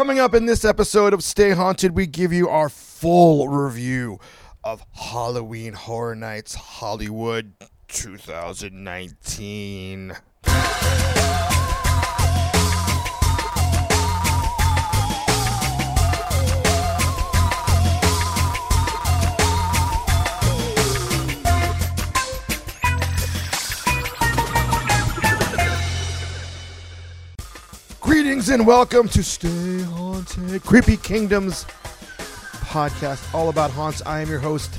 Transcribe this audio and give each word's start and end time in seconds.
Coming 0.00 0.18
up 0.18 0.32
in 0.32 0.46
this 0.46 0.64
episode 0.64 1.12
of 1.12 1.22
Stay 1.22 1.50
Haunted, 1.50 1.94
we 1.94 2.06
give 2.06 2.32
you 2.32 2.48
our 2.48 2.70
full 2.70 3.48
review 3.48 4.18
of 4.64 4.82
Halloween 4.92 5.74
Horror 5.74 6.14
Nights 6.14 6.54
Hollywood 6.54 7.52
2019. 7.88 10.16
Greetings 28.30 28.50
and 28.50 28.64
welcome 28.64 29.08
to 29.08 29.24
Stay 29.24 29.82
Haunted, 29.82 30.62
Creepy 30.62 30.96
Kingdoms 30.96 31.64
podcast, 32.60 33.34
all 33.34 33.48
about 33.48 33.72
haunts. 33.72 34.02
I 34.06 34.20
am 34.20 34.28
your 34.28 34.38
host, 34.38 34.70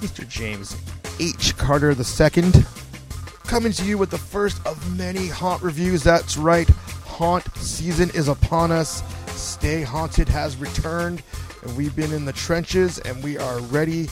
Mr. 0.00 0.26
James 0.26 0.74
H. 1.20 1.54
Carter 1.58 1.90
II, 1.90 2.64
coming 3.42 3.72
to 3.72 3.84
you 3.84 3.98
with 3.98 4.08
the 4.08 4.16
first 4.16 4.66
of 4.66 4.96
many 4.96 5.28
haunt 5.28 5.62
reviews. 5.62 6.02
That's 6.02 6.38
right, 6.38 6.66
haunt 7.04 7.44
season 7.56 8.08
is 8.14 8.28
upon 8.28 8.72
us. 8.72 9.02
Stay 9.38 9.82
Haunted 9.82 10.30
has 10.30 10.56
returned, 10.56 11.22
and 11.62 11.76
we've 11.76 11.94
been 11.94 12.10
in 12.10 12.24
the 12.24 12.32
trenches, 12.32 13.00
and 13.00 13.22
we 13.22 13.36
are 13.36 13.60
ready 13.64 14.08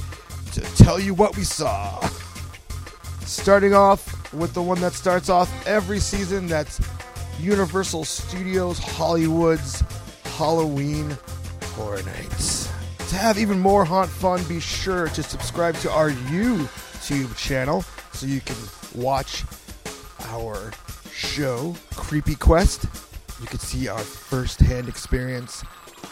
to 0.52 0.60
tell 0.76 1.00
you 1.00 1.14
what 1.14 1.34
we 1.34 1.44
saw. 1.44 1.98
Starting 3.20 3.72
off 3.72 4.34
with 4.34 4.52
the 4.52 4.62
one 4.62 4.82
that 4.82 4.92
starts 4.92 5.30
off 5.30 5.66
every 5.66 5.98
season, 5.98 6.46
that's 6.46 6.78
Universal 7.42 8.04
Studios 8.04 8.78
Hollywood's 8.78 9.82
Halloween 10.36 11.16
Horror 11.74 12.02
Nights. 12.04 12.70
To 13.10 13.16
have 13.16 13.36
even 13.36 13.58
more 13.58 13.84
haunt 13.84 14.08
fun, 14.08 14.42
be 14.44 14.60
sure 14.60 15.08
to 15.08 15.22
subscribe 15.24 15.74
to 15.76 15.90
our 15.90 16.10
YouTube 16.10 17.36
channel 17.36 17.82
so 18.12 18.26
you 18.26 18.40
can 18.40 18.56
watch 18.94 19.42
our 20.26 20.70
show, 21.12 21.74
Creepy 21.96 22.36
Quest. 22.36 22.86
You 23.40 23.46
can 23.48 23.58
see 23.58 23.88
our 23.88 23.98
first-hand 23.98 24.88
experience 24.88 25.64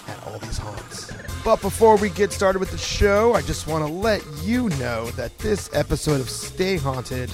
at 0.08 0.26
all 0.26 0.38
these 0.40 0.58
haunts. 0.58 1.12
But 1.44 1.60
before 1.62 1.96
we 1.96 2.10
get 2.10 2.32
started 2.32 2.58
with 2.58 2.72
the 2.72 2.78
show, 2.78 3.34
I 3.34 3.42
just 3.42 3.68
want 3.68 3.86
to 3.86 3.92
let 3.92 4.24
you 4.42 4.68
know 4.70 5.06
that 5.12 5.38
this 5.38 5.70
episode 5.72 6.20
of 6.20 6.28
Stay 6.28 6.76
Haunted 6.76 7.30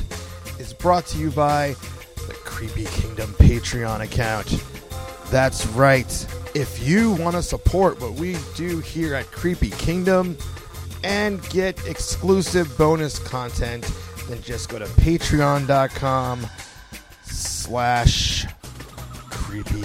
is 0.59 0.75
brought 0.75 1.07
to 1.07 1.19
you 1.19 1.31
by 1.31 1.75
the 2.27 2.35
Creepy 2.35 2.87
Kingdom 2.87 3.31
Patreon 3.35 4.01
account. 4.01 4.61
That's 5.31 5.67
right. 5.69 6.27
If 6.55 6.87
you 6.87 7.13
want 7.13 7.37
to 7.37 7.43
support 7.43 7.99
what 8.01 8.13
we 8.15 8.37
do 8.55 8.81
here 8.81 9.15
at 9.15 9.31
Creepy 9.31 9.71
Kingdom 9.71 10.37
and 11.05 11.47
get 11.51 11.87
exclusive 11.87 12.77
bonus 12.79 13.19
content, 13.19 13.91
then 14.29 14.41
just 14.43 14.69
go 14.69 14.79
to 14.79 14.85
patreon.com 14.87 16.47
slash 17.25 18.47
creepy. 19.31 19.85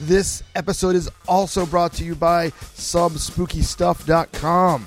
This 0.00 0.42
episode 0.54 0.96
is 0.96 1.10
also 1.28 1.66
brought 1.66 1.92
to 1.94 2.04
you 2.04 2.14
by 2.14 2.50
somespookystuff.com. 2.50 4.86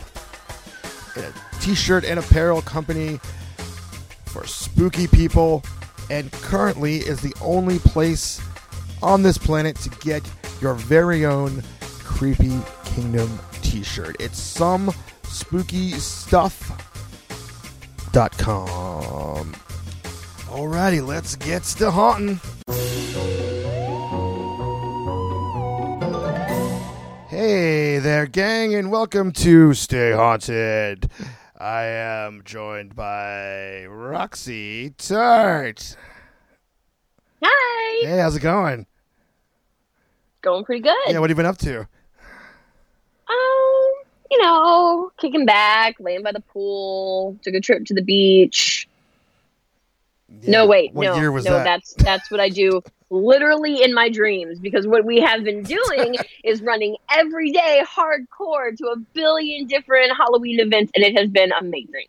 A 1.15 1.31
t-shirt 1.59 2.03
and 2.03 2.19
apparel 2.19 2.61
company 2.61 3.19
for 4.25 4.45
spooky 4.47 5.07
people 5.07 5.63
and 6.13 6.31
currently 6.31 6.97
is 6.97 7.21
the 7.21 7.33
only 7.41 7.79
place 7.79 8.39
on 9.01 9.23
this 9.23 9.35
planet 9.35 9.75
to 9.77 9.89
get 10.01 10.21
your 10.61 10.75
very 10.75 11.25
own 11.25 11.63
Creepy 12.03 12.59
Kingdom 12.85 13.39
t 13.63 13.81
shirt. 13.81 14.15
It's 14.19 14.37
some 14.37 14.93
spooky 15.23 15.89
stuff.com. 15.93 16.75
Alrighty, 20.53 21.03
let's 21.03 21.35
get 21.35 21.63
to 21.63 21.89
haunting. 21.89 22.39
Hey 27.27 27.97
there, 27.97 28.27
gang, 28.27 28.75
and 28.75 28.91
welcome 28.91 29.31
to 29.31 29.73
Stay 29.73 30.11
Haunted. 30.11 31.09
I 31.63 31.83
am 31.85 32.41
joined 32.43 32.93
by 32.93 33.85
Roxy 33.85 34.89
Tart. 34.97 35.95
Hi. 37.41 38.05
Hey, 38.05 38.17
how's 38.17 38.35
it 38.35 38.41
going? 38.41 38.85
Going 40.41 40.65
pretty 40.65 40.81
good. 40.81 40.93
Yeah, 41.07 41.19
what 41.19 41.29
have 41.29 41.37
you 41.37 41.41
been 41.41 41.45
up 41.45 41.57
to? 41.59 41.79
Um, 41.79 41.87
you 44.29 44.41
know, 44.41 45.09
kicking 45.17 45.45
back, 45.45 45.95
laying 46.01 46.21
by 46.21 46.33
the 46.33 46.41
pool, 46.41 47.39
took 47.43 47.53
a 47.53 47.61
trip 47.61 47.85
to 47.85 47.93
the 47.93 48.03
beach. 48.03 48.89
no, 50.45 50.67
wait, 50.67 50.93
what 50.93 51.05
no, 51.05 51.15
year 51.15 51.31
was 51.31 51.45
no, 51.45 51.53
that? 51.53 51.63
that's 51.63 51.93
that's 51.93 52.29
what 52.29 52.41
I 52.41 52.49
do 52.49 52.83
literally 53.13 53.83
in 53.83 53.93
my 53.93 54.09
dreams 54.09 54.59
because 54.59 54.87
what 54.87 55.05
we 55.05 55.19
have 55.19 55.43
been 55.43 55.63
doing 55.63 56.15
is 56.43 56.61
running 56.61 56.97
every 57.11 57.51
day 57.51 57.83
hardcore 57.85 58.75
to 58.75 58.87
a 58.87 58.97
billion 59.13 59.67
different 59.67 60.11
Halloween 60.17 60.59
events 60.59 60.91
and 60.95 61.03
it 61.03 61.15
has 61.17 61.29
been 61.29 61.51
amazing. 61.59 62.05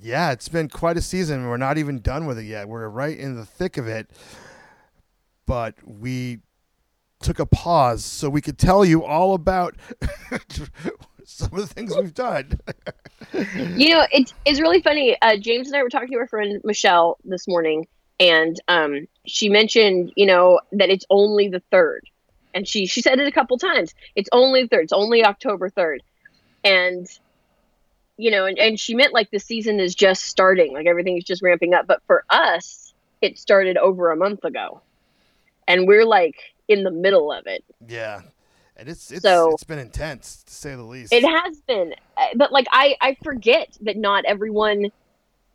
Yeah, 0.00 0.30
it's 0.30 0.48
been 0.48 0.68
quite 0.68 0.96
a 0.96 1.02
season. 1.02 1.48
We're 1.48 1.56
not 1.56 1.76
even 1.76 2.00
done 2.00 2.26
with 2.26 2.38
it 2.38 2.44
yet. 2.44 2.68
We're 2.68 2.88
right 2.88 3.18
in 3.18 3.34
the 3.34 3.44
thick 3.44 3.76
of 3.76 3.88
it. 3.88 4.08
But 5.44 5.74
we 5.84 6.38
took 7.20 7.40
a 7.40 7.46
pause 7.46 8.04
so 8.04 8.30
we 8.30 8.40
could 8.40 8.58
tell 8.58 8.84
you 8.84 9.04
all 9.04 9.34
about 9.34 9.74
some 11.24 11.48
of 11.52 11.58
the 11.58 11.66
things 11.66 11.96
we've 11.96 12.14
done. 12.14 12.60
You 13.32 13.94
know, 13.94 14.06
it's 14.12 14.32
it's 14.44 14.60
really 14.60 14.80
funny. 14.80 15.16
Uh, 15.20 15.36
James 15.36 15.66
and 15.66 15.76
I 15.76 15.82
were 15.82 15.88
talking 15.88 16.12
to 16.12 16.18
our 16.18 16.28
friend 16.28 16.60
Michelle 16.64 17.18
this 17.24 17.48
morning, 17.48 17.86
and 18.20 18.60
um, 18.68 19.06
she 19.26 19.48
mentioned, 19.48 20.12
you 20.16 20.26
know, 20.26 20.60
that 20.72 20.90
it's 20.90 21.04
only 21.10 21.48
the 21.48 21.60
third, 21.70 22.04
and 22.54 22.66
she 22.66 22.86
she 22.86 23.00
said 23.02 23.18
it 23.20 23.26
a 23.26 23.32
couple 23.32 23.58
times. 23.58 23.94
It's 24.16 24.28
only 24.32 24.62
the 24.62 24.68
third. 24.68 24.84
It's 24.84 24.92
only 24.92 25.24
October 25.24 25.68
third, 25.70 26.02
and 26.64 27.06
you 28.16 28.30
know, 28.32 28.46
and, 28.46 28.58
and 28.58 28.80
she 28.80 28.94
meant 28.94 29.12
like 29.14 29.30
the 29.30 29.38
season 29.38 29.78
is 29.78 29.94
just 29.94 30.24
starting, 30.24 30.72
like 30.72 30.86
everything 30.86 31.16
is 31.16 31.24
just 31.24 31.42
ramping 31.42 31.74
up. 31.74 31.86
But 31.86 32.02
for 32.06 32.24
us, 32.30 32.92
it 33.22 33.38
started 33.38 33.76
over 33.76 34.10
a 34.10 34.16
month 34.16 34.44
ago, 34.44 34.80
and 35.68 35.86
we're 35.86 36.04
like 36.04 36.36
in 36.66 36.82
the 36.84 36.90
middle 36.90 37.32
of 37.32 37.46
it. 37.46 37.64
yeah. 37.88 38.22
And 38.76 38.88
it's 38.88 39.10
it's 39.10 39.22
So- 39.22 39.50
it's 39.54 39.64
been 39.64 39.80
intense 39.80 40.44
to 40.44 40.52
say 40.54 40.76
the 40.76 40.84
least. 40.84 41.12
It 41.12 41.24
has 41.24 41.60
been, 41.62 41.94
Uh, 42.16 42.26
but 42.36 42.52
like 42.52 42.66
I 42.70 42.94
I 43.00 43.16
forget 43.24 43.76
that 43.80 43.96
not 43.96 44.24
everyone 44.24 44.92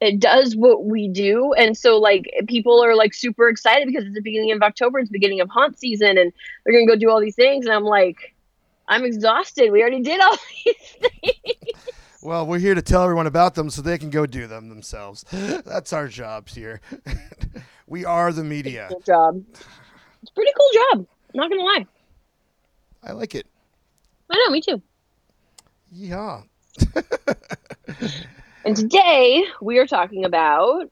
uh, 0.04 0.12
does 0.18 0.56
what 0.56 0.86
we 0.86 1.08
do, 1.08 1.54
and 1.54 1.78
so 1.78 1.98
like 1.98 2.30
people 2.48 2.84
are 2.84 2.96
like 2.96 3.14
super 3.14 3.48
excited 3.48 3.88
because 3.88 4.06
it's 4.06 4.16
the 4.16 4.22
beginning 4.22 4.52
of 4.52 4.62
October, 4.62 5.00
it's 5.00 5.10
the 5.10 5.14
beginning 5.14 5.42
of 5.42 5.50
haunt 5.50 5.80
season, 5.80 6.18
and 6.18 6.34
they're 6.64 6.74
gonna 6.74 6.88
go 6.88 6.96
do 6.96 7.10
all 7.10 7.22
these 7.22 7.36
things, 7.36 7.66
and 7.66 7.74
I'm 7.74 7.84
like, 7.84 8.36
I'm 8.88 9.06
exhausted. 9.06 9.72
We 9.72 9.82
already 9.82 10.02
did 10.02 10.20
all 10.22 10.38
these 10.66 10.76
things. 11.00 11.94
Well, 12.22 12.48
we're 12.48 12.60
here 12.60 12.74
to 12.74 12.82
tell 12.82 13.04
everyone 13.04 13.28
about 13.28 13.54
them 13.56 13.70
so 13.70 13.82
they 13.82 13.98
can 13.98 14.10
go 14.10 14.26
do 14.26 14.48
them 14.48 14.70
themselves. 14.70 15.26
That's 15.32 15.92
our 15.92 16.08
jobs 16.08 16.56
here. 16.56 16.80
we 17.88 18.06
are 18.06 18.32
the 18.32 18.44
media. 18.44 18.88
Cool 18.90 19.02
job. 19.02 19.44
It's 20.22 20.32
a 20.32 20.34
pretty 20.34 20.52
cool 20.58 20.70
job. 20.74 21.08
Not 21.34 21.50
gonna 21.50 21.64
lie. 21.64 21.86
I 23.04 23.12
like 23.12 23.36
it. 23.36 23.46
I 24.30 24.36
know, 24.36 24.52
me 24.52 24.62
too. 24.62 24.82
Yeah. 25.92 26.44
And 28.66 28.76
today 28.78 29.44
we 29.62 29.78
are 29.80 29.88
talking 29.88 30.24
about 30.26 30.90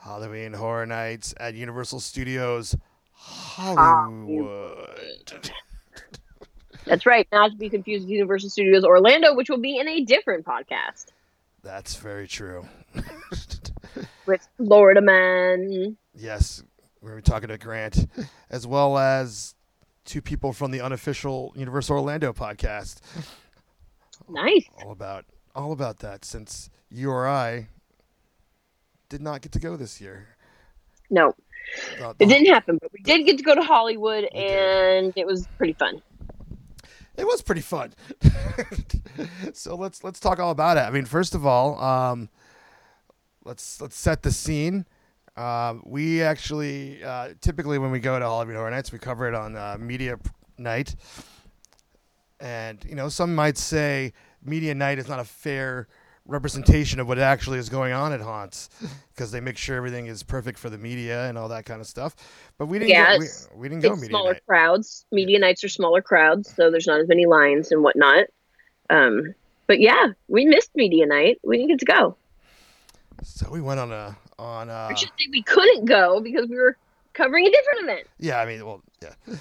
Halloween 0.00 0.52
Horror 0.52 0.86
Nights 0.86 1.34
at 1.38 1.54
Universal 1.54 2.00
Studios 2.00 2.76
Hollywood. 3.12 5.00
that's 6.84 7.04
right, 7.04 7.26
not 7.32 7.50
to 7.50 7.56
be 7.56 7.68
confused 7.68 8.04
with 8.04 8.10
Universal 8.10 8.50
Studios 8.50 8.84
Orlando, 8.84 9.34
which 9.34 9.50
will 9.50 9.58
be 9.58 9.76
in 9.78 9.88
a 9.88 10.04
different 10.04 10.44
podcast 10.44 11.06
That's 11.62 11.96
very 11.96 12.28
true. 12.28 12.68
with 14.26 14.46
Florida 14.56 15.00
Man. 15.00 15.96
yes, 16.14 16.62
we 17.00 17.10
were 17.10 17.20
talking 17.20 17.48
to 17.48 17.58
Grant, 17.58 18.06
as 18.50 18.66
well 18.68 18.98
as 18.98 19.56
two 20.04 20.22
people 20.22 20.52
from 20.52 20.70
the 20.70 20.80
unofficial 20.80 21.52
Universal 21.56 21.96
Orlando 21.96 22.32
podcast. 22.32 23.00
Nice. 24.28 24.64
All 24.84 24.92
about 24.92 25.24
all 25.58 25.72
about 25.72 25.98
that 25.98 26.24
since 26.24 26.70
you 26.88 27.10
or 27.10 27.26
I 27.26 27.68
did 29.08 29.20
not 29.20 29.42
get 29.42 29.50
to 29.52 29.58
go 29.58 29.76
this 29.76 30.00
year. 30.00 30.28
No, 31.10 31.34
it 32.20 32.26
didn't 32.26 32.46
happen, 32.46 32.78
but 32.80 32.92
we 32.92 33.00
did 33.00 33.26
get 33.26 33.38
to 33.38 33.42
go 33.42 33.54
to 33.54 33.62
Hollywood, 33.62 34.24
and 34.24 35.12
it 35.16 35.26
was 35.26 35.48
pretty 35.56 35.72
fun. 35.72 36.00
it 37.16 37.26
was 37.26 37.42
pretty 37.42 37.60
fun. 37.60 37.92
so 39.52 39.74
let's 39.74 40.04
let's 40.04 40.20
talk 40.20 40.38
all 40.38 40.50
about 40.52 40.76
it. 40.76 40.80
I 40.80 40.90
mean, 40.90 41.06
first 41.06 41.34
of 41.34 41.44
all, 41.44 41.80
um, 41.82 42.28
let's 43.44 43.80
let's 43.80 43.96
set 43.96 44.22
the 44.22 44.30
scene. 44.30 44.86
Um, 45.36 45.82
we 45.84 46.22
actually 46.22 47.02
uh, 47.02 47.30
typically 47.40 47.78
when 47.78 47.90
we 47.90 47.98
go 47.98 48.18
to 48.18 48.24
Hollywood 48.24 48.54
Horror 48.54 48.70
Nights, 48.70 48.92
we 48.92 48.98
cover 48.98 49.26
it 49.26 49.34
on 49.34 49.56
uh, 49.56 49.76
media 49.80 50.18
night. 50.56 50.94
And 52.38 52.84
you 52.88 52.94
know, 52.94 53.08
some 53.08 53.34
might 53.34 53.58
say 53.58 54.12
media 54.44 54.74
night 54.74 54.98
is 54.98 55.08
not 55.08 55.20
a 55.20 55.24
fair 55.24 55.88
representation 56.28 57.00
of 57.00 57.08
what 57.08 57.18
actually 57.18 57.58
is 57.58 57.68
going 57.70 57.92
on 57.92 58.12
at 58.12 58.20
haunts 58.20 58.68
because 59.14 59.32
they 59.32 59.40
make 59.40 59.56
sure 59.56 59.76
everything 59.76 60.06
is 60.06 60.22
perfect 60.22 60.58
for 60.58 60.70
the 60.70 60.78
media 60.78 61.26
and 61.28 61.38
all 61.38 61.48
that 61.48 61.64
kind 61.64 61.80
of 61.80 61.86
stuff. 61.86 62.14
But 62.58 62.66
we 62.66 62.78
didn't. 62.78 62.90
Yeah, 62.90 63.16
go, 63.16 63.24
we, 63.54 63.60
we 63.60 63.68
didn't 63.68 63.82
go 63.82 63.94
media 63.94 64.08
smaller 64.10 64.32
night. 64.34 64.46
crowds. 64.46 65.06
Media 65.10 65.38
nights 65.38 65.64
are 65.64 65.68
smaller 65.68 66.02
crowds, 66.02 66.54
so 66.54 66.70
there's 66.70 66.86
not 66.86 67.00
as 67.00 67.08
many 67.08 67.26
lines 67.26 67.72
and 67.72 67.82
whatnot. 67.82 68.26
Um, 68.90 69.34
but 69.66 69.80
yeah, 69.80 70.08
we 70.28 70.44
missed 70.44 70.70
media 70.74 71.06
night. 71.06 71.38
We 71.42 71.56
didn't 71.56 71.70
get 71.70 71.78
to 71.80 71.86
go. 71.86 72.16
So 73.22 73.50
we 73.50 73.60
went 73.60 73.80
on 73.80 73.90
a 73.92 74.16
on 74.38 74.70
uh 74.70 74.88
I 74.90 74.94
should 74.94 75.08
say 75.18 75.26
we 75.32 75.42
couldn't 75.42 75.86
go 75.86 76.20
because 76.20 76.48
we 76.48 76.56
were 76.56 76.76
covering 77.14 77.46
a 77.46 77.50
different 77.50 77.80
event. 77.82 78.06
yeah. 78.18 78.40
I 78.40 78.46
mean, 78.46 78.64
well, 78.64 78.82
yeah. 79.02 79.14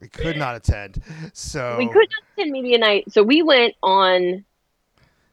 we 0.00 0.08
could 0.08 0.36
not 0.36 0.56
attend. 0.56 1.02
So 1.32 1.76
We 1.78 1.86
could 1.86 2.08
not 2.08 2.22
attend 2.36 2.52
media 2.52 2.78
night, 2.78 3.12
so 3.12 3.22
we 3.22 3.42
went 3.42 3.74
on 3.82 4.44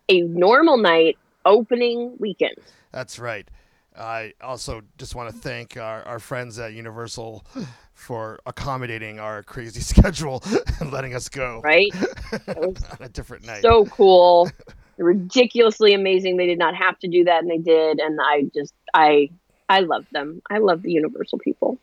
a 0.09 0.21
normal 0.21 0.77
night 0.77 1.17
opening 1.45 2.15
weekend. 2.19 2.55
That's 2.91 3.19
right. 3.19 3.49
I 3.97 4.33
also 4.41 4.81
just 4.97 5.15
want 5.15 5.33
to 5.33 5.35
thank 5.35 5.77
our, 5.77 6.03
our 6.03 6.19
friends 6.19 6.59
at 6.59 6.73
Universal 6.73 7.45
for 7.93 8.39
accommodating 8.45 9.19
our 9.19 9.41
crazy 9.43 9.79
schedule 9.93 10.43
and 10.79 10.91
letting 10.91 11.15
us 11.15 11.29
go 11.29 11.61
Right? 11.63 11.91
on 12.47 12.75
a 12.99 13.09
different 13.09 13.45
night. 13.45 13.61
So 13.61 13.85
cool, 13.85 14.49
ridiculously 14.97 15.93
amazing. 15.93 16.37
They 16.37 16.47
did 16.47 16.59
not 16.59 16.75
have 16.75 16.99
to 16.99 17.07
do 17.07 17.23
that, 17.23 17.41
and 17.41 17.49
they 17.49 17.57
did. 17.57 17.99
And 17.99 18.19
I 18.21 18.49
just, 18.53 18.73
I, 18.93 19.29
I 19.69 19.79
love 19.79 20.05
them. 20.11 20.41
I 20.49 20.57
love 20.57 20.81
the 20.81 20.91
Universal 20.91 21.39
people. 21.39 21.77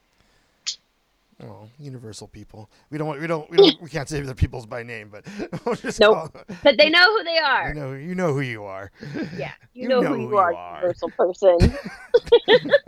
Oh, 1.45 1.69
Universal 1.79 2.29
people. 2.29 2.71
We 2.91 2.99
don't 2.99 3.07
want, 3.07 3.21
we 3.21 3.27
don't 3.27 3.51
we 3.51 3.57
don't 3.57 3.81
we 3.83 3.89
can't 3.89 4.09
say 4.09 4.21
the 4.21 4.35
peoples 4.35 4.67
by 4.67 4.83
name, 4.83 5.11
but 5.11 5.25
we'll 5.65 5.75
just 5.75 6.01
Nope. 6.01 6.37
But 6.63 6.77
they 6.79 6.91
know 6.91 7.17
who 7.19 7.25
they 7.25 7.39
are. 7.39 7.69
you 7.69 7.75
know 7.75 7.93
you 7.93 8.15
know 8.15 8.33
who 8.33 8.41
you 8.41 8.65
are. 8.65 8.91
Yeah, 9.37 9.53
you, 9.75 9.83
You 9.83 9.89
know, 9.89 10.01
know 10.01 10.09
who 10.09 10.15
who 10.15 10.21
you 10.23 10.29
you 10.31 10.37
are, 10.39 10.55
are. 10.55 10.77
Universal 10.77 11.11
person. 11.11 11.59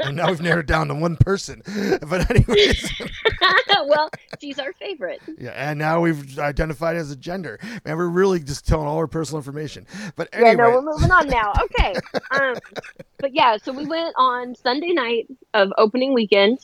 and 0.01 0.17
now 0.17 0.29
we've 0.29 0.41
narrowed 0.43 0.67
down 0.67 0.89
to 0.89 0.95
one 0.95 1.17
person. 1.17 1.63
But 2.09 2.31
anyways, 2.31 2.91
well, 3.87 4.09
she's 4.41 4.59
our 4.59 4.73
favorite. 4.75 5.21
yeah, 5.39 5.51
and 5.51 5.79
now 5.79 6.01
we've 6.01 6.39
identified 6.39 6.97
as 6.97 7.11
a 7.11 7.17
gender. 7.17 7.59
Man, 7.85 7.97
we're 7.97 8.09
really 8.09 8.41
just 8.41 8.67
telling 8.67 8.87
all 8.87 8.97
our 8.99 9.07
personal 9.07 9.39
information. 9.39 9.87
But 10.17 10.29
anyway. 10.33 10.51
Yeah, 10.51 10.55
no, 10.57 10.71
we're 10.71 10.83
moving 10.83 11.11
on 11.11 11.29
now. 11.29 11.53
Okay. 11.65 11.95
Um, 12.31 12.55
but 13.19 13.35
yeah, 13.35 13.57
so 13.57 13.73
we 13.73 13.87
went 13.87 14.15
on 14.17 14.55
Sunday 14.55 14.93
night 14.93 15.27
of 15.55 15.73
opening 15.79 16.13
weekend, 16.15 16.59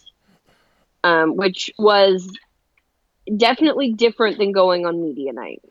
um, 1.04 1.36
which 1.36 1.70
was 1.78 2.28
definitely 3.36 3.92
different 3.92 4.38
than 4.38 4.52
going 4.52 4.86
on 4.86 5.02
media 5.02 5.32
night. 5.32 5.62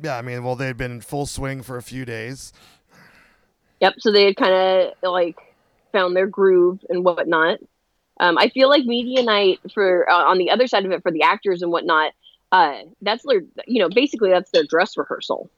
yeah, 0.00 0.16
I 0.16 0.22
mean, 0.22 0.44
well, 0.44 0.56
they'd 0.56 0.76
been 0.76 0.92
in 0.92 1.00
full 1.00 1.26
swing 1.26 1.62
for 1.62 1.76
a 1.76 1.82
few 1.82 2.04
days. 2.04 2.52
Yep. 3.80 3.94
So 3.98 4.12
they 4.12 4.26
had 4.26 4.36
kind 4.36 4.52
of 4.52 4.92
like 5.02 5.36
found 5.92 6.16
their 6.16 6.26
groove 6.26 6.84
and 6.88 7.04
whatnot. 7.04 7.58
Um, 8.20 8.36
I 8.36 8.48
feel 8.48 8.68
like 8.68 8.84
media 8.84 9.22
night 9.22 9.60
for 9.72 10.10
uh, 10.10 10.24
on 10.24 10.38
the 10.38 10.50
other 10.50 10.66
side 10.66 10.84
of 10.84 10.90
it 10.90 11.02
for 11.02 11.12
the 11.12 11.22
actors 11.22 11.62
and 11.62 11.70
whatnot. 11.70 12.12
Uh, 12.50 12.78
that's 13.02 13.24
their, 13.24 13.42
you 13.66 13.80
know, 13.80 13.88
basically 13.88 14.30
that's 14.30 14.50
their 14.50 14.64
dress 14.64 14.96
rehearsal. 14.96 15.50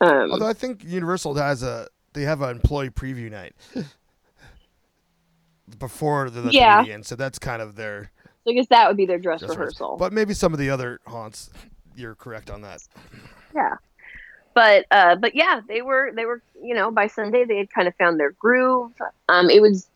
Um, 0.00 0.32
Although 0.32 0.48
I 0.48 0.52
think 0.54 0.82
Universal 0.82 1.34
has 1.34 1.62
a 1.62 1.88
they 2.12 2.22
have 2.22 2.42
an 2.42 2.50
employee 2.50 2.90
preview 2.90 3.30
night 3.30 3.54
before 5.78 6.30
the, 6.30 6.40
the 6.42 6.52
Yeah. 6.52 6.78
comedian, 6.78 7.02
so 7.02 7.16
that's 7.16 7.38
kind 7.38 7.62
of 7.62 7.76
their 7.76 8.10
so 8.44 8.50
I 8.50 8.54
guess 8.54 8.66
that 8.70 8.88
would 8.88 8.96
be 8.96 9.06
their 9.06 9.18
dress, 9.18 9.40
dress 9.40 9.50
rehearsal. 9.50 9.96
But 9.98 10.12
maybe 10.12 10.34
some 10.34 10.52
of 10.52 10.58
the 10.58 10.70
other 10.70 10.98
haunts, 11.06 11.50
you're 11.94 12.14
correct 12.14 12.50
on 12.50 12.62
that. 12.62 12.80
yeah 13.54 13.74
but 14.54 14.84
uh 14.90 15.14
but 15.16 15.34
yeah 15.34 15.60
they 15.68 15.80
were 15.82 16.10
they 16.14 16.26
were 16.26 16.42
you 16.62 16.74
know 16.74 16.90
by 16.90 17.06
sunday 17.06 17.44
they 17.44 17.56
had 17.56 17.70
kind 17.72 17.86
of 17.88 17.94
found 17.96 18.18
their 18.20 18.32
groove 18.32 18.92
um 19.28 19.48
it 19.48 19.62
was 19.62 19.88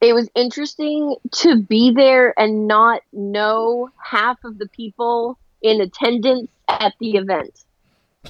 it 0.00 0.14
was 0.14 0.28
interesting 0.34 1.14
to 1.32 1.62
be 1.62 1.90
there 1.92 2.38
and 2.38 2.66
not 2.66 3.00
know 3.12 3.88
half 4.02 4.36
of 4.44 4.58
the 4.58 4.68
people 4.68 5.38
in 5.62 5.80
attendance 5.80 6.48
at 6.68 6.92
the 7.00 7.12
event 7.16 7.64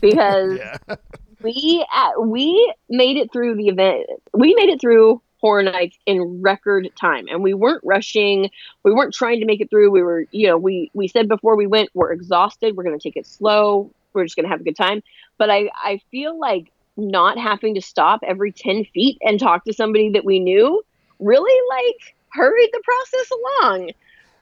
because 0.00 0.58
Yeah, 0.88 0.96
we 1.42 1.84
uh, 1.94 2.20
we 2.20 2.74
made 2.88 3.16
it 3.16 3.32
through 3.32 3.56
the 3.56 3.68
event 3.68 4.06
we 4.32 4.54
made 4.54 4.68
it 4.68 4.80
through 4.80 5.20
horror 5.44 5.62
nights 5.62 5.98
in 6.06 6.40
record 6.40 6.88
time 6.98 7.26
and 7.28 7.42
we 7.42 7.52
weren't 7.52 7.82
rushing 7.84 8.48
we 8.82 8.94
weren't 8.94 9.12
trying 9.12 9.40
to 9.40 9.44
make 9.44 9.60
it 9.60 9.68
through 9.68 9.90
we 9.90 10.02
were 10.02 10.24
you 10.30 10.46
know 10.46 10.56
we 10.56 10.90
we 10.94 11.06
said 11.06 11.28
before 11.28 11.54
we 11.54 11.66
went 11.66 11.90
we're 11.92 12.12
exhausted 12.12 12.74
we're 12.74 12.82
going 12.82 12.98
to 12.98 13.02
take 13.02 13.14
it 13.14 13.26
slow 13.26 13.90
we're 14.14 14.24
just 14.24 14.36
going 14.36 14.44
to 14.44 14.48
have 14.48 14.62
a 14.62 14.64
good 14.64 14.74
time 14.74 15.02
but 15.36 15.50
i 15.50 15.68
i 15.82 16.00
feel 16.10 16.38
like 16.40 16.72
not 16.96 17.36
having 17.36 17.74
to 17.74 17.82
stop 17.82 18.20
every 18.26 18.52
10 18.52 18.86
feet 18.94 19.18
and 19.20 19.38
talk 19.38 19.62
to 19.66 19.74
somebody 19.74 20.08
that 20.08 20.24
we 20.24 20.40
knew 20.40 20.82
really 21.18 21.60
like 21.68 22.14
hurried 22.30 22.70
the 22.72 22.82
process 22.82 23.30
along 23.30 23.90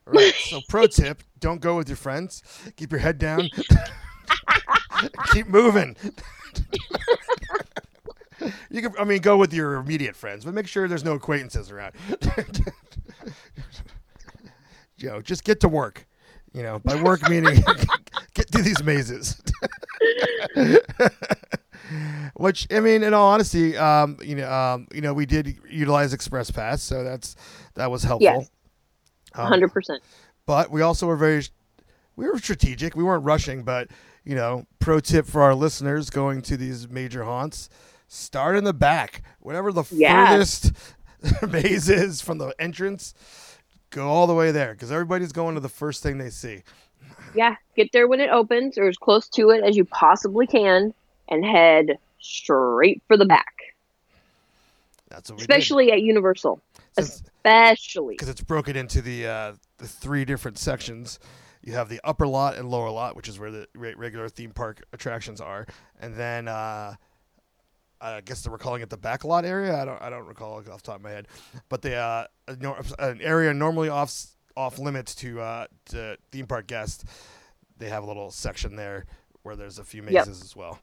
right. 0.07 0.35
So, 0.39 0.61
pro 0.69 0.87
tip: 0.87 1.25
don't 1.41 1.61
go 1.61 1.77
with 1.77 1.89
your 1.89 1.97
friends. 1.97 2.45
Keep 2.77 2.93
your 2.93 3.01
head 3.01 3.19
down. 3.19 3.49
Keep 5.33 5.49
moving. 5.49 5.97
You 8.71 8.83
can, 8.83 8.93
I 8.99 9.05
mean, 9.05 9.21
go 9.21 9.37
with 9.37 9.53
your 9.53 9.75
immediate 9.75 10.17
friends, 10.17 10.45
but 10.45 10.55
make 10.55 10.67
sure 10.67 10.89
there's 10.89 11.05
no 11.05 11.15
acquaintances 11.15 11.71
around. 11.71 11.93
Joe, 14.97 15.21
just 15.21 15.45
get 15.45 15.61
to 15.61 15.69
work. 15.69 16.07
You 16.53 16.63
know, 16.63 16.81
by 16.81 17.01
work 17.03 17.29
meaning 17.31 17.65
get 18.35 18.49
through 18.51 18.63
these 18.63 18.83
mazes. 18.85 19.41
Which 22.35 22.67
I 22.71 22.81
mean, 22.81 23.03
in 23.03 23.15
all 23.15 23.29
honesty, 23.29 23.77
um, 23.77 24.19
you 24.23 24.37
know, 24.37 24.53
um, 24.53 24.87
you 24.93 25.01
know, 25.01 25.15
we 25.15 25.25
did 25.25 25.59
utilize 25.71 26.13
Express 26.13 26.51
Pass, 26.51 26.83
so 26.83 27.03
that's 27.03 27.37
that 27.75 27.91
was 27.91 28.03
helpful. 28.03 28.25
Yes. 28.25 28.51
Um, 29.35 29.51
100% 29.51 29.99
but 30.47 30.71
we 30.71 30.83
also 30.83 31.07
were 31.07 31.17
very 31.17 31.43
we 32.17 32.27
were 32.27 32.39
strategic 32.39 32.95
we 32.95 33.03
weren't 33.03 33.25
rushing 33.25 33.63
but 33.63 33.89
you 34.25 34.35
know 34.35 34.67
pro 34.79 35.01
tip 35.01 35.27
for 35.27 35.43
our 35.43 35.55
listeners 35.55 36.11
going 36.11 36.43
to 36.43 36.57
these 36.57 36.89
major 36.89 37.25
haunts 37.25 37.69
start 38.13 38.57
in 38.57 38.65
the 38.65 38.75
back. 38.75 39.23
Whatever 39.41 39.73
the 39.73 39.85
Yeah. 39.91 40.29
furthest 40.29 40.73
maze 41.51 41.89
is 41.89 42.21
from 42.21 42.39
the 42.39 42.55
entrance 42.59 43.15
go 43.91 44.09
all 44.09 44.27
the 44.27 44.35
way 44.35 44.51
there 44.53 44.73
because 44.73 44.91
everybody's 44.91 45.33
going 45.33 45.55
to 45.55 45.61
the 45.61 45.69
first 45.69 46.03
thing 46.03 46.19
they 46.19 46.31
see. 46.31 46.63
Yeah 47.35 47.57
get 47.77 47.93
there 47.93 48.09
when 48.09 48.21
it 48.21 48.31
opens 48.31 48.77
or 48.79 48.89
as 48.89 48.97
close 48.97 49.29
to 49.31 49.51
it 49.51 49.63
as 49.65 49.77
you 49.77 49.85
possibly 49.85 50.47
can 50.47 50.93
and 51.29 51.45
head 51.45 51.99
straight 52.21 53.03
for 53.07 53.17
the 53.17 53.25
back. 53.27 53.55
That's 55.09 55.31
what 55.31 55.41
especially 55.41 55.93
at 55.93 56.01
universal. 56.03 56.61
Since- 56.99 57.23
especially. 57.45 58.15
because 58.15 58.29
it's 58.29 58.43
broken 58.43 58.77
into 58.77 59.03
the 59.03 59.27
uh, 59.27 59.53
the 59.79 59.87
three 59.89 60.25
different 60.25 60.59
sections. 60.59 61.19
You 61.63 61.75
have 61.75 61.89
the 61.89 62.01
upper 62.03 62.27
lot 62.27 62.57
and 62.57 62.69
lower 62.71 62.91
lot, 62.91 63.15
which 63.15 63.29
is 63.29 63.39
where 63.39 63.51
the 63.51 63.69
regular 63.75 64.29
theme 64.29 64.51
park 64.51 64.83
attractions 64.93 65.41
are, 65.41 65.67
and 66.01 66.15
then 66.17 66.49
uh, 66.49 66.95
I 68.03 68.21
guess 68.21 68.43
they 68.43 68.51
were 68.51 68.59
calling 68.59 68.83
it 68.83 68.91
the 68.91 68.97
back 68.97 69.25
lot 69.25 69.45
area. 69.45 69.81
I 69.81 69.85
don't 69.85 70.03
I 70.03 70.11
don't 70.11 70.27
recall 70.27 70.55
off 70.59 70.65
the 70.65 70.71
top 70.71 70.97
of 70.97 71.03
my 71.03 71.11
head, 71.11 71.29
but 71.69 71.83
the 71.83 71.97
uh, 71.97 72.27
an 72.99 73.21
area 73.23 73.55
normally 73.55 73.89
off 73.89 74.13
off 74.57 74.79
limits 74.79 75.15
to 75.17 75.41
uh, 75.41 75.67
to 75.91 76.17
theme 76.33 76.47
park 76.47 76.67
guests. 76.67 77.05
They 77.79 77.89
have 77.89 78.03
a 78.05 78.07
little 78.07 78.31
section 78.31 78.77
there 78.77 79.07
where 79.43 79.57
there's 79.57 79.79
a 79.79 79.85
few 79.85 80.03
Yep. 80.03 80.27
mazes 80.27 80.43
as 80.43 80.55
well. 80.57 80.81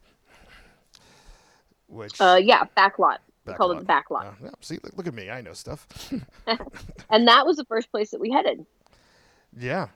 Which 1.88 2.20
uh 2.22 2.40
yeah 2.42 2.66
back 2.76 3.00
lot 3.00 3.22
we 3.46 3.54
called 3.54 3.72
it 3.76 3.80
the 3.80 3.86
back 3.86 4.12
lot 4.12 4.28
Uh, 4.28 4.32
yeah, 4.44 4.50
see, 4.62 4.78
look, 4.84 4.96
look 4.96 5.08
at 5.08 5.14
me, 5.14 5.30
I 5.30 5.42
know 5.42 5.54
stuff. 5.54 5.88
and 7.10 7.28
that 7.28 7.46
was 7.46 7.58
the 7.58 7.66
first 7.66 7.90
place 7.92 8.12
that 8.12 8.20
we 8.20 8.32
headed 8.32 8.66
yeah. 9.58 9.88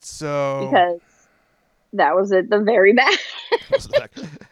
So 0.00 0.68
because 0.70 1.00
that 1.94 2.14
was 2.14 2.30
at 2.32 2.48
the 2.50 2.60
very 2.60 2.92
back 2.92 3.18
What's 3.68 3.86
the 3.86 3.98
back? 3.98 4.12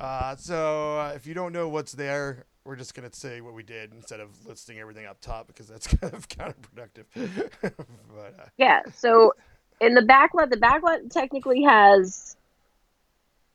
uh, 0.00 0.36
so 0.36 0.98
uh, 0.98 1.12
if 1.14 1.26
you 1.26 1.34
don't 1.34 1.52
know 1.52 1.68
what's 1.68 1.92
there, 1.92 2.44
we're 2.64 2.76
just 2.76 2.94
gonna 2.94 3.12
say 3.12 3.40
what 3.40 3.54
we 3.54 3.62
did 3.62 3.92
instead 3.92 4.20
of 4.20 4.30
listing 4.46 4.78
everything 4.78 5.06
up 5.06 5.20
top 5.20 5.46
because 5.46 5.66
that's 5.68 5.86
kind 5.96 6.14
of 6.14 6.28
counterproductive. 6.28 7.04
but 7.62 8.34
uh, 8.40 8.44
yeah 8.56 8.80
so 8.94 9.32
in 9.80 9.94
the 9.94 10.02
back 10.02 10.32
lot 10.34 10.48
the 10.50 10.56
back 10.56 10.82
lot 10.82 10.98
technically 11.10 11.62
has 11.62 12.36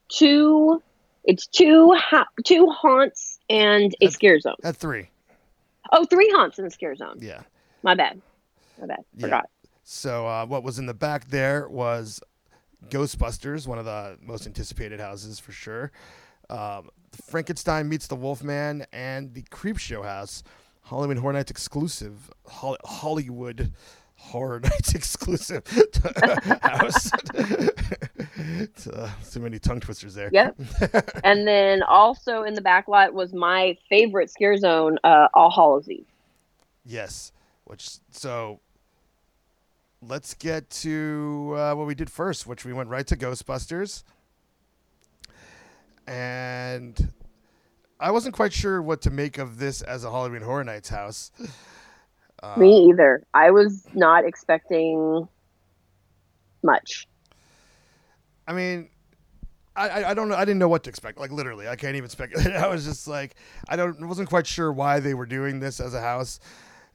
two 0.10 0.82
it's 1.24 1.48
two 1.48 1.92
ha- 1.96 2.28
two 2.46 2.68
haunts 2.68 3.40
and 3.50 3.94
a 3.96 4.06
That's- 4.06 4.14
scare 4.14 4.40
zone 4.40 4.56
at 4.64 4.76
three. 4.76 5.10
Oh, 5.92 6.06
three 6.06 6.30
haunts 6.36 6.60
and 6.60 6.68
a 6.68 6.72
scare 6.72 6.96
zone 6.96 7.18
yeah. 7.20 7.42
my 7.84 7.96
bad 7.96 8.22
my 8.80 8.86
bad 8.88 9.00
Yeah. 9.16 9.22
forgot 9.26 9.50
So 9.84 10.28
uh, 10.28 10.46
what 10.46 10.64
was 10.64 10.78
in 10.78 10.86
the 10.86 10.94
back 10.94 11.30
there 11.30 11.68
was 11.68 12.22
Ghostbusters, 12.90 13.68
one 13.68 13.78
of 13.80 13.86
the 13.86 14.18
most 14.22 14.46
anticipated 14.48 15.00
houses 15.02 15.38
for 15.40 15.52
sure. 15.52 15.92
Um, 16.50 16.90
Frankenstein 17.30 17.90
meets 17.90 18.08
the 18.08 18.16
Wolfman 18.16 18.86
and 18.92 19.34
the 19.34 19.44
Creep 19.50 19.78
Show 19.78 20.04
house, 20.04 20.44
Halloween 20.84 21.18
Horror 21.18 21.34
Nights 21.34 21.52
exclusive 21.52 22.32
Hol- 22.48 22.78
Hollywood 22.84 23.72
Horror 24.16 24.60
Nights 24.64 24.96
exclusive 24.96 25.64
house. 26.62 27.12
uh, 28.88 29.10
so 29.24 29.40
many 29.40 29.60
tongue 29.60 29.80
twisters 29.80 30.14
there. 30.16 30.30
Yep. 30.32 30.60
and 31.24 31.48
then 31.48 31.84
also 31.84 32.44
in 32.44 32.54
the 32.54 32.62
back 32.62 32.88
lot 32.88 33.14
was 33.14 33.34
my 33.34 33.78
favorite 33.90 34.30
scare 34.30 34.58
zone, 34.58 34.98
uh, 35.04 35.28
All 35.34 35.52
Hallows 35.52 35.90
Eve. 35.90 36.06
Yes. 36.86 37.32
Which 37.66 37.88
so 38.12 38.60
let's 40.02 40.34
get 40.34 40.70
to 40.72 41.54
uh, 41.56 41.74
what 41.76 41.86
we 41.86 41.94
did 41.96 42.10
first, 42.10 42.48
which 42.48 42.66
we 42.66 42.74
went 42.74 42.90
right 42.90 43.06
to 43.08 43.16
Ghostbusters. 43.16 44.04
And 46.10 47.14
I 48.00 48.10
wasn't 48.10 48.34
quite 48.34 48.52
sure 48.52 48.82
what 48.82 49.04
to 49.04 49.12
make 49.12 49.38
of 49.38 49.60
this 49.60 49.84
as 49.84 50.04
a 50.04 50.10
Halloween 50.10 50.42
Horror 50.42 50.64
Nights 50.64 50.90
house. 50.90 51.32
Uh, 52.42 52.56
Me 52.58 52.90
either. 52.90 53.24
I 53.36 53.52
was 53.52 53.86
not 53.94 54.26
expecting 54.26 55.28
much. 56.64 57.08
I 58.48 58.54
mean, 58.54 58.90
I, 59.76 60.06
I 60.06 60.14
don't 60.16 60.30
know. 60.30 60.36
I 60.36 60.46
didn't 60.46 60.58
know 60.58 60.68
what 60.68 60.84
to 60.86 60.90
expect. 60.90 61.20
Like 61.20 61.32
literally, 61.32 61.68
I 61.68 61.76
can't 61.76 61.96
even 61.96 62.10
speculate. 62.10 62.48
I 62.56 62.68
was 62.68 62.86
just 62.86 63.08
like, 63.08 63.36
I 63.68 63.76
don't. 63.76 64.08
wasn't 64.08 64.30
quite 64.30 64.48
sure 64.48 64.74
why 64.74 65.00
they 65.00 65.14
were 65.14 65.28
doing 65.28 65.60
this 65.60 65.80
as 65.80 65.94
a 65.94 66.02
house. 66.02 66.40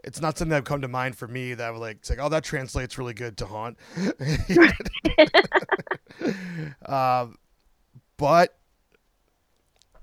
It's 0.03 0.21
not 0.21 0.37
something 0.37 0.51
that 0.51 0.65
come 0.65 0.83
to 0.83 0.89
mind 0.89 1.17
for 1.17 1.29
me. 1.29 1.55
That 1.55 1.73
would 1.73 1.79
like, 1.79 1.99
it's 1.99 2.11
like, 2.11 2.19
oh, 2.21 2.29
that 2.31 2.43
translates 2.43 2.99
really 2.99 3.15
good 3.15 3.37
to 3.39 3.47
haunt. 3.47 3.79
um, 6.85 7.39
but 8.17 8.59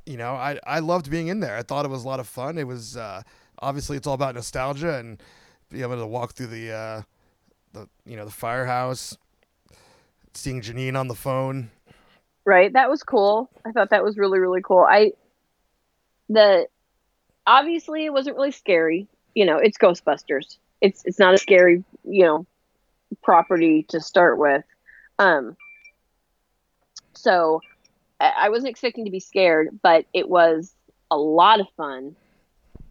you 0.06 0.18
know, 0.18 0.34
I 0.34 0.60
I 0.66 0.80
loved 0.80 1.10
being 1.10 1.28
in 1.28 1.40
there. 1.40 1.56
I 1.56 1.64
thought 1.64 1.86
it 1.86 1.90
was 1.90 2.04
a 2.04 2.08
lot 2.08 2.20
of 2.20 2.28
fun. 2.28 2.58
It 2.58 2.68
was 2.68 2.98
uh, 2.98 3.22
obviously 3.60 3.98
it's 3.98 4.08
all 4.08 4.14
about 4.14 4.36
nostalgia 4.36 4.98
and 4.98 5.22
being 5.70 5.84
able 5.84 5.98
to 5.98 6.08
walk 6.08 6.34
through 6.34 6.48
the 6.48 6.72
uh, 6.72 7.02
the 7.74 7.88
you 8.06 8.16
know 8.16 8.26
the 8.26 8.32
firehouse, 8.32 9.18
seeing 10.34 10.62
Janine 10.62 11.00
on 11.00 11.08
the 11.08 11.16
phone. 11.16 11.72
Right, 12.44 12.74
that 12.74 12.90
was 12.90 13.04
cool. 13.04 13.50
I 13.66 13.72
thought 13.72 13.92
that 13.92 14.04
was 14.04 14.18
really 14.18 14.40
really 14.40 14.62
cool. 14.62 14.86
I 14.90 15.14
the 16.30 16.68
obviously 17.46 18.06
it 18.06 18.14
wasn't 18.14 18.36
really 18.36 18.52
scary. 18.52 19.08
You 19.36 19.46
know, 19.46 19.58
it's 19.58 19.78
Ghostbusters. 19.78 20.58
It's 20.82 21.04
it's 21.06 21.20
not 21.20 21.34
a 21.34 21.38
scary 21.38 21.84
you 22.04 22.26
know 22.26 22.46
property 23.22 23.84
to 23.90 24.02
start 24.02 24.38
with. 24.38 24.64
Um, 25.20 25.56
so 27.14 27.62
I 28.22 28.50
wasn't 28.50 28.70
expecting 28.70 29.06
to 29.06 29.12
be 29.12 29.20
scared, 29.20 29.80
but 29.82 30.06
it 30.14 30.30
was 30.30 30.76
a 31.10 31.18
lot 31.18 31.60
of 31.60 31.68
fun. 31.76 32.16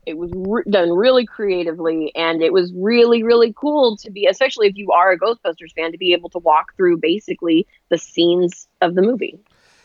It 0.07 0.17
was 0.17 0.31
re- 0.35 0.65
done 0.69 0.93
really 0.93 1.27
creatively, 1.27 2.13
and 2.15 2.43
it 2.43 2.53
was 2.53 2.73
really, 2.75 3.23
really 3.23 3.53
cool 3.53 3.97
to 3.99 4.11
be, 4.11 4.27
especially 4.27 4.67
if 4.67 4.77
you 4.77 4.91
are 4.93 5.13
a 5.13 5.19
Ghostbusters 5.19 5.73
fan, 5.77 5.93
to 5.93 5.99
be 5.99 6.13
able 6.13 6.31
to 6.31 6.39
walk 6.39 6.75
through 6.77 6.99
basically 6.99 7.67
the 7.91 7.99
scenes 7.99 8.67
of 8.81 8.95
the 8.95 9.03
movie. 9.03 9.39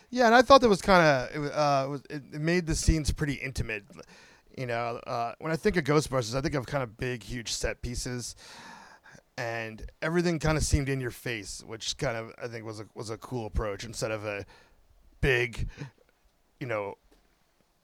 Yeah, 0.10 0.28
and 0.28 0.36
I 0.36 0.42
thought 0.42 0.62
that 0.62 0.70
was 0.70 0.82
kind 0.82 1.06
of 1.36 1.46
it, 1.46 1.54
uh, 1.54 1.98
it, 2.10 2.24
it 2.34 2.42
made 2.42 2.66
the 2.66 2.76
scenes 2.76 3.12
pretty 3.12 3.34
intimate. 3.34 3.84
You 4.58 4.66
know, 4.66 5.02
uh, 5.06 5.34
when 5.40 5.52
I 5.52 5.58
think 5.58 5.76
of 5.76 5.84
Ghostbusters, 5.84 6.36
I 6.36 6.42
think 6.42 6.56
of 6.56 6.66
kind 6.66 6.84
of 6.84 6.98
big, 6.98 7.24
huge 7.24 7.52
set 7.52 7.82
pieces, 7.82 8.36
and 9.38 9.86
everything 10.02 10.40
kind 10.40 10.58
of 10.58 10.64
seemed 10.64 10.88
in 10.88 11.02
your 11.02 11.12
face, 11.12 11.62
which 11.68 11.98
kind 11.98 12.16
of 12.16 12.34
I 12.42 12.48
think 12.48 12.66
was 12.66 12.80
a 12.80 12.86
was 12.96 13.10
a 13.10 13.18
cool 13.18 13.46
approach 13.46 13.84
instead 13.84 14.12
of 14.12 14.26
a 14.26 14.46
big, 15.26 15.68
you 16.60 16.68
know, 16.68 16.96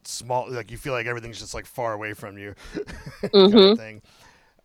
small. 0.04 0.50
Like 0.50 0.72
you 0.72 0.78
feel 0.78 0.94
like 0.94 1.08
everything's 1.08 1.40
just 1.40 1.54
like 1.54 1.66
far 1.66 1.94
away 1.94 2.14
from 2.14 2.38
you, 2.38 2.54
mm-hmm. 2.76 3.52
kind 3.52 3.56
of 3.56 3.78
thing. 3.78 4.02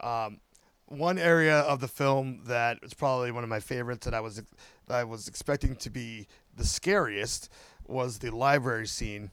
Um, 0.00 0.40
one 0.87 1.18
area 1.18 1.61
of 1.61 1.80
the 1.80 1.88
film 1.88 2.42
that 2.45 2.80
was 2.83 2.95
probably 2.95 3.33
one 3.33 3.42
of 3.42 3.49
my 3.49 3.61
favorites 3.61 4.04
that 4.04 4.14
I 4.14 4.21
was 4.21 4.37
that 4.37 4.95
I 4.95 5.04
was 5.04 5.26
expecting 5.26 5.75
to 5.76 5.90
be 5.90 6.28
the 6.54 6.64
scariest 6.64 7.50
was 7.87 8.18
the 8.18 8.30
library 8.30 8.87
scene. 8.87 9.30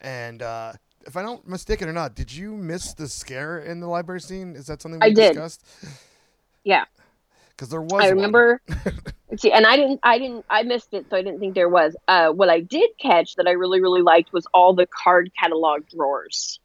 And 0.00 0.42
uh, 0.42 0.74
if 1.04 1.16
I 1.16 1.22
don't 1.22 1.46
mistaken 1.48 1.88
or 1.88 1.92
not, 1.92 2.14
did 2.14 2.32
you 2.32 2.52
miss 2.52 2.94
the 2.94 3.08
scare 3.08 3.58
in 3.58 3.80
the 3.80 3.88
library 3.88 4.20
scene? 4.20 4.54
Is 4.54 4.66
that 4.68 4.80
something 4.80 5.00
we 5.00 5.06
I 5.06 5.10
did. 5.10 5.32
discussed? 5.32 5.64
Yeah, 6.62 6.84
because 7.58 7.70
there 7.70 7.82
was. 7.82 8.04
I 8.04 8.08
remember. 8.10 8.62
see, 9.36 9.50
and 9.50 9.66
I 9.66 9.76
didn't, 9.76 10.00
I 10.04 10.18
didn't, 10.18 10.44
I 10.48 10.62
missed 10.62 10.94
it, 10.94 11.06
so 11.10 11.16
I 11.16 11.22
didn't 11.22 11.40
think 11.40 11.54
there 11.54 11.68
was. 11.68 11.96
Uh, 12.06 12.28
what 12.28 12.48
I 12.48 12.60
did 12.60 12.90
catch 13.00 13.34
that 13.34 13.48
I 13.48 13.52
really, 13.52 13.80
really 13.80 14.02
liked 14.02 14.32
was 14.32 14.46
all 14.54 14.74
the 14.74 14.86
card 14.86 15.32
catalog 15.38 15.88
drawers. 15.88 16.60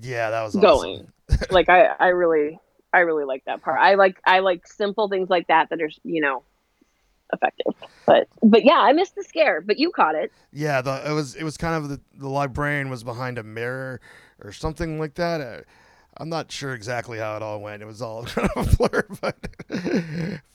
Yeah, 0.00 0.30
that 0.30 0.42
was 0.42 0.54
going. 0.54 1.08
Awesome. 1.30 1.46
like 1.50 1.68
I, 1.68 1.86
I 1.98 2.08
really, 2.08 2.60
I 2.92 3.00
really 3.00 3.24
like 3.24 3.44
that 3.46 3.62
part. 3.62 3.80
I 3.80 3.94
like, 3.94 4.20
I 4.24 4.38
like 4.38 4.66
simple 4.66 5.08
things 5.08 5.28
like 5.28 5.48
that 5.48 5.70
that 5.70 5.82
are, 5.82 5.90
you 6.04 6.20
know, 6.20 6.42
effective. 7.32 7.74
But, 8.06 8.28
but 8.42 8.64
yeah, 8.64 8.78
I 8.78 8.92
missed 8.92 9.16
the 9.16 9.24
scare, 9.24 9.60
but 9.60 9.78
you 9.78 9.90
caught 9.90 10.14
it. 10.14 10.32
Yeah, 10.52 10.80
the 10.80 11.10
it 11.10 11.12
was, 11.12 11.34
it 11.34 11.44
was 11.44 11.56
kind 11.56 11.74
of 11.74 11.88
the 11.88 12.00
the 12.14 12.28
librarian 12.28 12.90
was 12.90 13.04
behind 13.04 13.38
a 13.38 13.42
mirror 13.42 14.00
or 14.42 14.52
something 14.52 14.98
like 14.98 15.14
that. 15.14 15.40
Uh, 15.40 15.60
I'm 16.16 16.28
not 16.28 16.50
sure 16.52 16.74
exactly 16.74 17.18
how 17.18 17.36
it 17.36 17.42
all 17.42 17.60
went. 17.60 17.82
It 17.82 17.86
was 17.86 18.02
all 18.02 18.24
kind 18.24 18.48
of 18.56 18.72
a 18.72 18.76
blur, 18.76 19.06
but, 19.20 19.36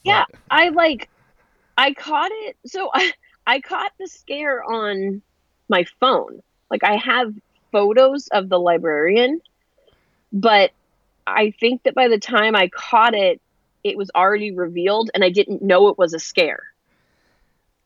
yeah, 0.03 0.25
I 0.51 0.69
like 0.69 1.09
I 1.77 1.93
caught 1.93 2.31
it. 2.31 2.57
So 2.65 2.89
I 2.93 3.11
I 3.47 3.61
caught 3.61 3.91
the 3.99 4.07
scare 4.07 4.63
on 4.63 5.21
my 5.69 5.85
phone. 5.99 6.41
Like 6.69 6.83
I 6.83 6.95
have 6.95 7.33
photos 7.71 8.27
of 8.29 8.49
the 8.49 8.59
librarian, 8.59 9.41
but 10.33 10.71
I 11.27 11.53
think 11.59 11.83
that 11.83 11.95
by 11.95 12.07
the 12.07 12.19
time 12.19 12.55
I 12.55 12.69
caught 12.69 13.13
it, 13.13 13.41
it 13.83 13.97
was 13.97 14.09
already 14.15 14.51
revealed, 14.51 15.11
and 15.13 15.23
I 15.23 15.29
didn't 15.29 15.61
know 15.61 15.89
it 15.89 15.97
was 15.97 16.13
a 16.13 16.19
scare. 16.19 16.63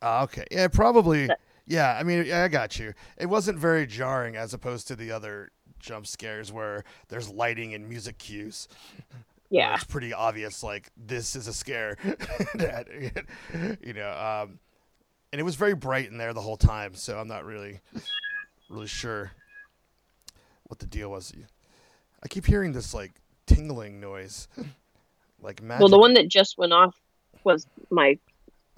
Uh, 0.01 0.21
okay, 0.23 0.45
yeah, 0.49 0.67
probably. 0.69 1.27
But, 1.27 1.39
yeah, 1.67 1.97
I 1.99 2.03
mean, 2.03 2.31
I 2.31 2.47
got 2.47 2.79
you. 2.79 2.93
It 3.17 3.27
wasn't 3.27 3.57
very 3.57 3.85
jarring 3.85 4.35
as 4.35 4.53
opposed 4.53 4.87
to 4.87 4.95
the 4.95 5.11
other 5.11 5.51
jump 5.79 6.07
scares 6.07 6.51
where 6.51 6.83
there's 7.07 7.29
lighting 7.29 7.73
and 7.73 7.87
music 7.87 8.17
cues. 8.17 8.67
Yeah, 9.49 9.75
it's 9.75 9.83
pretty 9.83 10.13
obvious. 10.13 10.63
Like 10.63 10.91
this 10.95 11.35
is 11.35 11.47
a 11.47 11.53
scare. 11.53 11.97
that, 12.55 12.87
you 13.81 13.93
know, 13.93 14.11
um, 14.11 14.59
and 15.31 15.39
it 15.39 15.43
was 15.43 15.55
very 15.55 15.73
bright 15.73 16.09
in 16.09 16.17
there 16.17 16.33
the 16.33 16.41
whole 16.41 16.57
time. 16.57 16.93
So 16.93 17.17
I'm 17.17 17.27
not 17.27 17.45
really, 17.45 17.79
really 18.69 18.87
sure 18.87 19.31
what 20.67 20.79
the 20.79 20.85
deal 20.85 21.09
was. 21.09 21.33
I 22.23 22.27
keep 22.27 22.45
hearing 22.45 22.73
this 22.73 22.93
like 22.93 23.13
tingling 23.47 23.99
noise, 23.99 24.47
like 25.41 25.61
magic. 25.61 25.81
Well, 25.81 25.89
the 25.89 25.99
one 25.99 26.13
that 26.13 26.27
just 26.27 26.57
went 26.57 26.73
off 26.73 26.95
was 27.43 27.65
my 27.89 28.17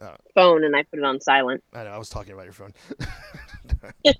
oh. 0.01 0.15
phone, 0.33 0.63
and 0.63 0.75
I 0.75 0.83
put 0.83 0.99
it 0.99 1.05
on 1.05 1.19
silent. 1.19 1.63
I 1.73 1.83
know. 1.83 1.89
I 1.89 1.97
was 1.97 2.09
talking 2.09 2.33
about 2.33 2.45
your 2.45 2.53
phone 2.53 2.73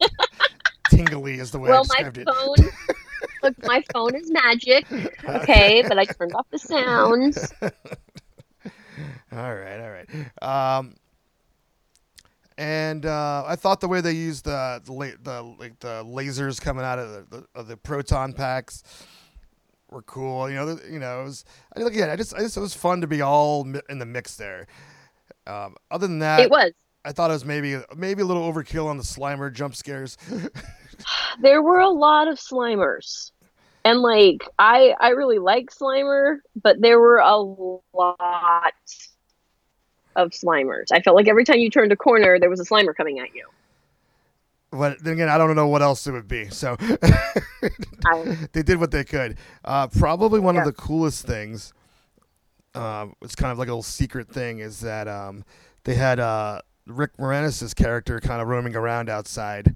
tingly 1.06 1.40
is 1.40 1.52
the 1.52 1.60
way 1.60 1.70
well, 1.70 1.86
I 1.98 2.04
described 2.04 2.26
my 2.26 2.34
phone, 2.34 2.56
it. 2.60 2.96
look, 3.44 3.66
my 3.66 3.84
phone 3.94 4.16
is 4.16 4.32
magic. 4.32 4.86
Okay, 5.28 5.84
but 5.88 5.98
I 5.98 6.06
turned 6.06 6.34
off 6.36 6.48
the 6.52 6.60
sounds. 6.60 7.54
all 9.32 9.56
right, 9.56 9.80
all 9.80 9.92
right. 9.92 10.78
Um, 10.78 10.96
and 12.58 13.06
uh, 13.06 13.44
I 13.48 13.56
thought 13.56 13.82
the 13.82 13.88
way 13.88 14.02
they 14.02 14.12
used 14.12 14.46
the 14.46 14.82
the, 14.86 15.18
the 15.24 15.42
like 15.42 15.80
the 15.80 16.04
lasers 16.06 16.62
coming 16.62 16.84
out 16.84 17.00
of 17.00 17.10
the, 17.10 17.38
the, 17.38 17.48
of 17.56 17.68
the 17.68 17.78
proton 17.78 18.34
packs 18.34 18.84
were 19.90 20.02
cool. 20.04 20.50
You 20.50 20.56
know, 20.56 20.80
you 20.90 21.00
know, 21.00 21.22
it 21.22 21.24
was. 21.24 21.46
I 21.76 21.82
look 21.82 21.96
at 21.96 22.10
I 22.10 22.16
just, 22.16 22.34
I 22.34 22.40
just, 22.40 22.58
it 22.58 22.62
was 22.62 22.74
fun 22.74 23.02
to 23.02 23.08
be 23.08 23.22
all 23.22 23.68
in 23.90 24.00
the 24.00 24.06
mix 24.06 24.36
there. 24.36 24.68
Um, 25.48 25.76
other 25.90 26.08
than 26.08 26.20
that, 26.20 26.42
it 26.42 26.52
was. 26.52 26.72
I 27.04 27.12
thought 27.12 27.32
it 27.32 27.34
was 27.34 27.46
maybe 27.46 27.80
maybe 27.96 28.22
a 28.22 28.26
little 28.26 28.52
overkill 28.52 28.88
on 28.88 28.98
the 28.98 29.04
Slimer 29.04 29.52
jump 29.52 29.76
scares. 29.76 30.18
there 31.40 31.62
were 31.62 31.80
a 31.80 31.90
lot 31.90 32.28
of 32.28 32.38
Slimers. 32.38 33.32
And 33.84 34.00
like 34.00 34.44
I 34.60 34.94
I 35.00 35.10
really 35.10 35.40
like 35.40 35.72
Slimer, 35.72 36.38
but 36.62 36.82
there 36.82 37.00
were 37.00 37.18
a 37.18 37.38
lot 37.38 38.74
of 40.16 40.32
Slimers. 40.32 40.88
I 40.92 41.02
felt 41.02 41.16
like 41.16 41.28
every 41.28 41.46
time 41.46 41.58
you 41.58 41.70
turned 41.70 41.92
a 41.92 41.96
corner 41.96 42.40
there 42.40 42.50
was 42.50 42.60
a 42.60 42.66
Slimer 42.66 42.96
coming 42.96 43.20
at 43.20 43.34
you. 43.34 43.48
But 44.72 45.04
then 45.04 45.14
again, 45.14 45.30
I 45.30 45.38
don't 45.38 45.56
know 45.56 45.68
what 45.68 45.82
else 45.82 46.08
it 46.08 46.12
would 46.12 46.28
be. 46.30 46.50
So 46.50 46.76
they 48.54 48.64
did 48.64 48.80
what 48.80 48.92
they 48.92 49.04
could. 49.04 49.38
Uh, 49.66 49.88
probably 49.88 50.40
one 50.40 50.56
yeah. 50.56 50.62
of 50.62 50.68
the 50.68 50.74
coolest 50.74 51.26
things. 51.26 51.74
Uh, 52.74 53.08
it's 53.22 53.36
kind 53.36 53.52
of 53.52 53.60
like 53.60 53.68
a 53.68 53.72
little 53.72 53.84
secret 53.84 54.30
thing 54.30 54.60
is 54.60 54.80
that 54.80 55.10
um, 55.10 55.44
they 55.84 55.96
had 55.96 56.22
uh, 56.22 56.62
Rick 56.88 57.18
Moranis' 57.18 57.76
character 57.76 58.22
kind 58.22 58.42
of 58.42 58.48
roaming 58.48 58.76
around 58.76 59.10
outside. 59.10 59.76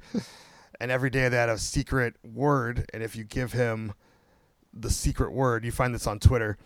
And 0.79 0.91
every 0.91 1.09
day 1.09 1.29
they 1.29 1.37
had 1.37 1.49
a 1.49 1.57
secret 1.57 2.15
word. 2.23 2.89
And 2.93 3.03
if 3.03 3.15
you 3.15 3.23
give 3.23 3.53
him 3.53 3.93
the 4.73 4.89
secret 4.89 5.31
word, 5.31 5.65
you 5.65 5.71
find 5.71 5.93
this 5.93 6.07
on 6.07 6.19
Twitter, 6.19 6.57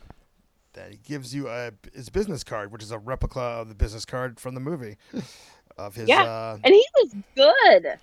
that 0.73 0.91
he 0.91 0.97
gives 0.97 1.33
you 1.33 1.47
a, 1.47 1.71
his 1.93 2.09
business 2.09 2.43
card, 2.43 2.71
which 2.71 2.83
is 2.83 2.91
a 2.91 2.97
replica 2.97 3.39
of 3.39 3.69
the 3.69 3.75
business 3.75 4.05
card 4.05 4.39
from 4.39 4.55
the 4.55 4.61
movie. 4.61 4.97
Of 5.77 5.95
his, 5.95 6.09
yeah, 6.09 6.23
uh, 6.23 6.57
and 6.61 6.73
he 6.73 6.85
was 6.95 7.15
good. 7.37 7.97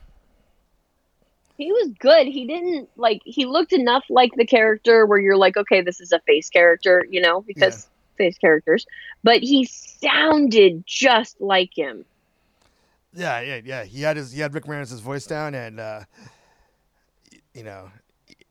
He 1.59 1.71
was 1.73 1.91
good. 1.99 2.27
He 2.27 2.47
didn't 2.47 2.89
like. 2.97 3.21
He 3.27 3.45
looked 3.45 3.75
enough 3.75 4.03
like 4.09 4.33
the 4.35 4.47
character 4.47 5.05
where 5.05 5.19
you're 5.19 5.37
like, 5.37 5.59
okay, 5.59 5.83
this 5.83 6.01
is 6.01 6.11
a 6.11 6.21
face 6.21 6.49
character, 6.49 7.05
you 7.11 7.21
know, 7.21 7.43
because 7.43 7.87
face 8.17 8.39
characters, 8.39 8.87
but 9.23 9.43
he 9.43 9.67
sounded 9.67 10.85
just 10.87 11.39
like 11.39 11.71
him. 11.77 12.07
Yeah, 13.17 13.41
yeah, 13.41 13.61
yeah. 13.65 13.85
He 13.85 14.03
had 14.03 14.17
his 14.17 14.33
he 14.33 14.41
had 14.41 14.55
Rick 14.55 14.65
Moranis' 14.65 15.01
voice 15.01 15.27
down, 15.27 15.55
and 15.55 15.81
uh, 15.81 16.01
you 17.55 17.63
know, 17.63 17.91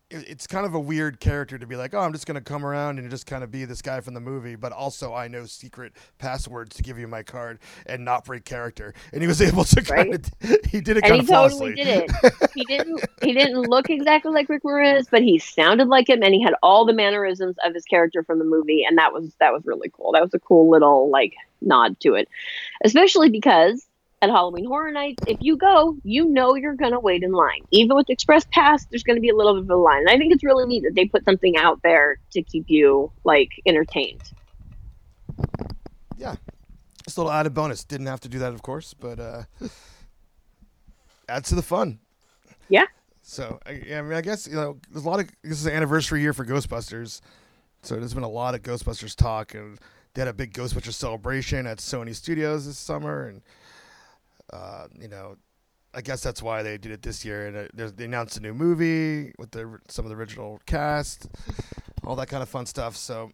it's 0.10 0.48
kind 0.48 0.66
of 0.66 0.74
a 0.74 0.80
weird 0.80 1.20
character 1.20 1.58
to 1.58 1.66
be 1.66 1.76
like, 1.76 1.94
oh, 1.94 2.00
I'm 2.00 2.14
just 2.14 2.28
going 2.28 2.36
to 2.36 2.42
come 2.42 2.66
around 2.66 3.00
and 3.00 3.10
just 3.10 3.26
kind 3.26 3.44
of 3.44 3.52
be 3.52 3.66
this 3.66 3.82
guy 3.82 4.02
from 4.02 4.14
the 4.14 4.20
movie, 4.20 4.56
but 4.56 4.72
also 4.72 5.14
I 5.14 5.28
know 5.28 5.46
secret 5.46 5.94
passwords 6.20 6.76
to 6.78 6.84
give 6.84 7.00
you 7.00 7.08
my 7.08 7.24
card 7.24 7.60
and 7.86 8.06
not 8.06 8.26
break 8.26 8.46
character. 8.46 8.94
And 9.14 9.22
he 9.22 9.28
was 9.28 9.42
able 9.42 9.64
to 9.66 9.82
kind 9.82 10.12
right? 10.12 10.28
of 10.44 10.60
he 10.66 10.82
did 10.82 10.98
it 10.98 11.04
and 11.04 11.12
kind 11.12 11.14
he 11.16 11.20
of 11.22 11.28
totally 11.28 11.76
did 11.76 11.88
it. 11.88 12.52
he 12.54 12.64
didn't 12.68 13.04
he 13.22 13.34
didn't 13.34 13.62
look 13.62 13.90
exactly 13.90 14.32
like 14.32 14.48
Rick 14.50 14.64
Moranis, 14.64 15.08
but 15.10 15.22
he 15.22 15.40
sounded 15.40 15.88
like 15.88 16.10
him, 16.10 16.24
and 16.24 16.34
he 16.34 16.42
had 16.42 16.54
all 16.62 16.86
the 16.86 16.94
mannerisms 16.94 17.56
of 17.66 17.74
his 17.74 17.86
character 17.86 18.24
from 18.24 18.40
the 18.40 18.46
movie, 18.46 18.84
and 18.84 18.98
that 18.98 19.12
was 19.14 19.34
that 19.40 19.54
was 19.54 19.64
really 19.66 19.90
cool. 19.90 20.12
That 20.12 20.22
was 20.22 20.34
a 20.34 20.40
cool 20.40 20.70
little 20.70 21.10
like 21.10 21.34
nod 21.62 22.00
to 22.02 22.14
it, 22.14 22.28
especially 22.84 23.30
because 23.30 23.86
at 24.26 24.32
Halloween 24.32 24.66
Horror 24.66 24.92
Nights, 24.92 25.24
if 25.28 25.38
you 25.40 25.56
go, 25.56 25.96
you 26.04 26.26
know 26.26 26.56
you're 26.56 26.76
going 26.76 26.92
to 26.92 27.00
wait 27.00 27.22
in 27.24 27.32
line. 27.32 27.62
Even 27.72 27.96
with 27.96 28.10
Express 28.10 28.46
Pass, 28.52 28.86
there's 28.86 29.04
going 29.04 29.18
to 29.18 29.22
be 29.22 29.30
a 29.30 29.36
little 29.36 29.54
bit 29.54 29.64
of 29.64 29.70
a 29.70 29.76
line. 29.76 30.00
And 30.00 30.10
I 30.10 30.18
think 30.18 30.34
it's 30.34 30.44
really 30.44 30.66
neat 30.66 30.84
that 30.84 30.96
they 30.96 31.06
put 31.06 31.24
something 31.24 31.56
out 31.58 31.82
there 31.84 32.20
to 32.32 32.42
keep 32.42 32.66
you 32.68 33.12
like 33.24 33.50
entertained. 33.66 34.24
Yeah. 36.18 36.36
Just 37.04 37.18
a 37.18 37.22
little 37.22 37.32
added 37.32 37.54
bonus. 37.54 37.84
Didn't 37.84 38.08
have 38.08 38.20
to 38.22 38.30
do 38.30 38.40
that, 38.40 38.54
of 38.54 38.64
course, 38.64 38.96
but 38.96 39.20
uh, 39.20 39.44
adds 41.30 41.50
to 41.50 41.56
the 41.56 41.62
fun. 41.62 42.00
Yeah. 42.68 42.86
So 43.22 43.60
I, 43.66 43.72
I 43.94 44.02
mean, 44.02 44.14
I 44.14 44.22
guess 44.22 44.48
you 44.48 44.56
know, 44.56 44.80
there's 44.92 45.06
a 45.06 45.10
lot 45.10 45.20
of 45.20 45.30
this 45.44 45.60
is 45.60 45.66
an 45.68 45.74
anniversary 45.74 46.22
year 46.22 46.34
for 46.34 46.46
Ghostbusters, 46.46 47.22
so 47.84 47.96
there's 47.96 48.14
been 48.14 48.24
a 48.24 48.30
lot 48.30 48.56
of 48.56 48.62
Ghostbusters 48.62 49.16
talk, 49.16 49.54
and 49.54 49.80
they 50.14 50.22
had 50.22 50.28
a 50.28 50.34
big 50.34 50.54
Ghostbusters 50.54 50.94
celebration 50.94 51.68
at 51.68 51.80
Sony 51.80 52.16
Studios 52.16 52.66
this 52.66 52.78
summer, 52.78 53.28
and 53.28 53.42
uh, 54.52 54.88
you 55.00 55.08
know, 55.08 55.38
I 55.94 56.02
guess 56.02 56.22
that's 56.22 56.42
why 56.42 56.62
they 56.62 56.78
did 56.78 56.92
it 56.92 57.02
this 57.02 57.24
year. 57.24 57.48
And 57.48 57.58
uh, 57.82 57.92
they 57.96 58.06
announced 58.06 58.38
a 58.38 58.42
new 58.42 58.54
movie 58.54 59.34
with 59.38 59.52
the 59.52 59.80
some 59.88 60.06
of 60.06 60.10
the 60.10 60.16
original 60.16 60.60
cast, 60.66 61.28
all 62.06 62.16
that 62.18 62.28
kind 62.28 62.44
of 62.44 62.50
fun 62.50 62.66
stuff. 62.66 62.96
So 62.96 63.32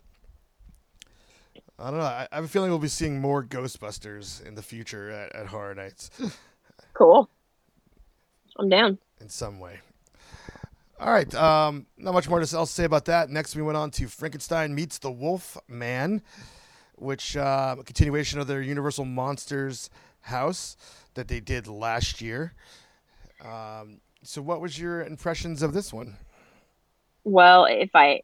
I 1.79 1.89
don't 1.89 1.99
know. 1.99 2.05
I, 2.05 2.27
I 2.31 2.35
have 2.35 2.45
a 2.45 2.47
feeling 2.47 2.69
we'll 2.69 2.79
be 2.79 2.87
seeing 2.87 3.19
more 3.19 3.43
Ghostbusters 3.43 4.45
in 4.45 4.53
the 4.53 4.61
future 4.61 5.09
at, 5.09 5.35
at 5.35 5.47
Horror 5.47 5.73
Nights. 5.73 6.11
cool. 6.93 7.29
I'm 8.59 8.69
down. 8.69 8.99
In 9.19 9.29
some 9.29 9.59
way. 9.59 9.79
All 10.99 11.11
right. 11.11 11.33
Um, 11.33 11.87
not 11.97 12.13
much 12.13 12.29
more 12.29 12.39
to 12.39 12.55
else 12.55 12.69
say 12.69 12.83
about 12.83 13.05
that. 13.05 13.31
Next, 13.31 13.55
we 13.55 13.63
went 13.63 13.77
on 13.77 13.89
to 13.91 14.07
Frankenstein 14.07 14.75
meets 14.75 14.99
the 14.99 15.09
Wolf 15.09 15.57
Man, 15.67 16.21
which 16.95 17.35
uh, 17.35 17.77
a 17.79 17.83
continuation 17.83 18.39
of 18.39 18.45
their 18.45 18.61
Universal 18.61 19.05
Monsters 19.05 19.89
house 20.21 20.77
that 21.13 21.27
they 21.27 21.39
did 21.39 21.67
last 21.67 22.21
year. 22.21 22.53
Um, 23.43 24.01
so, 24.23 24.41
what 24.41 24.61
was 24.61 24.79
your 24.79 25.03
impressions 25.03 25.61
of 25.61 25.73
this 25.73 25.91
one? 25.91 26.17
Well, 27.23 27.65
if 27.65 27.91
I 27.95 28.21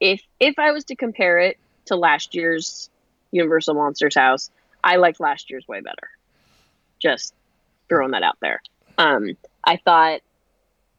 if 0.00 0.22
if 0.40 0.58
I 0.58 0.72
was 0.72 0.84
to 0.86 0.96
compare 0.96 1.38
it 1.38 1.58
to 1.86 1.96
last 1.96 2.34
year's 2.34 2.90
Universal 3.30 3.74
Monsters 3.74 4.14
house, 4.14 4.50
I 4.82 4.96
liked 4.96 5.20
last 5.20 5.50
year's 5.50 5.66
way 5.68 5.80
better. 5.80 6.08
Just 7.00 7.34
throwing 7.88 8.12
that 8.12 8.22
out 8.22 8.38
there. 8.40 8.60
Um, 8.98 9.36
I 9.64 9.76
thought 9.76 10.20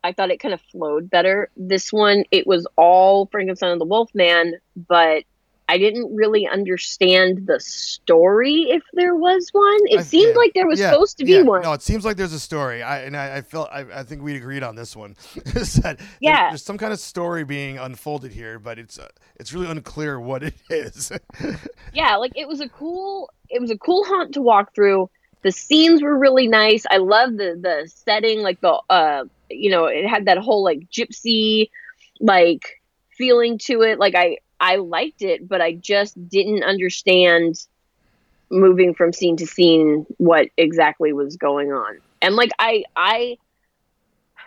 I 0.03 0.13
thought 0.13 0.31
it 0.31 0.39
kind 0.39 0.53
of 0.53 0.61
flowed 0.71 1.09
better. 1.09 1.49
This 1.57 1.91
one, 1.91 2.23
it 2.31 2.47
was 2.47 2.67
all 2.75 3.25
Frankenstein 3.27 3.71
and 3.71 3.81
the 3.81 3.85
Wolfman, 3.85 4.55
but 4.87 5.23
I 5.69 5.77
didn't 5.77 6.15
really 6.15 6.47
understand 6.47 7.45
the 7.45 7.59
story 7.59 8.67
if 8.69 8.83
there 8.93 9.15
was 9.15 9.49
one. 9.51 9.79
It 9.85 9.99
I, 9.99 10.03
seemed 10.03 10.33
yeah, 10.33 10.39
like 10.39 10.53
there 10.53 10.67
was 10.67 10.79
yeah, 10.79 10.91
supposed 10.91 11.17
to 11.17 11.25
be 11.25 11.33
yeah. 11.33 11.41
one. 11.41 11.61
No, 11.61 11.73
it 11.73 11.81
seems 11.81 12.05
like 12.05 12.15
there's 12.15 12.33
a 12.33 12.39
story. 12.39 12.81
I 12.83 13.01
and 13.01 13.17
I, 13.17 13.37
I 13.37 13.41
felt 13.41 13.69
I, 13.71 13.85
I 13.93 14.03
think 14.03 14.21
we 14.21 14.35
agreed 14.35 14.63
on 14.63 14.75
this 14.75 14.95
one. 14.95 15.15
that 15.35 15.97
yeah, 16.21 16.49
there's 16.49 16.63
some 16.63 16.77
kind 16.77 16.93
of 16.93 16.99
story 16.99 17.43
being 17.43 17.77
unfolded 17.77 18.31
here, 18.31 18.59
but 18.59 18.79
it's 18.79 18.97
uh, 18.97 19.09
it's 19.35 19.53
really 19.53 19.67
unclear 19.67 20.19
what 20.19 20.41
it 20.41 20.55
is. 20.69 21.11
yeah, 21.93 22.15
like 22.15 22.31
it 22.35 22.47
was 22.47 22.61
a 22.61 22.69
cool 22.69 23.29
it 23.49 23.59
was 23.59 23.69
a 23.69 23.77
cool 23.77 24.05
haunt 24.05 24.33
to 24.35 24.41
walk 24.41 24.73
through. 24.73 25.09
The 25.41 25.51
scenes 25.51 26.01
were 26.01 26.17
really 26.17 26.47
nice. 26.47 26.85
I 26.89 26.97
love 26.97 27.31
the 27.31 27.59
the 27.61 27.91
setting, 27.93 28.41
like 28.41 28.61
the 28.61 28.79
uh 28.89 29.25
you 29.49 29.69
know, 29.69 29.85
it 29.85 30.07
had 30.07 30.25
that 30.25 30.37
whole 30.37 30.63
like 30.63 30.89
gypsy 30.89 31.69
like 32.21 32.81
feeling 33.17 33.57
to 33.57 33.81
it. 33.81 33.99
Like 33.99 34.15
I 34.15 34.37
I 34.59 34.77
liked 34.77 35.21
it, 35.21 35.47
but 35.47 35.61
I 35.61 35.73
just 35.73 36.29
didn't 36.29 36.63
understand 36.63 37.55
moving 38.49 38.93
from 38.93 39.13
scene 39.13 39.37
to 39.37 39.47
scene 39.47 40.05
what 40.17 40.49
exactly 40.57 41.13
was 41.13 41.35
going 41.35 41.71
on. 41.71 41.99
And 42.21 42.35
like 42.35 42.51
I 42.59 42.85
I 42.95 43.37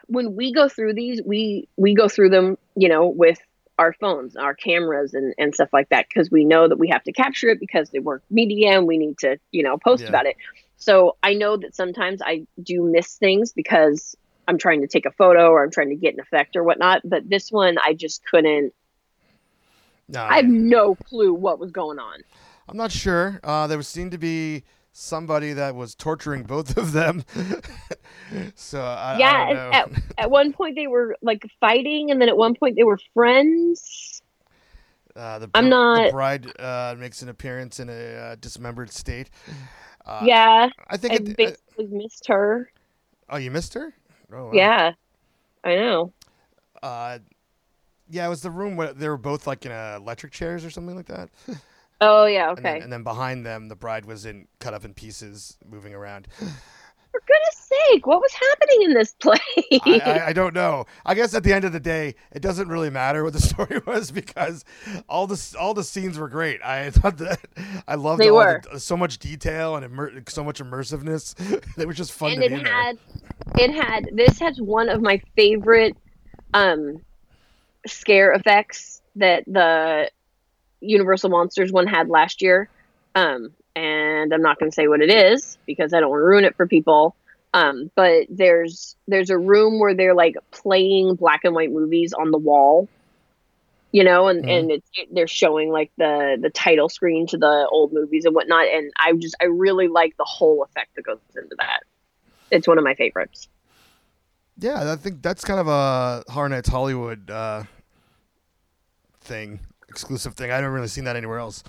when 0.07 0.35
we 0.35 0.53
go 0.53 0.69
through 0.69 0.95
these, 0.95 1.23
we 1.25 1.69
we 1.77 1.95
go 1.95 2.09
through 2.09 2.31
them, 2.31 2.59
you 2.77 2.89
know, 2.89 3.07
with 3.07 3.39
our 3.79 3.95
phones, 3.95 4.37
our 4.37 4.55
cameras 4.55 5.15
and, 5.15 5.33
and 5.39 5.55
stuff 5.55 5.71
like 5.73 5.89
that 5.89 6.07
because 6.09 6.31
we 6.31 6.45
know 6.45 6.69
that 6.69 6.79
we 6.79 6.89
have 6.89 7.03
to 7.05 7.13
capture 7.13 7.49
it 7.49 7.59
because 7.59 7.89
they 7.91 7.99
work 7.99 8.23
media 8.29 8.77
and 8.77 8.87
we 8.87 8.99
need 8.99 9.17
to, 9.19 9.39
you 9.53 9.63
know, 9.63 9.79
post 9.79 10.03
yeah. 10.03 10.09
about 10.11 10.27
it. 10.27 10.37
So 10.77 11.17
I 11.23 11.33
know 11.33 11.57
that 11.57 11.75
sometimes 11.75 12.21
I 12.23 12.47
do 12.63 12.83
miss 12.83 13.17
things 13.17 13.53
because 13.53 14.17
I'm 14.47 14.59
trying 14.59 14.83
to 14.83 14.87
take 14.87 15.07
a 15.07 15.11
photo 15.11 15.49
or 15.51 15.63
I'm 15.63 15.71
trying 15.71 15.91
to 15.91 15.95
get 15.95 16.13
an 16.13 16.21
effect 16.21 16.57
or 16.57 16.65
whatnot. 16.65 17.03
But 17.05 17.29
this 17.29 17.51
one 17.51 17.79
I 17.83 17.95
just 17.95 18.23
couldn't 18.27 18.75
no, 20.11 20.23
I 20.25 20.37
have 20.37 20.47
no 20.47 20.95
clue 20.95 21.33
what 21.33 21.59
was 21.59 21.71
going 21.71 21.99
on. 21.99 22.21
I'm 22.69 22.77
not 22.77 22.93
sure. 22.93 23.41
Uh, 23.43 23.67
there 23.67 23.81
seemed 23.83 24.13
to 24.13 24.19
be 24.19 24.65
somebody 24.93 25.53
that 25.53 25.75
was 25.75 25.95
torturing 25.95 26.43
both 26.43 26.77
of 26.77 26.93
them. 26.93 27.25
so 28.55 28.81
I, 28.81 29.17
yeah, 29.19 29.33
I 29.33 29.79
at, 29.79 29.91
at 30.19 30.31
one 30.31 30.53
point 30.53 30.77
they 30.77 30.87
were 30.87 31.17
like 31.23 31.43
fighting, 31.61 32.11
and 32.11 32.21
then 32.21 32.29
at 32.29 32.37
one 32.37 32.55
point 32.55 32.77
they 32.77 32.85
were 32.85 32.99
friends. 33.15 34.23
Uh, 35.15 35.41
the, 35.41 35.51
I'm 35.55 35.69
not. 35.69 36.05
The 36.05 36.11
bride 36.11 36.61
uh, 36.61 36.95
makes 36.99 37.23
an 37.23 37.29
appearance 37.29 37.81
in 37.81 37.89
a 37.89 37.93
uh, 37.93 38.37
dismembered 38.41 38.91
state. 38.93 39.31
Uh, 40.07 40.25
yeah, 40.25 40.71
I 40.89 40.97
think 40.97 41.13
I 41.13 41.17
it, 41.17 41.37
basically 41.37 41.87
missed 41.87 42.27
her. 42.29 42.73
Oh, 43.29 43.37
you 43.37 43.51
missed 43.51 43.75
her? 43.75 43.95
Oh, 44.33 44.47
wow. 44.47 44.51
Yeah, 44.53 44.93
I 45.65 45.75
know. 45.77 46.13
Uh, 48.11 48.13
yeah, 48.13 48.27
it 48.27 48.29
was 48.29 48.43
the 48.43 48.51
room 48.51 48.77
where 48.77 48.93
they 48.93 49.09
were 49.09 49.17
both 49.17 49.47
like 49.47 49.65
in 49.67 49.73
uh, 49.73 49.99
electric 50.01 50.33
chairs 50.33 50.65
or 50.65 50.71
something 50.71 50.97
like 50.97 51.07
that. 51.07 51.31
Oh 52.03 52.25
yeah, 52.25 52.51
okay. 52.53 52.57
And 52.57 52.65
then, 52.65 52.83
and 52.83 52.93
then, 52.93 53.03
behind 53.03 53.45
them, 53.45 53.69
the 53.69 53.77
bride 53.77 54.07
was 54.07 54.25
in 54.25 54.49
cut 54.59 54.73
up 54.73 54.87
in 54.87 54.95
pieces, 54.95 55.59
moving 55.69 55.93
around. 55.93 56.29
For 56.39 57.21
goodness 57.27 57.71
sake, 57.91 58.07
what 58.07 58.21
was 58.21 58.33
happening 58.33 58.83
in 58.85 58.95
this 58.95 59.13
place? 59.13 59.41
I, 59.85 60.01
I, 60.03 60.27
I, 60.29 60.33
don't 60.33 60.55
know. 60.55 60.87
I 61.05 61.15
guess 61.15 61.35
at 61.35 61.43
the 61.43 61.53
end 61.53 61.67
of 61.67 61.73
the 61.73 61.81
day, 61.81 62.15
it 62.33 62.41
doesn't 62.41 62.69
really 62.69 62.89
matter 62.89 63.23
what 63.23 63.35
the 63.35 63.41
story 63.43 63.83
was 63.85 64.11
because 64.13 64.65
all 65.11 65.27
the 65.27 65.57
all 65.61 65.75
the 65.75 65.85
scenes 65.85 66.19
were 66.19 66.29
great. 66.29 66.63
I 66.63 66.89
thought 66.89 67.19
that 67.19 67.41
I 67.87 67.97
loved 67.97 68.23
they 68.23 68.31
were. 68.31 68.63
The, 68.73 68.81
so 68.81 68.97
much 68.97 69.19
detail 69.19 69.77
and 69.77 69.85
immer- 69.85 70.23
so 70.29 70.43
much 70.43 70.63
immersiveness. 70.63 71.35
it 71.79 71.87
was 71.87 71.99
just 71.99 72.13
fun. 72.13 72.33
And 72.33 72.43
it 72.43 72.53
had, 72.53 72.99
there. 73.57 73.65
it 73.67 73.75
had. 73.75 74.09
This 74.15 74.39
has 74.39 74.59
one 74.59 74.89
of 74.89 75.03
my 75.03 75.21
favorite 75.37 75.99
um 76.55 77.03
scare 77.87 78.33
effects 78.33 79.03
that 79.17 79.45
the 79.47 80.11
Universal 80.81 81.31
Monsters 81.31 81.73
one 81.73 81.87
had 81.87 82.09
last 82.09 82.43
year. 82.43 82.69
Um, 83.15 83.53
and 83.77 84.33
I'm 84.33 84.43
not 84.43 84.59
going 84.59 84.71
to 84.71 84.75
say 84.75 84.89
what 84.89 85.01
it 85.01 85.11
is 85.11 85.59
because 85.67 85.93
I 85.93 86.01
don't 86.01 86.11
want 86.11 86.21
to 86.21 86.25
ruin 86.25 86.45
it 86.45 86.57
for 86.57 86.67
people. 86.67 87.15
Um, 87.53 87.91
but 87.97 88.27
there's 88.29 88.97
there's 89.09 89.31
a 89.31 89.39
room 89.39 89.81
where 89.81 89.95
they're 89.95 90.15
like 90.15 90.37
playing 90.53 91.17
black 91.17 91.41
and 91.45 91.55
white 91.55 91.73
movies 91.73 92.13
on 92.13 92.31
the 92.31 92.39
wall, 92.39 92.89
you 93.91 94.05
know, 94.05 94.29
and 94.29 94.45
mm. 94.45 94.59
and 94.59 94.71
it's 94.71 94.89
they're 95.11 95.27
showing 95.27 95.71
like 95.71 95.91
the 95.99 96.39
the 96.41 96.51
title 96.51 96.89
screen 96.89 97.27
to 97.29 97.39
the 97.39 97.69
old 97.73 97.93
movies 97.93 98.25
and 98.25 98.37
whatnot. 98.37 98.67
And 98.69 98.93
I 99.01 99.13
just 99.15 99.35
I 99.41 99.47
really 99.47 99.89
like 99.89 100.17
the 100.17 100.25
whole 100.25 100.63
effect 100.63 100.95
that 100.95 101.03
goes 101.03 101.19
into 101.35 101.57
that. 101.59 101.81
It's 102.53 102.69
one 102.69 102.79
of 102.79 102.85
my 102.85 102.95
favorites. 102.95 103.49
Yeah, 104.61 104.93
I 104.93 104.97
think 104.97 105.23
that's 105.23 105.43
kind 105.43 105.59
of 105.59 105.69
a 105.69 106.23
Horror 106.31 106.51
Nights 106.51 106.69
Hollywood 106.69 107.31
uh, 107.31 107.63
thing, 109.23 109.61
exclusive 109.89 110.35
thing. 110.35 110.51
I 110.51 110.57
haven't 110.57 110.73
really 110.73 110.89
seen 110.89 111.05
that 111.05 111.17
anywhere 111.17 111.39
else. 111.39 111.65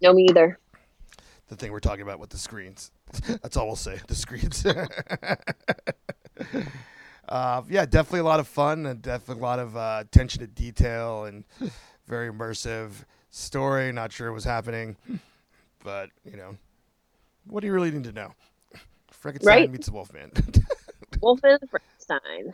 No, 0.00 0.12
me 0.12 0.26
either. 0.28 0.58
The 1.46 1.54
thing 1.54 1.70
we're 1.70 1.78
talking 1.78 2.02
about 2.02 2.18
with 2.18 2.30
the 2.30 2.38
screens. 2.38 2.90
That's 3.26 3.56
all 3.56 3.66
we'll 3.66 3.76
say. 3.76 4.00
The 4.08 4.14
screens. 4.16 4.66
uh, 7.28 7.62
yeah, 7.68 7.86
definitely 7.86 8.20
a 8.20 8.24
lot 8.24 8.40
of 8.40 8.48
fun 8.48 8.86
and 8.86 9.00
definitely 9.00 9.40
a 9.40 9.44
lot 9.44 9.60
of 9.60 9.76
uh, 9.76 9.98
attention 10.00 10.40
to 10.40 10.48
detail 10.48 11.26
and 11.26 11.44
very 12.08 12.28
immersive 12.28 12.90
story. 13.30 13.92
Not 13.92 14.10
sure 14.10 14.30
what 14.30 14.34
was 14.34 14.44
happening, 14.44 14.96
but 15.84 16.10
you 16.24 16.36
know, 16.36 16.56
what 17.46 17.60
do 17.60 17.68
you 17.68 17.72
really 17.72 17.92
need 17.92 18.04
to 18.04 18.12
know? 18.12 18.32
Frankenstein 19.12 19.60
right? 19.60 19.70
meets 19.70 19.86
the 19.86 19.92
Wolfman. 19.92 20.32
Wolfman 21.22 21.58
Frankenstein. 21.70 22.52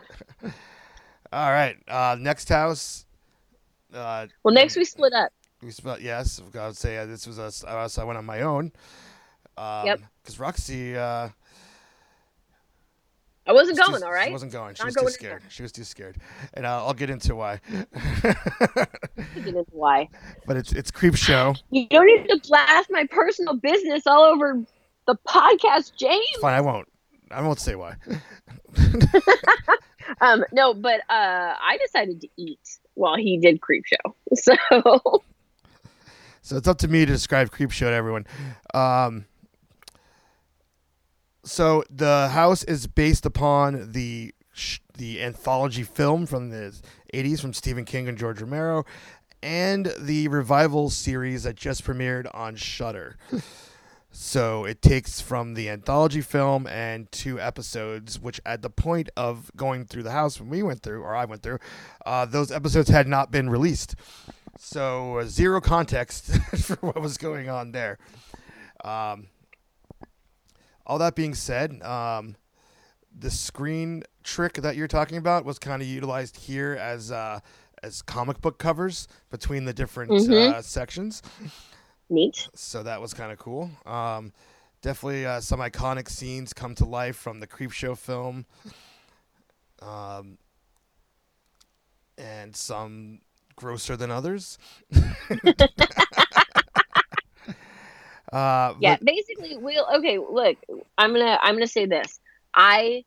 All 1.31 1.51
right. 1.51 1.75
Uh, 1.87 2.15
next 2.19 2.49
house. 2.49 3.05
Uh, 3.93 4.27
well, 4.43 4.53
next 4.53 4.75
we 4.75 4.85
split 4.85 5.13
up. 5.13 5.31
We 5.61 5.71
spent 5.71 6.01
yes. 6.01 6.41
I 6.57 6.67
would 6.67 6.77
say 6.77 6.97
uh, 6.97 7.05
this 7.05 7.27
was 7.27 7.39
us. 7.39 7.63
us 7.63 7.97
I 7.97 8.03
went 8.03 8.17
on 8.17 8.25
my 8.25 8.41
own. 8.41 8.71
Um, 9.57 9.85
Yep. 9.85 9.99
Because 10.21 10.39
Roxy, 10.39 10.95
uh, 10.95 11.29
I 13.47 13.51
wasn't 13.51 13.79
was 13.79 13.87
going, 13.87 13.99
too- 14.01 14.05
all 14.05 14.13
right? 14.13 14.27
She 14.27 14.31
wasn't 14.31 14.51
going. 14.51 14.75
She 14.75 14.83
Not 14.83 14.85
was 14.87 14.95
going 14.95 15.07
too 15.07 15.13
scared. 15.13 15.41
She 15.49 15.63
was 15.63 15.71
too 15.71 15.83
scared, 15.83 16.17
and 16.53 16.65
uh, 16.67 16.85
I'll 16.85 16.93
get 16.93 17.09
into 17.09 17.35
why. 17.35 17.59
Get 18.21 18.37
into 19.35 19.65
why. 19.71 20.07
but 20.45 20.55
it's 20.55 20.71
it's 20.71 20.91
creep 20.91 21.15
show. 21.15 21.55
You 21.71 21.87
don't 21.87 22.05
need 22.05 22.27
to 22.27 22.39
blast 22.47 22.91
my 22.91 23.05
personal 23.09 23.55
business 23.55 24.05
all 24.05 24.23
over 24.23 24.63
the 25.07 25.15
podcast, 25.27 25.95
James. 25.97 26.23
Fine, 26.41 26.53
I 26.53 26.61
won't. 26.61 26.87
I 27.31 27.41
won't 27.41 27.59
say 27.59 27.75
why. 27.75 27.95
Um, 30.21 30.43
no, 30.51 30.73
but 30.73 31.01
uh, 31.09 31.55
I 31.61 31.77
decided 31.81 32.21
to 32.21 32.27
eat 32.37 32.59
while 32.95 33.15
he 33.15 33.37
did 33.37 33.61
creep 33.61 33.85
show. 33.85 34.15
So 34.35 35.21
So 36.41 36.57
it's 36.57 36.67
up 36.67 36.79
to 36.79 36.87
me 36.87 37.01
to 37.01 37.11
describe 37.11 37.51
creep 37.51 37.71
show 37.71 37.89
to 37.89 37.95
everyone. 37.95 38.25
Um, 38.73 39.25
so 41.43 41.83
the 41.89 42.29
house 42.29 42.63
is 42.63 42.87
based 42.87 43.25
upon 43.25 43.91
the 43.91 44.33
sh- 44.51 44.79
the 44.97 45.21
anthology 45.21 45.83
film 45.83 46.25
from 46.25 46.49
the 46.49 46.75
80s 47.13 47.39
from 47.39 47.53
Stephen 47.53 47.85
King 47.85 48.07
and 48.07 48.17
George 48.17 48.41
Romero 48.41 48.85
and 49.41 49.93
the 49.97 50.27
revival 50.27 50.89
series 50.89 51.43
that 51.43 51.55
just 51.55 51.85
premiered 51.85 52.29
on 52.33 52.55
Shudder. 52.55 53.17
So 54.21 54.65
it 54.65 54.81
takes 54.81 55.21
from 55.21 55.53
the 55.53 55.69
anthology 55.69 56.19
film 56.19 56.67
and 56.67 57.09
two 57.09 57.39
episodes, 57.39 58.19
which 58.19 58.41
at 58.45 58.61
the 58.61 58.69
point 58.69 59.09
of 59.15 59.49
going 59.55 59.85
through 59.85 60.03
the 60.03 60.11
house 60.11 60.41
when 60.41 60.49
we 60.49 60.61
went 60.61 60.83
through, 60.83 61.03
or 61.03 61.15
I 61.15 61.23
went 61.23 61.41
through, 61.41 61.59
uh, 62.05 62.25
those 62.25 62.51
episodes 62.51 62.89
had 62.89 63.07
not 63.07 63.31
been 63.31 63.49
released. 63.49 63.95
So 64.57 65.19
uh, 65.19 65.23
zero 65.25 65.61
context 65.61 66.35
for 66.57 66.75
what 66.81 66.99
was 66.99 67.17
going 67.17 67.47
on 67.49 67.71
there. 67.71 67.97
Um, 68.83 69.27
all 70.85 70.97
that 70.97 71.15
being 71.15 71.33
said, 71.33 71.81
um, 71.81 72.35
the 73.17 73.31
screen 73.31 74.03
trick 74.25 74.55
that 74.55 74.75
you're 74.75 74.89
talking 74.89 75.17
about 75.17 75.45
was 75.45 75.59
kind 75.59 75.81
of 75.81 75.87
utilized 75.87 76.35
here 76.35 76.77
as 76.77 77.09
uh, 77.09 77.39
as 77.81 78.01
comic 78.01 78.41
book 78.41 78.57
covers 78.57 79.07
between 79.29 79.63
the 79.63 79.71
different 79.71 80.11
Mhm. 80.11 80.55
uh, 80.55 80.61
sections. 80.61 81.21
Neat. 82.09 82.47
So 82.55 82.83
that 82.83 83.01
was 83.01 83.13
kind 83.13 83.31
of 83.31 83.37
cool. 83.37 83.69
Um, 83.85 84.31
definitely 84.81 85.25
uh, 85.25 85.39
some 85.41 85.59
iconic 85.59 86.09
scenes 86.09 86.53
come 86.53 86.75
to 86.75 86.85
life 86.85 87.15
from 87.15 87.39
the 87.39 87.47
Creepshow 87.47 87.97
film. 87.97 88.45
Um, 89.81 90.37
and 92.17 92.55
some 92.55 93.19
grosser 93.55 93.95
than 93.95 94.11
others. 94.11 94.57
uh, 98.31 98.73
Yeah, 98.79 98.95
but- 98.97 99.05
basically, 99.05 99.57
we'll 99.57 99.85
okay. 99.97 100.17
Look, 100.17 100.57
I'm 100.97 101.13
gonna 101.13 101.39
I'm 101.41 101.55
gonna 101.55 101.67
say 101.67 101.85
this. 101.85 102.19
I 102.53 103.03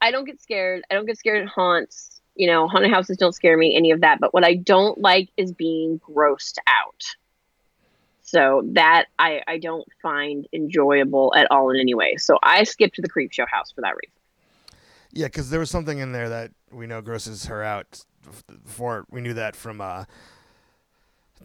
I 0.00 0.10
don't 0.10 0.24
get 0.24 0.40
scared. 0.40 0.82
I 0.90 0.94
don't 0.94 1.06
get 1.06 1.18
scared 1.18 1.42
at 1.42 1.48
haunts. 1.48 2.20
You 2.34 2.46
know, 2.46 2.66
haunted 2.66 2.90
houses 2.90 3.16
don't 3.18 3.34
scare 3.34 3.56
me. 3.58 3.76
Any 3.76 3.90
of 3.90 4.00
that. 4.00 4.18
But 4.20 4.32
what 4.32 4.44
I 4.44 4.54
don't 4.54 4.98
like 4.98 5.28
is 5.36 5.52
being 5.52 6.00
grossed 6.00 6.58
out. 6.66 7.02
So 8.32 8.62
that 8.72 9.08
I 9.18 9.42
I 9.46 9.58
don't 9.58 9.86
find 10.00 10.48
enjoyable 10.54 11.34
at 11.36 11.50
all 11.50 11.68
in 11.70 11.78
any 11.78 11.92
way. 11.94 12.16
So 12.16 12.38
I 12.42 12.64
skipped 12.64 12.96
the 13.00 13.08
creep 13.08 13.30
show 13.30 13.44
house 13.46 13.70
for 13.70 13.82
that 13.82 13.94
reason. 13.94 14.16
yeah, 15.12 15.26
because 15.26 15.50
there 15.50 15.60
was 15.60 15.70
something 15.70 15.98
in 15.98 16.12
there 16.12 16.30
that 16.30 16.50
we 16.70 16.86
know 16.86 17.02
grosses 17.02 17.44
her 17.46 17.62
out. 17.62 18.02
Before 18.64 19.04
we 19.10 19.20
knew 19.20 19.34
that 19.34 19.54
from 19.54 19.80
uh, 19.82 20.04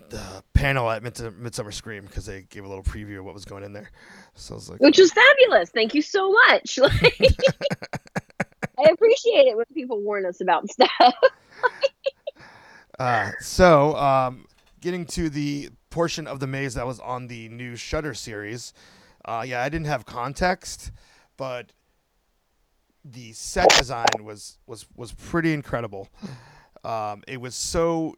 the 0.09 0.43
panel 0.53 0.89
at 0.89 1.03
Mids- 1.03 1.35
Midsummer 1.37 1.71
Scream 1.71 2.05
because 2.05 2.25
they 2.25 2.43
gave 2.43 2.63
a 2.63 2.67
little 2.69 2.83
preview 2.83 3.19
of 3.19 3.25
what 3.25 3.33
was 3.33 3.45
going 3.45 3.63
in 3.63 3.73
there. 3.73 3.89
So 4.35 4.53
I 4.53 4.55
was 4.55 4.69
like, 4.69 4.79
which 4.79 4.97
was 4.99 5.11
fabulous. 5.11 5.71
Thank 5.71 5.93
you 5.93 6.01
so 6.01 6.31
much. 6.31 6.77
Like, 6.77 6.93
I 8.79 8.91
appreciate 8.91 9.47
it 9.47 9.57
when 9.57 9.65
people 9.73 9.99
warn 10.01 10.25
us 10.25 10.39
about 10.39 10.69
stuff. 10.69 10.89
Uh, 12.99 13.29
so, 13.39 13.95
um, 13.95 14.46
getting 14.81 15.05
to 15.07 15.29
the 15.29 15.69
portion 15.89 16.27
of 16.27 16.39
the 16.39 16.47
maze 16.47 16.73
that 16.75 16.85
was 16.85 16.99
on 16.99 17.27
the 17.27 17.49
new 17.49 17.75
Shudder 17.75 18.13
series, 18.13 18.73
uh, 19.25 19.43
yeah, 19.45 19.61
I 19.61 19.69
didn't 19.69 19.87
have 19.87 20.05
context, 20.05 20.91
but 21.35 21.73
the 23.03 23.31
set 23.33 23.69
design 23.69 24.23
was 24.23 24.57
was 24.67 24.85
was 24.95 25.13
pretty 25.13 25.53
incredible. 25.53 26.09
Um, 26.83 27.23
it 27.27 27.41
was 27.41 27.55
so 27.55 28.15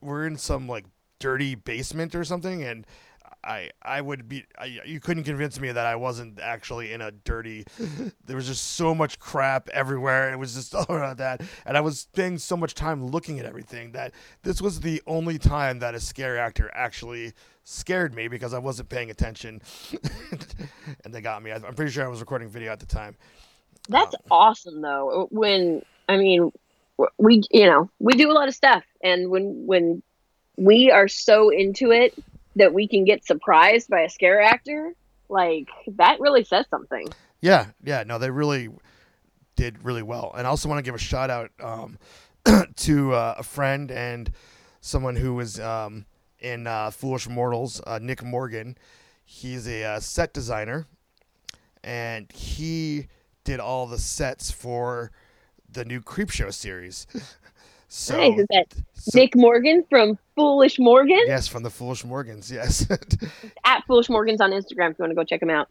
we're 0.00 0.26
in 0.26 0.36
some 0.36 0.68
like 0.68 0.84
dirty 1.18 1.54
basement 1.54 2.14
or 2.14 2.24
something, 2.24 2.62
and 2.62 2.86
I 3.46 3.70
I 3.80 4.00
would 4.00 4.28
be 4.28 4.44
I, 4.58 4.80
you 4.84 4.98
couldn't 4.98 5.24
convince 5.24 5.60
me 5.60 5.70
that 5.70 5.86
I 5.86 5.94
wasn't 5.94 6.40
actually 6.40 6.92
in 6.92 7.00
a 7.00 7.10
dirty. 7.12 7.64
There 8.26 8.34
was 8.34 8.46
just 8.48 8.72
so 8.72 8.92
much 8.92 9.20
crap 9.20 9.68
everywhere. 9.68 10.32
It 10.32 10.36
was 10.36 10.54
just 10.54 10.74
all 10.74 10.86
around 10.88 11.18
that, 11.18 11.42
and 11.64 11.76
I 11.76 11.80
was 11.80 12.00
spending 12.00 12.38
so 12.38 12.56
much 12.56 12.74
time 12.74 13.06
looking 13.06 13.38
at 13.38 13.46
everything 13.46 13.92
that 13.92 14.12
this 14.42 14.60
was 14.60 14.80
the 14.80 15.00
only 15.06 15.38
time 15.38 15.78
that 15.78 15.94
a 15.94 16.00
scare 16.00 16.36
actor 16.38 16.70
actually 16.74 17.34
scared 17.62 18.14
me 18.14 18.26
because 18.26 18.52
I 18.52 18.58
wasn't 18.58 18.88
paying 18.88 19.10
attention, 19.10 19.62
and 21.04 21.14
they 21.14 21.20
got 21.20 21.42
me. 21.42 21.52
I- 21.52 21.56
I'm 21.56 21.74
pretty 21.74 21.92
sure 21.92 22.04
I 22.04 22.08
was 22.08 22.20
recording 22.20 22.48
video 22.48 22.72
at 22.72 22.80
the 22.80 22.86
time. 22.86 23.16
That's 23.88 24.14
um, 24.14 24.20
awesome 24.30 24.80
though. 24.80 25.28
When 25.30 25.82
I 26.08 26.16
mean, 26.16 26.50
we 27.18 27.42
you 27.52 27.66
know 27.66 27.88
we 28.00 28.14
do 28.14 28.30
a 28.30 28.34
lot 28.34 28.48
of 28.48 28.54
stuff, 28.54 28.84
and 29.02 29.30
when 29.30 29.66
when 29.66 30.02
we 30.56 30.90
are 30.90 31.06
so 31.06 31.50
into 31.50 31.92
it 31.92 32.12
that 32.56 32.74
we 32.74 32.88
can 32.88 33.04
get 33.04 33.24
surprised 33.24 33.88
by 33.88 34.00
a 34.00 34.08
scare 34.08 34.42
actor, 34.42 34.94
like 35.28 35.68
that 35.96 36.20
really 36.20 36.44
says 36.44 36.66
something. 36.70 37.08
Yeah, 37.40 37.66
yeah, 37.84 38.02
no, 38.04 38.18
they 38.18 38.30
really 38.30 38.70
did 39.54 39.84
really 39.84 40.02
well. 40.02 40.34
And 40.36 40.46
I 40.46 40.50
also 40.50 40.68
want 40.68 40.78
to 40.78 40.82
give 40.82 40.94
a 40.94 40.98
shout 40.98 41.30
out 41.30 41.50
um, 41.60 41.98
to 42.76 43.14
uh, 43.14 43.36
a 43.38 43.42
friend 43.42 43.90
and 43.90 44.30
someone 44.80 45.16
who 45.16 45.34
was 45.34 45.60
um, 45.60 46.06
in 46.38 46.66
uh, 46.66 46.90
Foolish 46.90 47.28
Mortals, 47.28 47.80
uh, 47.86 47.98
Nick 48.00 48.22
Morgan. 48.22 48.76
He's 49.24 49.66
a 49.66 49.84
uh, 49.84 50.00
set 50.00 50.32
designer, 50.32 50.86
and 51.82 52.30
he 52.32 53.08
did 53.44 53.60
all 53.60 53.86
the 53.86 53.98
sets 53.98 54.50
for 54.50 55.10
the 55.68 55.84
new 55.84 56.00
Creepshow 56.00 56.52
series. 56.52 57.06
So, 57.88 58.16
nice. 58.16 58.38
Is 58.40 58.46
that 58.50 58.66
so- 58.94 59.18
Nick 59.18 59.36
Morgan 59.36 59.84
from 59.88 60.18
Foolish 60.34 60.78
Morgan 60.78 61.22
yes, 61.26 61.48
from 61.48 61.62
the 61.62 61.70
Foolish 61.70 62.04
Morgans, 62.04 62.50
yes. 62.50 62.86
at 63.64 63.84
Foolish 63.86 64.08
Morgans 64.08 64.40
on 64.40 64.50
Instagram? 64.50 64.90
If 64.90 64.98
you 64.98 65.02
want 65.02 65.10
to 65.10 65.14
go 65.14 65.24
check 65.24 65.40
him 65.42 65.50
out. 65.50 65.68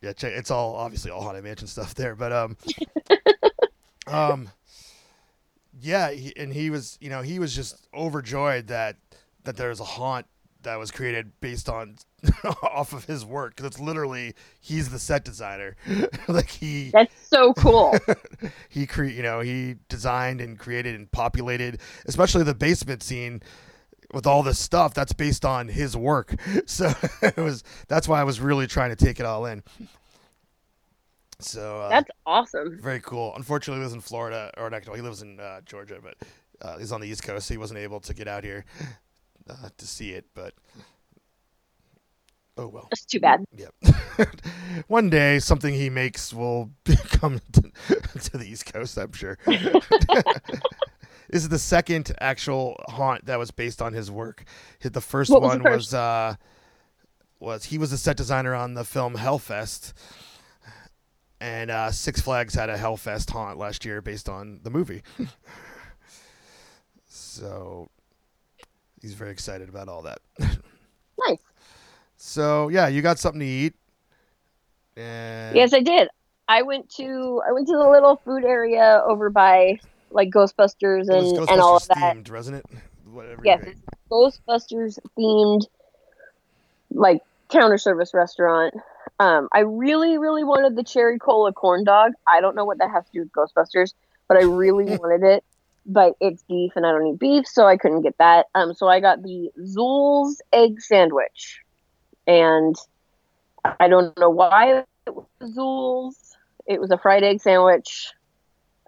yeah, 0.00 0.12
check, 0.12 0.32
it's 0.34 0.50
all 0.50 0.74
obviously 0.74 1.10
all 1.10 1.22
haunted 1.22 1.44
mansion 1.44 1.68
stuff 1.68 1.94
there, 1.94 2.14
but 2.16 2.32
um, 2.32 2.56
um, 4.06 4.48
yeah, 5.80 6.10
he, 6.10 6.34
and 6.36 6.52
he 6.52 6.70
was, 6.70 6.98
you 7.00 7.10
know, 7.10 7.22
he 7.22 7.38
was 7.38 7.54
just 7.54 7.86
overjoyed 7.94 8.68
that 8.68 8.96
that 9.44 9.56
there 9.56 9.68
was 9.68 9.80
a 9.80 9.84
haunt 9.84 10.26
that 10.62 10.76
was 10.78 10.90
created 10.90 11.32
based 11.40 11.68
on 11.68 11.96
off 12.62 12.92
of 12.92 13.04
his 13.04 13.24
work 13.24 13.56
because 13.56 13.66
it's 13.68 13.80
literally 13.80 14.34
he's 14.60 14.90
the 14.90 14.98
set 14.98 15.24
designer, 15.24 15.76
like 16.28 16.48
he 16.50 16.90
That's 16.92 17.28
so 17.28 17.52
cool. 17.54 17.94
he 18.68 18.86
cre- 18.86 19.04
you 19.04 19.22
know 19.22 19.40
he 19.40 19.76
designed 19.88 20.40
and 20.40 20.58
created 20.58 20.94
and 20.94 21.10
populated 21.12 21.80
especially 22.06 22.42
the 22.44 22.54
basement 22.54 23.02
scene 23.02 23.42
with 24.12 24.26
all 24.26 24.42
this 24.42 24.58
stuff 24.58 24.94
that's 24.94 25.12
based 25.12 25.44
on 25.44 25.68
his 25.68 25.96
work. 25.96 26.34
So 26.66 26.92
it 27.22 27.36
was 27.36 27.62
that's 27.88 28.08
why 28.08 28.20
i 28.20 28.24
was 28.24 28.40
really 28.40 28.66
trying 28.66 28.90
to 28.90 28.96
take 28.96 29.20
it 29.20 29.26
all 29.26 29.46
in. 29.46 29.62
So 31.40 31.82
uh, 31.82 31.88
That's 31.88 32.10
awesome. 32.26 32.80
very 32.82 33.00
cool. 33.00 33.32
Unfortunately 33.36 33.78
he 33.80 33.84
lives 33.84 33.94
in 33.94 34.00
florida 34.00 34.50
or 34.56 34.70
not, 34.70 34.86
no, 34.86 34.94
he 34.94 35.02
lives 35.02 35.22
in 35.22 35.38
uh, 35.38 35.60
georgia 35.64 35.98
but 36.02 36.16
uh, 36.60 36.78
he's 36.78 36.90
on 36.92 37.00
the 37.00 37.06
east 37.06 37.22
coast 37.22 37.46
so 37.46 37.54
he 37.54 37.58
wasn't 37.58 37.78
able 37.78 38.00
to 38.00 38.12
get 38.14 38.26
out 38.26 38.42
here 38.42 38.64
uh, 39.48 39.68
to 39.76 39.86
see 39.86 40.10
it 40.10 40.26
but 40.34 40.54
oh 42.56 42.68
well 42.68 42.88
That's 42.90 43.04
too 43.04 43.20
bad. 43.20 43.44
Yep. 43.56 43.74
One 44.88 45.10
day, 45.10 45.38
something 45.38 45.74
he 45.74 45.90
makes 45.90 46.32
will 46.34 46.70
come 47.08 47.40
to, 47.52 47.62
to 48.20 48.38
the 48.38 48.44
East 48.46 48.72
Coast. 48.72 48.96
I'm 48.98 49.12
sure. 49.12 49.38
this 49.46 49.82
is 51.30 51.48
the 51.48 51.58
second 51.58 52.12
actual 52.20 52.76
haunt 52.88 53.26
that 53.26 53.38
was 53.38 53.50
based 53.50 53.80
on 53.80 53.92
his 53.92 54.10
work. 54.10 54.44
The 54.80 55.00
first 55.00 55.30
What 55.30 55.42
was 55.42 55.48
one 55.50 55.62
the 55.62 55.70
was 55.70 55.94
uh, 55.94 56.34
was 57.40 57.64
he 57.64 57.78
was 57.78 57.90
the 57.90 57.96
set 57.96 58.16
designer 58.16 58.54
on 58.54 58.74
the 58.74 58.84
film 58.84 59.14
Hellfest, 59.16 59.92
and 61.40 61.70
uh, 61.70 61.90
Six 61.92 62.20
Flags 62.20 62.54
had 62.54 62.70
a 62.70 62.76
Hellfest 62.76 63.30
haunt 63.30 63.58
last 63.58 63.84
year 63.84 64.02
based 64.02 64.28
on 64.28 64.60
the 64.62 64.70
movie. 64.70 65.02
so 67.06 67.88
he's 69.00 69.14
very 69.14 69.30
excited 69.30 69.68
about 69.68 69.88
all 69.88 70.02
that. 70.02 70.20
Nice. 71.26 71.38
So 72.16 72.68
yeah, 72.68 72.86
you 72.86 73.02
got 73.02 73.18
something 73.18 73.40
to 73.40 73.46
eat. 73.46 73.74
And 74.96 75.56
Yes, 75.56 75.72
I 75.72 75.80
did. 75.80 76.08
I 76.46 76.62
went 76.62 76.88
to 76.96 77.42
I 77.46 77.52
went 77.52 77.66
to 77.66 77.76
the 77.76 77.88
little 77.90 78.16
food 78.24 78.44
area 78.44 79.02
over 79.04 79.28
by 79.28 79.78
like 80.10 80.30
Ghostbusters 80.30 81.08
and, 81.08 81.36
Ghostbusters 81.36 81.50
and 81.50 81.60
all 81.60 81.76
of 81.76 81.88
that. 81.88 82.16
themed, 82.16 82.30
wasn't 82.30 82.58
it? 82.58 82.66
Whatever. 83.10 83.42
Yes, 83.44 83.62
it's 83.66 83.80
Ghostbusters 84.10 84.98
themed 85.18 85.66
like 86.90 87.20
counter 87.50 87.78
service 87.78 88.12
restaurant. 88.14 88.74
Um, 89.20 89.48
I 89.52 89.60
really, 89.60 90.18
really 90.18 90.44
wanted 90.44 90.76
the 90.76 90.84
cherry 90.84 91.18
cola 91.18 91.52
corn 91.52 91.84
dog. 91.84 92.12
I 92.26 92.40
don't 92.40 92.54
know 92.54 92.64
what 92.64 92.78
that 92.78 92.90
has 92.90 93.04
to 93.06 93.10
do 93.12 93.20
with 93.20 93.32
Ghostbusters, 93.32 93.92
but 94.28 94.36
I 94.36 94.42
really 94.42 94.84
wanted 94.98 95.26
it. 95.26 95.44
But 95.86 96.14
it's 96.20 96.42
beef, 96.42 96.72
and 96.76 96.84
I 96.86 96.90
don't 96.92 97.06
eat 97.06 97.18
beef, 97.18 97.46
so 97.46 97.66
I 97.66 97.76
couldn't 97.78 98.02
get 98.02 98.16
that. 98.18 98.46
Um, 98.54 98.74
so 98.74 98.88
I 98.88 99.00
got 99.00 99.22
the 99.22 99.50
Zuul's 99.60 100.42
egg 100.52 100.80
sandwich, 100.82 101.60
and 102.26 102.76
I 103.64 103.88
don't 103.88 104.16
know 104.18 104.28
why 104.30 104.84
it 105.06 105.14
was 105.14 105.26
Zuul's. 105.42 106.36
It 106.66 106.80
was 106.80 106.90
a 106.90 106.98
fried 106.98 107.24
egg 107.24 107.40
sandwich. 107.40 108.12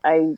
I, 0.05 0.37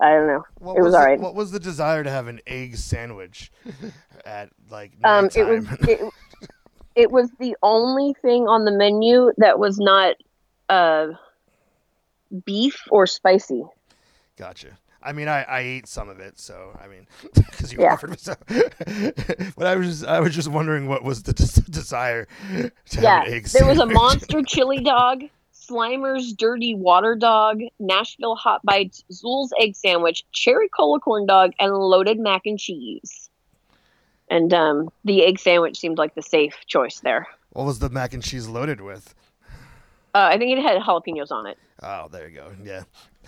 I 0.00 0.10
don't 0.10 0.26
know. 0.26 0.44
What 0.58 0.76
it 0.76 0.82
was, 0.82 0.92
the- 0.92 0.98
all 0.98 1.04
right. 1.04 1.20
What 1.20 1.36
was 1.36 1.52
the 1.52 1.60
desire 1.60 2.02
to 2.02 2.10
have 2.10 2.26
an 2.26 2.40
egg 2.46 2.76
sandwich 2.76 3.52
at 4.24 4.50
like 4.68 4.92
Um, 5.04 5.28
it 5.36 5.44
was 5.46 5.64
it, 5.88 6.00
it 6.96 7.10
was 7.12 7.30
the 7.38 7.56
only 7.62 8.14
thing 8.20 8.48
on 8.48 8.64
the 8.64 8.72
menu 8.72 9.30
that 9.36 9.60
was 9.60 9.78
not 9.78 10.16
uh, 10.68 11.08
beef 12.44 12.82
or 12.90 13.06
spicy. 13.06 13.62
Gotcha. 14.36 14.78
I 15.04 15.12
mean, 15.12 15.28
I, 15.28 15.42
I 15.42 15.60
ate 15.60 15.86
some 15.86 16.08
of 16.08 16.20
it, 16.20 16.38
so 16.38 16.78
I 16.82 16.86
mean, 16.88 17.06
because 17.34 17.72
you 17.72 17.80
Yeah. 17.80 17.92
offered 17.94 18.10
me 18.10 18.16
some. 18.18 18.36
but 19.56 19.66
I 19.66 19.76
was 19.76 19.86
just 19.88 20.04
I 20.06 20.20
was 20.20 20.34
just 20.34 20.48
wondering 20.48 20.86
what 20.88 21.02
was 21.04 21.22
the 21.22 21.32
des- 21.32 21.70
desire 21.70 22.26
to 22.50 22.70
yeah, 23.00 23.18
have 23.20 23.26
an 23.28 23.34
egg 23.34 23.46
there 23.46 23.66
was 23.66 23.78
a 23.78 23.86
monster 23.86 24.42
chili 24.42 24.80
dog, 24.82 25.22
Slimer's 25.52 26.32
dirty 26.32 26.74
water 26.74 27.14
dog, 27.14 27.60
Nashville 27.78 28.34
hot 28.36 28.62
bites, 28.64 29.04
Zuul's 29.12 29.52
egg 29.58 29.76
sandwich, 29.76 30.24
cherry 30.32 30.68
cola 30.68 31.00
corn 31.00 31.26
dog, 31.26 31.52
and 31.58 31.72
loaded 31.74 32.18
mac 32.18 32.42
and 32.46 32.58
cheese. 32.58 33.28
And 34.30 34.52
um, 34.54 34.90
the 35.04 35.24
egg 35.24 35.38
sandwich 35.38 35.78
seemed 35.78 35.98
like 35.98 36.14
the 36.14 36.22
safe 36.22 36.54
choice 36.66 37.00
there. 37.00 37.26
What 37.50 37.66
was 37.66 37.80
the 37.80 37.90
mac 37.90 38.14
and 38.14 38.22
cheese 38.22 38.48
loaded 38.48 38.80
with? 38.80 39.14
Uh, 40.14 40.28
I 40.32 40.38
think 40.38 40.56
it 40.58 40.62
had 40.62 40.80
jalapenos 40.80 41.30
on 41.30 41.46
it. 41.46 41.58
Oh, 41.82 42.08
there 42.10 42.28
you 42.28 42.36
go. 42.36 42.52
Yeah. 42.64 42.82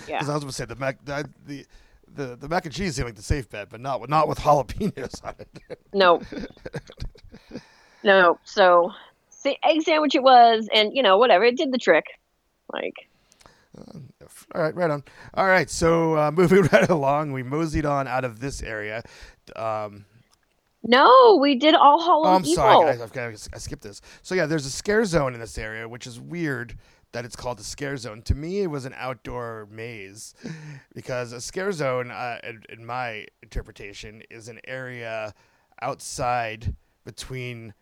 Yeah. 0.08 0.18
Because 0.18 0.28
I 0.28 0.34
was 0.34 0.44
going 0.44 0.50
to 0.50 0.56
say 0.56 0.64
the 0.64 0.76
mac 0.76 1.04
the, 1.04 1.28
the 1.46 1.66
the 2.14 2.36
the 2.36 2.48
mac 2.48 2.64
and 2.64 2.74
cheese 2.74 2.96
seemed 2.96 3.06
like 3.06 3.16
the 3.16 3.22
safe 3.22 3.48
bet, 3.48 3.68
but 3.70 3.80
not 3.80 4.00
with 4.00 4.10
not 4.10 4.28
with 4.28 4.38
jalapenos 4.38 5.24
on 5.24 5.34
it. 5.38 5.78
No. 5.92 6.20
no. 8.02 8.38
So, 8.44 8.92
sa- 9.30 9.54
egg 9.64 9.82
sandwich 9.82 10.14
it 10.14 10.22
was, 10.22 10.68
and 10.72 10.94
you 10.94 11.02
know, 11.02 11.18
whatever. 11.18 11.44
It 11.44 11.56
did 11.56 11.72
the 11.72 11.78
trick. 11.78 12.04
Like, 12.72 12.94
All 14.54 14.62
right, 14.62 14.74
right 14.74 14.90
on. 14.90 15.04
All 15.34 15.46
right, 15.46 15.68
so 15.68 16.16
uh, 16.16 16.30
moving 16.34 16.62
right 16.72 16.88
along, 16.88 17.32
we 17.32 17.42
moseyed 17.42 17.86
on 17.86 18.08
out 18.08 18.24
of 18.24 18.40
this 18.40 18.62
area. 18.62 19.02
Um, 19.54 20.04
no, 20.82 21.38
we 21.40 21.54
did 21.54 21.74
all 21.74 22.02
Hallows 22.02 22.26
oh, 22.26 22.34
I'm 22.34 22.42
Evil. 22.42 22.54
sorry, 22.54 23.22
I, 23.24 23.28
I, 23.28 23.34
I 23.54 23.58
skipped 23.58 23.82
this. 23.82 24.00
So 24.22 24.34
yeah, 24.34 24.46
there's 24.46 24.66
a 24.66 24.70
scare 24.70 25.04
zone 25.04 25.34
in 25.34 25.40
this 25.40 25.56
area, 25.56 25.88
which 25.88 26.06
is 26.06 26.20
weird 26.20 26.76
that 27.14 27.24
it's 27.24 27.36
called 27.36 27.60
a 27.60 27.62
scare 27.62 27.96
zone. 27.96 28.22
To 28.22 28.34
me, 28.34 28.62
it 28.62 28.66
was 28.66 28.84
an 28.86 28.94
outdoor 28.96 29.68
maze 29.70 30.34
because 30.94 31.30
a 31.32 31.40
scare 31.40 31.70
zone, 31.70 32.10
uh, 32.10 32.38
in, 32.42 32.64
in 32.68 32.84
my 32.84 33.26
interpretation, 33.40 34.20
is 34.30 34.48
an 34.48 34.58
area 34.66 35.32
outside 35.80 36.74
between 37.04 37.72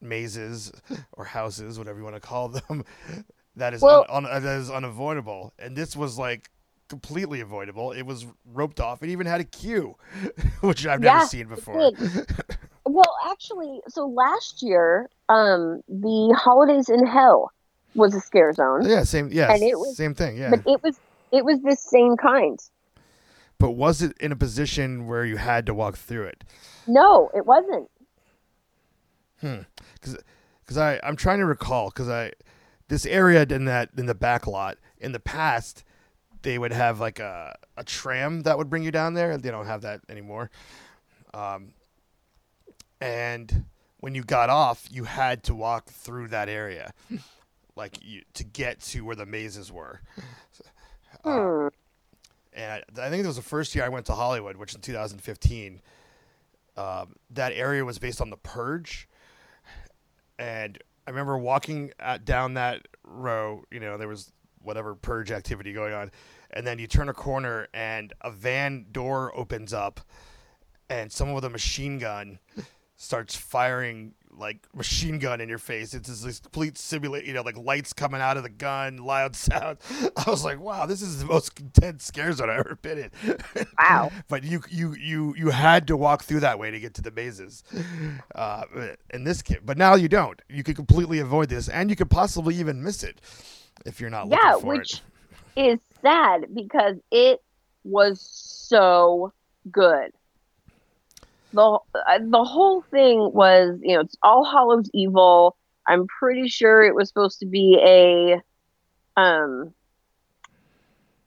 mazes 0.00 0.70
or 1.12 1.24
houses, 1.24 1.78
whatever 1.78 1.98
you 1.98 2.04
want 2.04 2.14
to 2.14 2.20
call 2.20 2.48
them, 2.48 2.84
that 3.56 3.74
is 3.74 3.82
Well- 3.82 4.06
un, 4.08 4.24
un, 4.24 4.42
that 4.42 4.58
is 4.60 4.70
unavoidable. 4.70 5.52
And 5.58 5.74
this 5.74 5.96
was 5.96 6.16
like 6.16 6.48
completely 6.88 7.40
avoidable. 7.40 7.90
It 7.90 8.02
was 8.06 8.24
roped 8.52 8.78
off. 8.78 9.02
It 9.02 9.10
even 9.10 9.26
had 9.26 9.40
a 9.40 9.44
queue, 9.44 9.96
which 10.60 10.86
I've 10.86 11.00
never 11.00 11.18
Yeah, 11.18 11.24
seen 11.24 11.48
before. 11.48 11.90
Well, 12.86 13.16
actually, 13.28 13.80
so 13.88 14.06
last 14.06 14.62
year, 14.62 15.10
um, 15.28 15.82
the 15.88 16.36
Holidays 16.40 16.88
in 16.88 17.04
Hell 17.04 17.50
was 17.94 18.14
a 18.14 18.20
scare 18.20 18.52
zone, 18.52 18.84
Yeah, 18.88 19.02
same. 19.04 19.30
Yeah, 19.32 19.52
And 19.52 19.62
it 19.62 19.78
was- 19.78 19.96
same 19.96 20.14
thing. 20.14 20.36
Yeah, 20.36 20.50
but 20.50 20.60
it 20.66 20.82
was 20.82 20.98
it 21.32 21.44
was 21.44 21.60
the 21.62 21.76
same 21.76 22.16
kind. 22.16 22.58
but 23.58 23.72
was 23.72 24.02
it 24.02 24.16
in 24.20 24.32
a 24.32 24.36
position 24.36 25.06
where 25.06 25.24
you 25.24 25.36
had 25.36 25.66
to 25.66 25.74
walk 25.74 25.96
through 25.96 26.24
it? 26.24 26.44
No, 26.86 27.30
it 27.34 27.44
wasn't. 27.46 27.88
Hmm. 29.40 29.60
Because 30.00 30.78
I 30.78 31.00
I'm 31.02 31.16
trying 31.16 31.38
to 31.38 31.46
recall 31.46 31.88
because 31.90 32.08
I 32.08 32.32
this 32.88 33.06
area 33.06 33.42
in 33.48 33.64
that 33.66 33.90
in 33.96 34.06
the 34.06 34.14
back 34.14 34.46
lot 34.46 34.78
in 34.98 35.12
the 35.12 35.20
past 35.20 35.84
they 36.42 36.58
would 36.58 36.72
have 36.72 37.00
like 37.00 37.18
a 37.18 37.56
a 37.76 37.84
tram 37.84 38.42
that 38.42 38.56
would 38.58 38.68
bring 38.70 38.82
you 38.82 38.90
down 38.90 39.14
there. 39.14 39.36
They 39.36 39.50
don't 39.50 39.66
have 39.66 39.82
that 39.82 40.00
anymore. 40.08 40.50
Um, 41.34 41.74
and 43.00 43.64
when 44.00 44.14
you 44.14 44.22
got 44.24 44.50
off, 44.50 44.86
you 44.90 45.04
had 45.04 45.42
to 45.44 45.54
walk 45.54 45.90
through 45.90 46.28
that 46.28 46.48
area, 46.48 46.92
like 47.80 47.98
you, 48.02 48.22
to 48.34 48.44
get 48.44 48.80
to 48.80 49.00
where 49.00 49.16
the 49.16 49.26
mazes 49.26 49.72
were. 49.72 50.00
Hmm. 51.22 51.68
and 52.54 52.72
I, 52.72 53.06
I 53.06 53.10
think 53.10 53.24
it 53.24 53.26
was 53.26 53.36
the 53.36 53.42
first 53.42 53.74
year 53.74 53.84
I 53.84 53.90
went 53.90 54.06
to 54.06 54.14
Hollywood, 54.14 54.56
which 54.56 54.74
in 54.74 54.80
2015. 54.80 55.82
Um, 56.78 57.16
that 57.30 57.52
area 57.52 57.84
was 57.84 57.98
based 57.98 58.22
on 58.22 58.30
The 58.30 58.38
Purge, 58.38 59.06
and 60.38 60.78
I 61.06 61.10
remember 61.10 61.36
walking 61.36 61.90
at, 61.98 62.24
down 62.24 62.54
that 62.54 62.86
row. 63.04 63.64
You 63.70 63.80
know, 63.80 63.98
there 63.98 64.08
was 64.08 64.32
whatever 64.62 64.94
purge 64.94 65.30
activity 65.30 65.74
going 65.74 65.92
on, 65.92 66.10
and 66.52 66.66
then 66.66 66.78
you 66.78 66.86
turn 66.86 67.10
a 67.10 67.12
corner 67.12 67.68
and 67.74 68.14
a 68.22 68.30
van 68.30 68.86
door 68.92 69.36
opens 69.36 69.74
up, 69.74 70.00
and 70.88 71.12
someone 71.12 71.34
with 71.34 71.44
a 71.44 71.50
machine 71.50 71.98
gun 71.98 72.38
starts 72.96 73.34
firing 73.34 74.14
like 74.36 74.66
machine 74.74 75.18
gun 75.18 75.40
in 75.40 75.48
your 75.48 75.58
face. 75.58 75.92
It's 75.94 76.08
this, 76.08 76.22
this 76.22 76.40
complete 76.40 76.78
simulate, 76.78 77.24
you 77.26 77.32
know, 77.32 77.42
like 77.42 77.56
lights 77.56 77.92
coming 77.92 78.20
out 78.20 78.36
of 78.36 78.42
the 78.42 78.48
gun, 78.48 78.96
loud 78.98 79.36
sound. 79.36 79.78
I 80.16 80.30
was 80.30 80.44
like, 80.44 80.60
wow, 80.60 80.86
this 80.86 81.02
is 81.02 81.18
the 81.18 81.26
most 81.26 81.58
intense 81.60 82.04
scare 82.04 82.32
zone 82.32 82.48
I've 82.50 82.60
ever 82.60 82.78
been 82.80 82.98
in. 82.98 83.10
Wow. 83.78 84.10
but 84.28 84.44
you 84.44 84.62
you 84.68 84.94
you 84.94 85.34
you 85.36 85.50
had 85.50 85.86
to 85.88 85.96
walk 85.96 86.22
through 86.24 86.40
that 86.40 86.58
way 86.58 86.70
to 86.70 86.78
get 86.80 86.94
to 86.94 87.02
the 87.02 87.10
mazes. 87.10 87.64
Uh, 88.34 88.62
in 89.12 89.24
this 89.24 89.42
kit, 89.42 89.64
but 89.64 89.76
now 89.76 89.94
you 89.94 90.08
don't. 90.08 90.40
You 90.48 90.62
could 90.62 90.76
completely 90.76 91.18
avoid 91.18 91.48
this, 91.48 91.68
and 91.68 91.90
you 91.90 91.96
could 91.96 92.10
possibly 92.10 92.54
even 92.56 92.82
miss 92.82 93.02
it 93.02 93.20
if 93.86 94.00
you're 94.00 94.10
not 94.10 94.28
looking 94.28 94.44
Yeah, 94.44 94.58
for 94.58 94.66
which 94.66 95.02
it. 95.56 95.60
is 95.60 95.78
sad 96.02 96.46
because 96.54 96.96
it 97.10 97.40
was 97.84 98.20
so 98.20 99.32
good. 99.70 100.12
The 101.52 101.78
uh, 101.94 102.18
the 102.20 102.44
whole 102.44 102.82
thing 102.90 103.30
was, 103.32 103.78
you 103.82 103.94
know, 103.94 104.00
it's 104.02 104.16
all 104.22 104.44
Hallows 104.44 104.88
Evil. 104.94 105.56
I'm 105.88 106.06
pretty 106.06 106.48
sure 106.48 106.82
it 106.82 106.94
was 106.94 107.08
supposed 107.08 107.40
to 107.40 107.46
be 107.46 107.78
a 107.84 108.40
um 109.20 109.72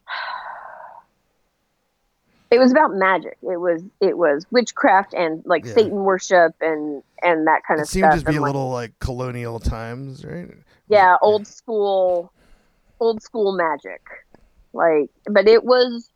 it 2.52 2.60
was 2.60 2.72
about 2.72 2.94
magic. 2.96 3.38
It 3.42 3.60
was 3.60 3.84
it 4.00 4.18
was 4.18 4.46
witchcraft 4.52 5.14
and 5.14 5.44
like 5.46 5.66
Yeah. 5.66 5.74
Satan 5.74 6.04
worship 6.04 6.54
and 6.62 7.04
and 7.22 7.48
that 7.48 7.62
kind 7.68 7.80
It 7.80 7.84
of 7.84 7.90
seemed 7.90 8.12
stuff. 8.12 8.20
to 8.20 8.26
be 8.26 8.36
a 8.38 8.42
like, 8.42 8.50
little 8.50 8.70
like 8.70 8.94
colonial 9.00 9.60
times, 9.60 10.26
right? 10.26 10.50
yeah 10.90 11.16
old 11.22 11.48
school 11.48 12.32
old 13.00 13.24
school 13.24 13.56
magic 13.56 14.02
like 14.74 15.10
but 15.32 15.48
it 15.48 15.64
was 15.64 16.10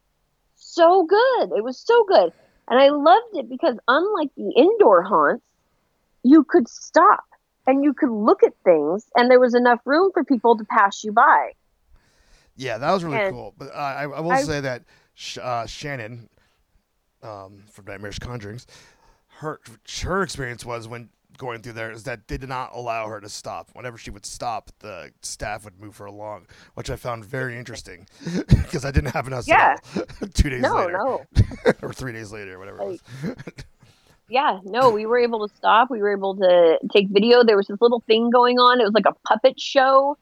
so 0.58 1.06
good 1.06 1.52
it 1.56 1.64
was 1.64 1.80
so 1.80 2.04
good 2.04 2.34
and 2.68 2.80
i 2.80 2.90
loved 2.90 3.34
it 3.34 3.50
because 3.50 3.76
unlike 3.88 4.30
the 4.38 4.52
indoor 4.56 5.04
haunts 5.04 5.44
you 6.24 6.44
could 6.44 6.68
stop 6.68 7.24
and 7.66 7.84
you 7.84 7.94
could 7.94 8.10
look 8.10 8.44
at 8.44 8.54
things 8.64 9.06
and 9.16 9.30
there 9.30 9.40
was 9.40 9.54
enough 9.54 9.80
room 9.86 10.12
for 10.14 10.24
people 10.24 10.58
to 10.58 10.64
pass 10.66 11.04
you 11.04 11.12
by 11.12 11.52
Yeah, 12.56 12.78
that 12.80 12.92
was 12.92 13.04
really 13.04 13.20
And 13.20 13.34
cool. 13.36 13.54
But 13.58 13.70
uh, 13.70 13.78
I, 13.78 14.04
I 14.04 14.20
will 14.20 14.32
I- 14.32 14.42
say 14.42 14.60
that 14.62 14.84
Sh- 15.14 15.38
uh, 15.42 15.66
Shannon 15.66 16.30
um, 17.22 17.64
from 17.72 17.86
Nightmarish 17.86 18.20
Conjurings, 18.20 18.66
her 19.40 19.60
her 20.04 20.24
experience 20.24 20.66
was 20.66 20.88
when 20.88 21.10
going 21.38 21.62
through 21.62 21.74
there 21.74 21.92
is 21.92 22.04
that 22.04 22.28
they 22.28 22.38
did 22.38 22.50
not 22.50 22.72
allow 22.74 23.08
her 23.08 23.20
to 23.22 23.30
stop. 23.30 23.70
Whenever 23.74 23.98
she 23.98 24.10
would 24.12 24.26
stop, 24.26 24.72
the 24.80 25.12
staff 25.22 25.66
would 25.66 25.80
move 25.80 25.98
her 25.98 26.06
along, 26.06 26.48
which 26.76 26.90
I 26.90 26.96
found 26.96 27.26
very 27.26 27.58
interesting 27.58 28.08
because 28.48 28.86
I 28.86 28.92
didn't 28.92 29.12
have 29.12 29.28
enough. 29.28 29.48
Yeah. 29.48 29.76
two 30.34 30.50
days 30.50 30.62
no 30.62 30.76
later 30.76 30.92
no 30.94 31.26
or 31.82 31.94
three 31.94 32.14
days 32.14 32.32
later, 32.32 32.58
whatever 32.60 32.82
it 32.82 32.88
was. 32.88 33.02
yeah 34.30 34.60
no 34.64 34.90
we 34.90 35.06
were 35.06 35.18
able 35.18 35.48
to 35.48 35.56
stop 35.56 35.90
we 35.90 36.00
were 36.00 36.12
able 36.12 36.36
to 36.36 36.78
take 36.92 37.08
video 37.10 37.44
there 37.44 37.56
was 37.56 37.68
this 37.68 37.80
little 37.82 38.02
thing 38.08 38.30
going 38.30 38.60
on 38.60 38.80
it 38.80 38.84
was 38.84 38.94
like 38.94 39.06
a 39.06 39.14
puppet 39.28 39.60
show 39.60 40.18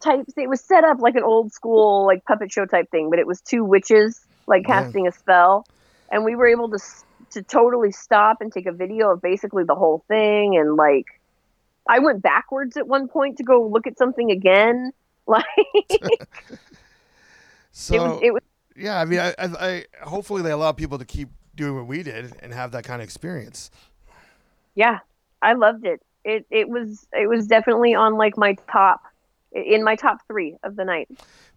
type 0.00 0.26
it 0.36 0.48
was 0.48 0.60
set 0.60 0.84
up 0.84 1.00
like 1.00 1.14
an 1.14 1.22
old 1.22 1.52
school 1.52 2.04
like 2.04 2.24
puppet 2.24 2.50
show 2.50 2.66
type 2.66 2.90
thing 2.90 3.10
but 3.10 3.18
it 3.18 3.26
was 3.26 3.40
two 3.40 3.64
witches 3.64 4.26
like 4.46 4.64
casting 4.66 5.06
a 5.06 5.12
spell 5.12 5.66
and 6.10 6.24
we 6.24 6.34
were 6.34 6.46
able 6.46 6.68
to 6.68 6.78
to 7.34 7.42
totally 7.42 7.92
stop 7.92 8.40
and 8.40 8.52
take 8.52 8.66
a 8.66 8.72
video 8.72 9.10
of 9.10 9.22
basically 9.22 9.64
the 9.64 9.74
whole 9.74 10.04
thing 10.08 10.56
and 10.56 10.76
like 10.76 11.06
i 11.88 11.98
went 11.98 12.22
backwards 12.22 12.76
at 12.76 12.88
one 12.88 13.08
point 13.08 13.36
to 13.36 13.44
go 13.44 13.66
look 13.66 13.86
at 13.86 13.98
something 13.98 14.30
again 14.30 14.90
like 15.26 15.44
So 17.74 17.94
it 17.94 17.98
was 17.98 18.20
it 18.22 18.32
was 18.32 18.42
Yeah, 18.76 19.00
I 19.00 19.04
mean, 19.04 19.18
I, 19.18 19.34
I, 19.36 19.44
I 19.46 19.84
hopefully 20.04 20.42
they 20.42 20.52
allow 20.52 20.70
people 20.70 20.96
to 20.98 21.04
keep 21.04 21.28
doing 21.56 21.74
what 21.74 21.86
we 21.86 22.04
did 22.04 22.32
and 22.40 22.54
have 22.54 22.70
that 22.70 22.84
kind 22.84 23.02
of 23.02 23.04
experience. 23.04 23.70
Yeah, 24.76 25.00
I 25.42 25.54
loved 25.54 25.84
it. 25.84 26.00
It 26.24 26.46
it 26.50 26.68
was 26.68 27.04
it 27.12 27.28
was 27.28 27.48
definitely 27.48 27.92
on 27.94 28.14
like 28.14 28.38
my 28.38 28.56
top 28.70 29.02
in 29.52 29.82
my 29.82 29.96
top 29.96 30.18
three 30.28 30.56
of 30.62 30.76
the 30.76 30.84
night. 30.84 31.08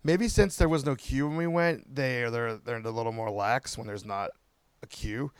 Maybe 0.03 0.27
since 0.27 0.55
there 0.57 0.67
was 0.67 0.85
no 0.85 0.95
queue 0.95 1.27
when 1.27 1.37
we 1.37 1.45
went, 1.45 1.95
they 1.95 2.27
they're 2.31 2.57
they're 2.57 2.77
a 2.77 2.89
little 2.89 3.11
more 3.11 3.29
lax 3.29 3.77
when 3.77 3.85
there's 3.85 4.05
not 4.05 4.31
a 4.87 4.95
queue. 4.95 5.31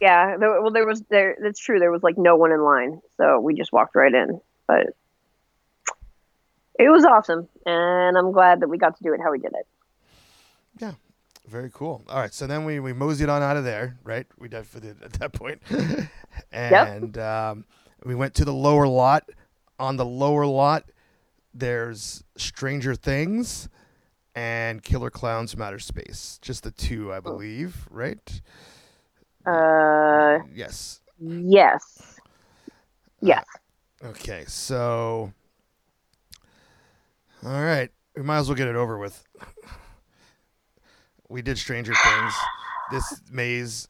Yeah, 0.00 0.36
there, 0.36 0.60
well, 0.60 0.72
there 0.72 0.86
was 0.86 1.02
there. 1.10 1.36
That's 1.40 1.60
true. 1.60 1.78
There 1.78 1.92
was 1.92 2.02
like 2.02 2.18
no 2.18 2.36
one 2.36 2.52
in 2.52 2.62
line, 2.62 3.00
so 3.16 3.38
we 3.38 3.54
just 3.54 3.72
walked 3.72 3.94
right 3.94 4.12
in. 4.12 4.40
But 4.66 4.88
it 6.78 6.88
was 6.88 7.04
awesome, 7.04 7.48
and 7.64 8.16
I'm 8.16 8.32
glad 8.32 8.60
that 8.60 8.68
we 8.68 8.78
got 8.78 8.96
to 8.96 9.02
do 9.02 9.14
it 9.14 9.20
how 9.20 9.30
we 9.30 9.38
did 9.38 9.52
it. 9.54 9.66
Yeah, 10.80 10.92
very 11.46 11.70
cool. 11.72 12.02
All 12.08 12.18
right, 12.18 12.34
so 12.34 12.46
then 12.46 12.64
we 12.64 12.80
we 12.80 12.92
moseyed 12.92 13.28
on 13.28 13.42
out 13.42 13.56
of 13.56 13.64
there, 13.64 13.96
right? 14.02 14.26
We 14.38 14.48
definitely 14.48 14.88
did 14.90 15.02
at 15.02 15.12
that 15.14 15.32
point, 15.32 15.62
and 16.52 17.16
yep. 17.16 17.24
um, 17.24 17.64
we 18.04 18.14
went 18.14 18.34
to 18.34 18.44
the 18.44 18.54
lower 18.54 18.88
lot. 18.88 19.28
On 19.78 19.96
the 19.96 20.04
lower 20.04 20.46
lot, 20.46 20.84
there's 21.54 22.22
Stranger 22.36 22.94
Things 22.94 23.68
and 24.34 24.82
Killer 24.82 25.10
Clowns 25.10 25.52
from 25.52 25.62
Outer 25.62 25.78
Space. 25.78 26.38
Just 26.42 26.64
the 26.64 26.70
two, 26.70 27.12
I 27.12 27.20
believe, 27.20 27.86
right? 27.90 28.40
Uh, 29.44 30.38
yes. 30.54 31.00
Yes. 31.18 32.18
Yes. 33.20 33.44
Uh, 34.02 34.08
okay, 34.08 34.44
so 34.46 35.32
all 37.44 37.62
right, 37.62 37.90
we 38.16 38.22
might 38.22 38.38
as 38.38 38.48
well 38.48 38.56
get 38.56 38.68
it 38.68 38.76
over 38.76 38.98
with. 38.98 39.24
We 41.28 41.42
did 41.42 41.58
Stranger 41.58 41.92
Things. 41.94 42.34
This 42.92 43.20
maze 43.30 43.88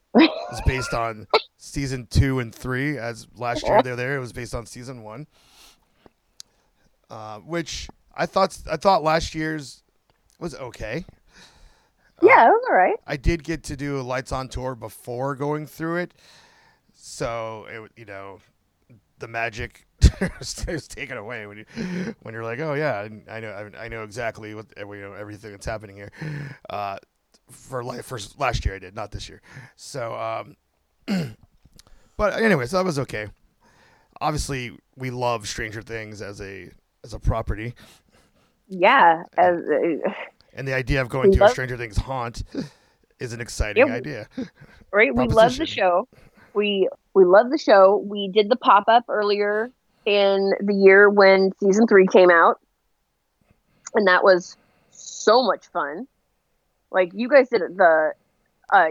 is 0.52 0.60
based 0.64 0.94
on 0.94 1.26
season 1.58 2.06
two 2.08 2.38
and 2.38 2.54
three. 2.54 2.98
As 2.98 3.26
last 3.36 3.66
year 3.66 3.82
they're 3.82 3.96
there, 3.96 4.16
it 4.16 4.20
was 4.20 4.32
based 4.32 4.54
on 4.54 4.64
season 4.64 5.02
one. 5.02 5.26
Uh, 7.10 7.38
which 7.40 7.88
I 8.14 8.24
thought 8.24 8.56
I 8.70 8.76
thought 8.76 9.02
last 9.02 9.34
year's 9.34 9.82
was 10.42 10.54
okay. 10.56 11.04
Yeah, 12.20 12.46
it 12.46 12.50
was 12.50 12.64
all 12.68 12.76
right. 12.76 12.98
I 13.06 13.16
did 13.16 13.42
get 13.42 13.64
to 13.64 13.76
do 13.76 14.00
a 14.00 14.02
lights 14.02 14.32
on 14.32 14.48
tour 14.48 14.74
before 14.74 15.34
going 15.34 15.66
through 15.66 15.96
it, 15.98 16.14
so 16.94 17.66
it 17.68 17.90
you 17.96 18.04
know 18.04 18.38
the 19.18 19.28
magic 19.28 19.86
is 20.68 20.88
taken 20.88 21.16
away 21.16 21.46
when 21.46 21.58
you 21.58 21.64
when 22.22 22.34
you're 22.34 22.44
like, 22.44 22.60
oh 22.60 22.74
yeah, 22.74 23.08
I 23.30 23.40
know 23.40 23.70
I 23.78 23.88
know 23.88 24.02
exactly 24.02 24.54
what 24.54 24.66
you 24.76 25.00
know 25.00 25.14
everything 25.14 25.52
that's 25.52 25.66
happening 25.66 25.96
here. 25.96 26.12
Uh, 26.68 26.98
for 27.50 27.82
life 27.82 28.06
for 28.06 28.18
last 28.38 28.64
year 28.64 28.74
I 28.74 28.78
did, 28.78 28.94
not 28.94 29.10
this 29.10 29.28
year. 29.28 29.42
So, 29.76 30.14
um, 30.14 30.56
but 32.16 32.34
anyway, 32.40 32.66
so 32.66 32.78
that 32.78 32.84
was 32.84 32.98
okay. 33.00 33.28
Obviously, 34.20 34.72
we 34.96 35.10
love 35.10 35.48
Stranger 35.48 35.82
Things 35.82 36.22
as 36.22 36.40
a 36.40 36.70
as 37.04 37.14
a 37.14 37.18
property. 37.18 37.74
Yeah, 38.68 39.24
as 39.36 39.56
uh, 39.56 40.10
and 40.54 40.66
the 40.66 40.74
idea 40.74 41.00
of 41.00 41.08
going 41.08 41.32
to 41.32 41.40
love- 41.40 41.50
a 41.50 41.52
Stranger 41.52 41.76
Things 41.76 41.96
haunt 41.96 42.42
is 43.18 43.32
an 43.32 43.40
exciting 43.40 43.86
yep. 43.86 43.96
idea. 43.96 44.28
Right, 44.92 45.14
we 45.14 45.26
love 45.26 45.56
the 45.56 45.66
show. 45.66 46.08
We 46.54 46.88
we 47.14 47.24
love 47.24 47.50
the 47.50 47.58
show. 47.58 47.96
We 47.96 48.28
did 48.28 48.50
the 48.50 48.56
pop 48.56 48.84
up 48.88 49.04
earlier 49.08 49.70
in 50.04 50.52
the 50.60 50.74
year 50.74 51.08
when 51.08 51.50
season 51.60 51.86
three 51.86 52.06
came 52.06 52.30
out, 52.30 52.60
and 53.94 54.06
that 54.06 54.24
was 54.24 54.56
so 54.90 55.42
much 55.42 55.66
fun. 55.68 56.06
Like 56.90 57.12
you 57.14 57.28
guys 57.28 57.48
did 57.48 57.62
the, 57.76 58.12
uh, 58.70 58.88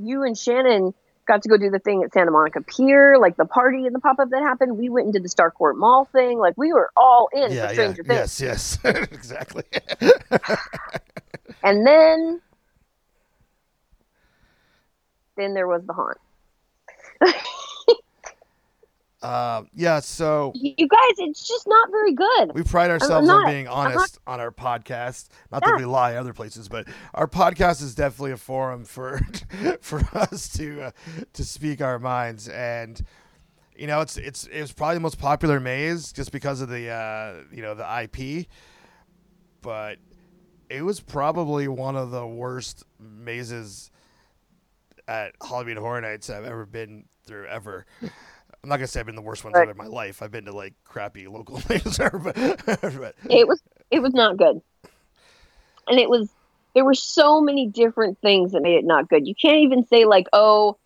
you 0.00 0.22
and 0.22 0.36
Shannon 0.36 0.92
got 1.28 1.42
to 1.42 1.48
go 1.48 1.56
do 1.56 1.70
the 1.70 1.78
thing 1.78 2.02
at 2.02 2.12
Santa 2.12 2.32
Monica 2.32 2.60
Pier, 2.62 3.18
like 3.18 3.36
the 3.36 3.44
party 3.44 3.86
and 3.86 3.94
the 3.94 4.00
pop 4.00 4.18
up 4.18 4.30
that 4.30 4.42
happened. 4.42 4.76
We 4.78 4.88
went 4.88 5.04
and 5.04 5.12
did 5.12 5.22
the 5.22 5.28
Starcourt 5.28 5.76
Mall 5.76 6.06
thing. 6.06 6.38
Like 6.38 6.54
we 6.56 6.72
were 6.72 6.90
all 6.96 7.28
in 7.32 7.52
yeah, 7.52 7.68
for 7.68 7.74
Stranger 7.74 8.02
yeah. 8.06 8.26
Things. 8.26 8.40
Yes, 8.40 8.78
yes, 8.82 8.96
exactly. 9.12 9.62
and 11.62 11.86
then, 11.86 12.40
then 15.36 15.54
there 15.54 15.68
was 15.68 15.82
the 15.86 15.92
haunt. 15.92 16.18
Uh, 19.20 19.62
yeah, 19.74 19.98
so 19.98 20.52
you 20.54 20.86
guys, 20.86 21.14
it's 21.18 21.46
just 21.46 21.66
not 21.66 21.90
very 21.90 22.12
good. 22.12 22.54
We 22.54 22.62
pride 22.62 22.90
ourselves 22.90 23.26
not, 23.26 23.46
on 23.46 23.52
being 23.52 23.66
honest 23.66 24.20
not, 24.26 24.34
on 24.34 24.40
our 24.40 24.52
podcast. 24.52 25.28
Not 25.50 25.62
yeah. 25.64 25.72
that 25.72 25.76
we 25.78 25.84
lie 25.86 26.14
other 26.14 26.32
places, 26.32 26.68
but 26.68 26.86
our 27.14 27.26
podcast 27.26 27.82
is 27.82 27.96
definitely 27.96 28.32
a 28.32 28.36
forum 28.36 28.84
for 28.84 29.20
for 29.80 30.00
us 30.14 30.48
to 30.56 30.82
uh, 30.82 30.90
to 31.32 31.44
speak 31.44 31.80
our 31.80 31.98
minds. 31.98 32.48
And 32.48 33.02
you 33.76 33.88
know, 33.88 34.02
it's 34.02 34.16
it's 34.18 34.46
it 34.46 34.60
was 34.60 34.72
probably 34.72 34.94
the 34.94 35.00
most 35.00 35.18
popular 35.18 35.58
maze 35.58 36.12
just 36.12 36.30
because 36.30 36.60
of 36.60 36.68
the 36.68 36.88
uh, 36.88 37.42
you 37.52 37.62
know 37.62 37.74
the 37.74 38.02
IP, 38.02 38.46
but 39.62 39.98
it 40.70 40.82
was 40.82 41.00
probably 41.00 41.66
one 41.66 41.96
of 41.96 42.12
the 42.12 42.26
worst 42.26 42.84
mazes 43.00 43.90
at 45.08 45.32
Halloween 45.42 45.76
Horror 45.76 46.02
Nights 46.02 46.30
I've 46.30 46.44
ever 46.44 46.66
been 46.66 47.06
through 47.24 47.46
ever. 47.46 47.84
I'm 48.62 48.68
not 48.68 48.76
gonna 48.76 48.86
say 48.88 49.00
I've 49.00 49.06
been 49.06 49.14
the 49.14 49.22
worst 49.22 49.44
ones 49.44 49.54
right. 49.54 49.68
in 49.68 49.76
my 49.76 49.86
life. 49.86 50.22
I've 50.22 50.30
been 50.30 50.46
to 50.46 50.52
like 50.52 50.74
crappy 50.84 51.26
local 51.28 51.58
things, 51.60 51.98
but, 51.98 52.34
but 52.34 53.14
it 53.30 53.46
was 53.46 53.62
it 53.90 54.00
was 54.00 54.14
not 54.14 54.36
good, 54.36 54.60
and 55.86 55.98
it 55.98 56.10
was 56.10 56.28
there 56.74 56.84
were 56.84 56.94
so 56.94 57.40
many 57.40 57.66
different 57.66 58.18
things 58.20 58.52
that 58.52 58.62
made 58.62 58.76
it 58.76 58.84
not 58.84 59.08
good. 59.08 59.26
You 59.26 59.34
can't 59.34 59.58
even 59.58 59.86
say 59.86 60.04
like, 60.04 60.26
oh, 60.32 60.76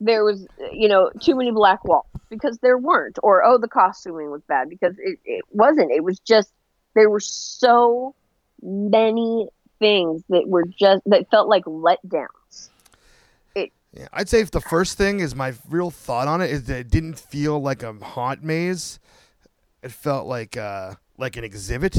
there 0.00 0.24
was 0.24 0.46
you 0.72 0.88
know 0.88 1.10
too 1.20 1.34
many 1.34 1.50
black 1.50 1.84
walls 1.84 2.06
because 2.28 2.58
there 2.58 2.78
weren't, 2.78 3.18
or 3.22 3.44
oh, 3.44 3.58
the 3.58 3.68
costuming 3.68 4.30
was 4.30 4.42
bad 4.42 4.68
because 4.68 4.94
it, 4.98 5.18
it 5.24 5.44
wasn't. 5.52 5.90
It 5.90 6.04
was 6.04 6.18
just 6.20 6.50
there 6.94 7.08
were 7.08 7.20
so 7.20 8.14
many 8.62 9.48
things 9.78 10.22
that 10.28 10.48
were 10.48 10.64
just 10.64 11.02
that 11.06 11.30
felt 11.30 11.48
like 11.48 11.64
letdowns 11.64 12.26
yeah, 13.96 14.08
I'd 14.12 14.28
say 14.28 14.40
if 14.40 14.50
the 14.50 14.60
first 14.60 14.98
thing 14.98 15.20
is 15.20 15.34
my 15.34 15.54
real 15.68 15.90
thought 15.90 16.28
on 16.28 16.40
it 16.42 16.50
is 16.50 16.64
that 16.64 16.78
it 16.78 16.90
didn't 16.90 17.18
feel 17.18 17.60
like 17.60 17.82
a 17.82 17.92
haunt 17.94 18.42
maze. 18.42 18.98
It 19.82 19.92
felt 19.92 20.26
like 20.26 20.56
uh, 20.56 20.94
like 21.16 21.36
an 21.36 21.44
exhibit. 21.44 21.96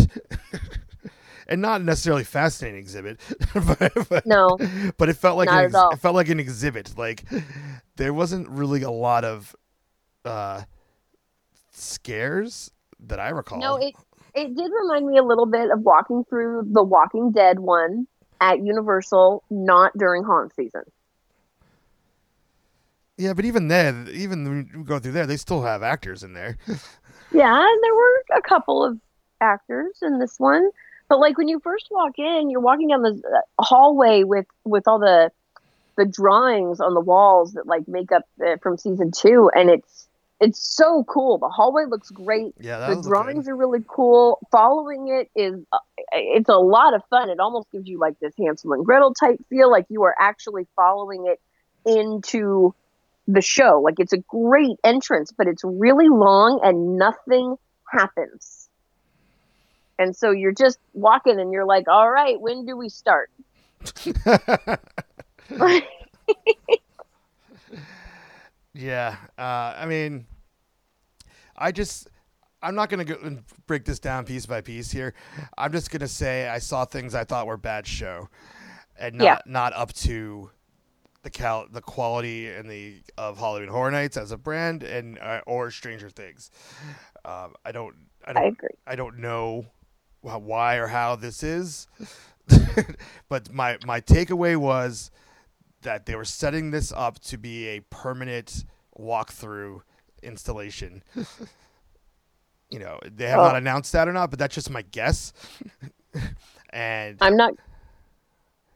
and 1.47 1.61
not 1.61 1.81
necessarily 1.81 2.23
fascinating 2.23 2.79
exhibit, 2.79 3.19
but, 3.53 4.09
but, 4.09 4.25
no, 4.25 4.57
but 4.97 5.09
it 5.09 5.15
felt 5.15 5.37
like 5.37 5.49
an 5.49 5.65
ex- 5.65 5.75
it 5.75 5.99
felt 5.99 6.15
like 6.15 6.29
an 6.29 6.39
exhibit. 6.39 6.97
Like 6.97 7.23
there 7.95 8.13
wasn't 8.13 8.47
really 8.49 8.83
a 8.83 8.91
lot 8.91 9.23
of 9.23 9.55
uh, 10.25 10.63
scares 11.71 12.71
that 12.99 13.19
I 13.19 13.29
recall. 13.29 13.59
No, 13.59 13.77
it 13.77 13.95
it 14.35 14.55
did 14.55 14.71
remind 14.81 15.07
me 15.07 15.17
a 15.17 15.23
little 15.23 15.45
bit 15.45 15.71
of 15.71 15.79
walking 15.81 16.23
through 16.29 16.67
the 16.71 16.83
Walking 16.83 17.31
Dead 17.31 17.59
one 17.59 18.07
at 18.39 18.63
Universal, 18.63 19.43
not 19.49 19.97
during 19.97 20.23
haunt 20.23 20.53
season. 20.55 20.83
Yeah, 23.17 23.33
but 23.33 23.45
even 23.45 23.67
then, 23.67 24.09
even 24.11 24.43
when 24.47 24.69
you 24.73 24.83
go 24.83 24.99
through 24.99 25.13
there, 25.13 25.25
they 25.25 25.37
still 25.37 25.63
have 25.63 25.81
actors 25.81 26.23
in 26.23 26.33
there. 26.33 26.57
yeah, 27.31 27.59
and 27.59 27.83
there 27.83 27.95
were 27.95 28.23
a 28.35 28.41
couple 28.41 28.83
of 28.83 28.99
actors 29.41 29.99
in 30.01 30.19
this 30.19 30.35
one, 30.37 30.69
but 31.09 31.19
like 31.19 31.37
when 31.37 31.47
you 31.47 31.59
first 31.59 31.87
walk 31.89 32.19
in, 32.19 32.49
you're 32.49 32.61
walking 32.61 32.89
down 32.89 33.01
the 33.01 33.21
uh, 33.25 33.63
hallway 33.63 34.23
with 34.23 34.45
with 34.65 34.87
all 34.87 34.99
the 34.99 35.31
the 35.97 36.05
drawings 36.05 36.79
on 36.79 36.93
the 36.93 37.01
walls 37.01 37.53
that 37.53 37.65
like 37.65 37.87
make 37.87 38.11
up 38.11 38.23
the, 38.37 38.59
from 38.61 38.77
season 38.77 39.11
two, 39.11 39.49
and 39.55 39.69
it's 39.71 40.07
it's 40.39 40.59
so 40.61 41.03
cool. 41.05 41.39
The 41.39 41.49
hallway 41.49 41.85
looks 41.89 42.11
great. 42.11 42.53
Yeah, 42.59 42.93
the 42.93 43.01
drawings 43.01 43.47
are 43.47 43.55
really 43.55 43.83
cool. 43.87 44.39
Following 44.51 45.07
it 45.07 45.31
is 45.35 45.59
uh, 45.71 45.79
it's 46.13 46.49
a 46.49 46.57
lot 46.57 46.93
of 46.93 47.01
fun. 47.09 47.31
It 47.31 47.39
almost 47.39 47.71
gives 47.71 47.87
you 47.87 47.97
like 47.97 48.19
this 48.19 48.33
Hansel 48.37 48.73
and 48.73 48.85
Gretel 48.85 49.15
type 49.15 49.39
feel, 49.49 49.71
like 49.71 49.87
you 49.89 50.03
are 50.03 50.15
actually 50.19 50.67
following 50.75 51.25
it 51.25 51.41
into 51.89 52.75
the 53.27 53.41
show. 53.41 53.81
Like 53.83 53.99
it's 53.99 54.13
a 54.13 54.17
great 54.17 54.77
entrance, 54.83 55.31
but 55.31 55.47
it's 55.47 55.63
really 55.63 56.09
long 56.09 56.59
and 56.63 56.97
nothing 56.97 57.57
happens. 57.91 58.69
And 59.99 60.15
so 60.15 60.31
you're 60.31 60.53
just 60.53 60.79
walking 60.93 61.39
and 61.39 61.51
you're 61.51 61.65
like, 61.65 61.87
all 61.87 62.09
right, 62.09 62.39
when 62.39 62.65
do 62.65 62.77
we 62.77 62.89
start? 62.89 63.31
yeah. 68.73 69.15
Uh, 69.37 69.73
I 69.77 69.85
mean, 69.87 70.25
I 71.57 71.71
just, 71.71 72.09
I'm 72.61 72.75
not 72.75 72.89
going 72.89 73.05
to 73.05 73.13
go 73.13 73.19
and 73.23 73.43
break 73.65 73.85
this 73.85 73.99
down 73.99 74.25
piece 74.25 74.45
by 74.45 74.61
piece 74.61 74.91
here. 74.91 75.15
I'm 75.57 75.71
just 75.71 75.89
going 75.89 76.01
to 76.01 76.07
say 76.07 76.47
I 76.47 76.59
saw 76.59 76.85
things 76.85 77.15
I 77.15 77.23
thought 77.23 77.47
were 77.47 77.57
bad 77.57 77.87
show 77.87 78.29
and 78.99 79.15
not, 79.15 79.23
yeah. 79.23 79.39
not 79.45 79.73
up 79.73 79.93
to 79.93 80.51
the 81.27 81.31
cal 81.31 81.65
the 81.69 81.81
quality 81.81 82.47
and 82.47 82.71
the 82.71 83.01
of 83.17 83.37
Halloween 83.37 83.67
Horror 83.67 83.91
Nights 83.91 84.15
as 84.15 84.31
a 84.31 84.37
brand 84.37 84.81
and 84.83 85.19
uh, 85.19 85.41
or 85.45 85.71
Stranger 85.71 86.09
Things. 86.09 86.49
Um, 87.25 87.53
I 87.65 87.73
don't 87.73 87.95
I 88.25 88.31
don't 88.31 88.43
I, 88.43 88.47
agree. 88.47 88.69
I 88.87 88.95
don't 88.95 89.17
know 89.17 89.65
why 90.21 90.75
or 90.75 90.87
how 90.87 91.17
this 91.17 91.43
is, 91.43 91.87
but 93.29 93.51
my 93.51 93.77
my 93.85 93.99
takeaway 93.99 94.55
was 94.55 95.11
that 95.81 96.05
they 96.05 96.15
were 96.15 96.25
setting 96.25 96.71
this 96.71 96.93
up 96.95 97.19
to 97.19 97.37
be 97.37 97.67
a 97.67 97.81
permanent 97.81 98.63
walkthrough 98.97 99.81
installation. 100.23 101.03
you 102.69 102.79
know, 102.79 102.99
they 103.03 103.27
have 103.27 103.39
not 103.39 103.57
announced 103.57 103.91
that 103.91 104.07
or 104.07 104.13
not, 104.13 104.29
but 104.29 104.39
that's 104.39 104.55
just 104.55 104.69
my 104.69 104.81
guess. 104.81 105.33
and 106.69 107.17
I'm 107.19 107.35
not. 107.35 107.53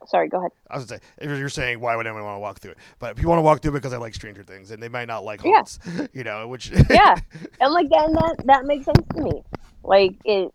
Sorry, 0.08 0.28
go 0.28 0.40
ahead. 0.40 0.52
I 0.70 0.78
was 0.78 0.86
gonna 0.86 1.00
say, 1.00 1.08
if 1.20 1.40
you're 1.40 1.50
saying 1.50 1.80
why 1.80 1.96
would 1.96 2.08
anyone 2.08 2.24
want 2.24 2.36
to 2.36 2.40
walk 2.40 2.60
through 2.60 2.72
it, 2.72 2.78
but 3.00 3.16
if 3.16 3.22
you 3.22 3.28
want 3.28 3.40
to 3.40 3.44
walk 3.44 3.62
through 3.62 3.72
it 3.72 3.76
because 3.76 3.94
I 3.94 3.98
like 3.98 4.16
Stranger 4.16 4.44
Things, 4.44 4.72
and 4.72 4.82
they 4.82 4.90
might 4.90 5.08
not 5.08 5.24
like 5.24 5.44
Yeah. 5.44 5.58
haunts, 5.58 5.80
you 6.14 6.24
know, 6.24 6.48
which 6.48 6.70
Yeah, 6.90 7.16
and 7.60 7.74
like 7.74 7.90
that, 7.90 8.06
and 8.08 8.16
that 8.16 8.36
that 8.46 8.66
makes 8.66 8.86
sense 8.86 9.08
to 9.16 9.22
me. 9.22 9.44
Like 9.84 10.16
it, 10.26 10.52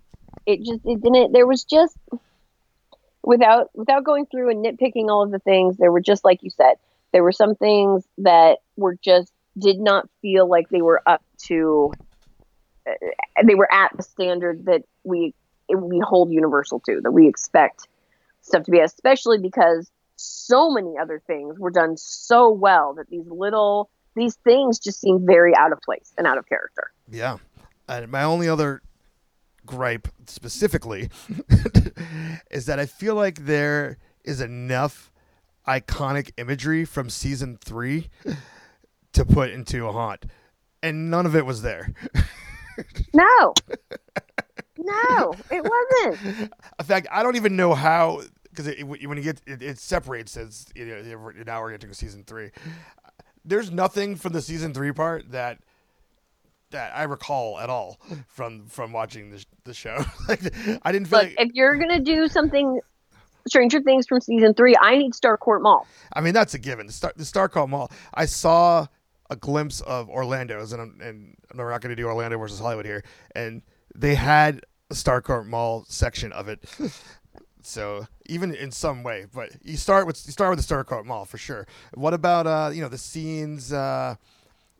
it 0.46 0.58
just 0.64 0.80
it 0.84 1.00
didn't. 1.02 1.32
There 1.32 1.46
was 1.46 1.64
just 1.64 1.96
without 3.22 3.70
without 3.74 4.04
going 4.04 4.26
through 4.26 4.50
and 4.50 4.64
nitpicking 4.64 5.08
all 5.08 5.22
of 5.22 5.30
the 5.30 5.38
things. 5.40 5.76
There 5.76 5.92
were 5.92 6.00
just 6.00 6.24
like 6.24 6.42
you 6.42 6.50
said, 6.50 6.74
there 7.12 7.22
were 7.22 7.32
some 7.32 7.54
things 7.54 8.04
that 8.18 8.58
were 8.76 8.96
just 9.02 9.32
did 9.58 9.78
not 9.78 10.08
feel 10.22 10.48
like 10.48 10.68
they 10.70 10.82
were 10.82 11.02
up 11.06 11.22
to. 11.46 11.92
Uh, 12.88 12.92
they 13.44 13.54
were 13.54 13.72
at 13.72 13.96
the 13.96 14.02
standard 14.02 14.66
that 14.66 14.82
we 15.04 15.34
we 15.68 16.00
hold 16.00 16.30
Universal 16.30 16.80
to, 16.86 17.00
that 17.02 17.10
we 17.10 17.28
expect 17.28 17.88
stuff 18.46 18.64
to 18.64 18.70
be, 18.70 18.80
especially 18.80 19.38
because 19.38 19.90
so 20.16 20.70
many 20.70 20.94
other 21.00 21.22
things 21.26 21.58
were 21.58 21.70
done 21.70 21.96
so 21.96 22.50
well 22.50 22.94
that 22.94 23.08
these 23.10 23.26
little 23.26 23.90
these 24.14 24.36
things 24.36 24.78
just 24.78 25.00
seem 25.00 25.26
very 25.26 25.54
out 25.54 25.72
of 25.72 25.80
place 25.82 26.12
and 26.16 26.26
out 26.26 26.38
of 26.38 26.48
character. 26.48 26.90
Yeah. 27.10 27.36
And 27.86 28.10
my 28.10 28.22
only 28.22 28.48
other 28.48 28.80
gripe 29.66 30.08
specifically 30.26 31.10
is 32.50 32.64
that 32.66 32.78
I 32.80 32.86
feel 32.86 33.14
like 33.14 33.44
there 33.44 33.98
is 34.24 34.40
enough 34.40 35.12
iconic 35.68 36.30
imagery 36.38 36.86
from 36.86 37.10
season 37.10 37.58
three 37.62 38.08
to 39.12 39.24
put 39.26 39.50
into 39.50 39.86
a 39.86 39.92
haunt. 39.92 40.24
And 40.82 41.10
none 41.10 41.26
of 41.26 41.36
it 41.36 41.44
was 41.44 41.62
there. 41.62 41.92
No. 43.14 43.54
No, 44.78 45.34
it 45.50 45.64
wasn't. 45.64 46.52
In 46.78 46.84
fact, 46.84 47.08
I 47.10 47.22
don't 47.22 47.36
even 47.36 47.56
know 47.56 47.72
how 47.74 48.22
because 48.56 48.84
when 48.84 49.18
you 49.18 49.22
get 49.22 49.42
it, 49.46 49.62
it 49.62 49.78
separates 49.78 50.36
as 50.36 50.66
you 50.74 50.86
know, 50.86 51.32
now 51.46 51.60
we're 51.60 51.72
getting 51.72 51.90
to 51.90 51.94
season 51.94 52.24
three. 52.24 52.50
There's 53.44 53.70
nothing 53.70 54.16
from 54.16 54.32
the 54.32 54.42
season 54.42 54.74
three 54.74 54.92
part 54.92 55.30
that 55.30 55.58
that 56.70 56.92
I 56.96 57.04
recall 57.04 57.58
at 57.58 57.70
all 57.70 58.00
from 58.28 58.66
from 58.66 58.92
watching 58.92 59.30
the 59.30 59.44
the 59.64 59.74
show. 59.74 60.04
like 60.28 60.40
I 60.82 60.92
didn't 60.92 61.08
feel 61.08 61.20
Look, 61.20 61.28
like 61.28 61.36
if 61.38 61.50
you're 61.54 61.76
gonna 61.76 62.00
do 62.00 62.28
something 62.28 62.80
Stranger 63.46 63.80
Things 63.80 64.06
from 64.06 64.20
season 64.20 64.54
three, 64.54 64.74
I 64.80 64.96
need 64.96 65.12
Starcourt 65.12 65.62
Mall. 65.62 65.86
I 66.12 66.20
mean 66.20 66.34
that's 66.34 66.54
a 66.54 66.58
given. 66.58 66.86
The 66.86 66.92
Star 66.92 67.12
the 67.16 67.24
Starcourt 67.24 67.68
Mall. 67.68 67.90
I 68.14 68.26
saw 68.26 68.86
a 69.30 69.36
glimpse 69.36 69.80
of 69.82 70.08
Orlando's, 70.08 70.72
and 70.72 70.82
I'm, 70.82 71.00
and 71.00 71.36
we're 71.54 71.70
not 71.70 71.80
going 71.80 71.94
to 71.94 72.00
do 72.00 72.06
Orlando 72.06 72.38
versus 72.38 72.60
Hollywood 72.60 72.86
here. 72.86 73.02
And 73.34 73.62
they 73.94 74.14
had 74.14 74.64
a 74.90 74.94
Starcourt 74.94 75.46
Mall 75.46 75.84
section 75.88 76.32
of 76.32 76.48
it. 76.48 76.64
So 77.66 78.06
even 78.26 78.54
in 78.54 78.70
some 78.70 79.02
way, 79.02 79.26
but 79.34 79.50
you 79.62 79.76
start 79.76 80.06
with 80.06 80.22
you 80.24 80.32
start 80.32 80.54
with 80.56 80.64
the 80.64 80.74
Starcourt 80.74 81.04
Mall 81.04 81.24
for 81.24 81.36
sure. 81.36 81.66
What 81.94 82.14
about 82.14 82.46
uh 82.46 82.70
you 82.72 82.80
know 82.80 82.88
the 82.88 82.96
scenes 82.96 83.72
uh 83.72 84.14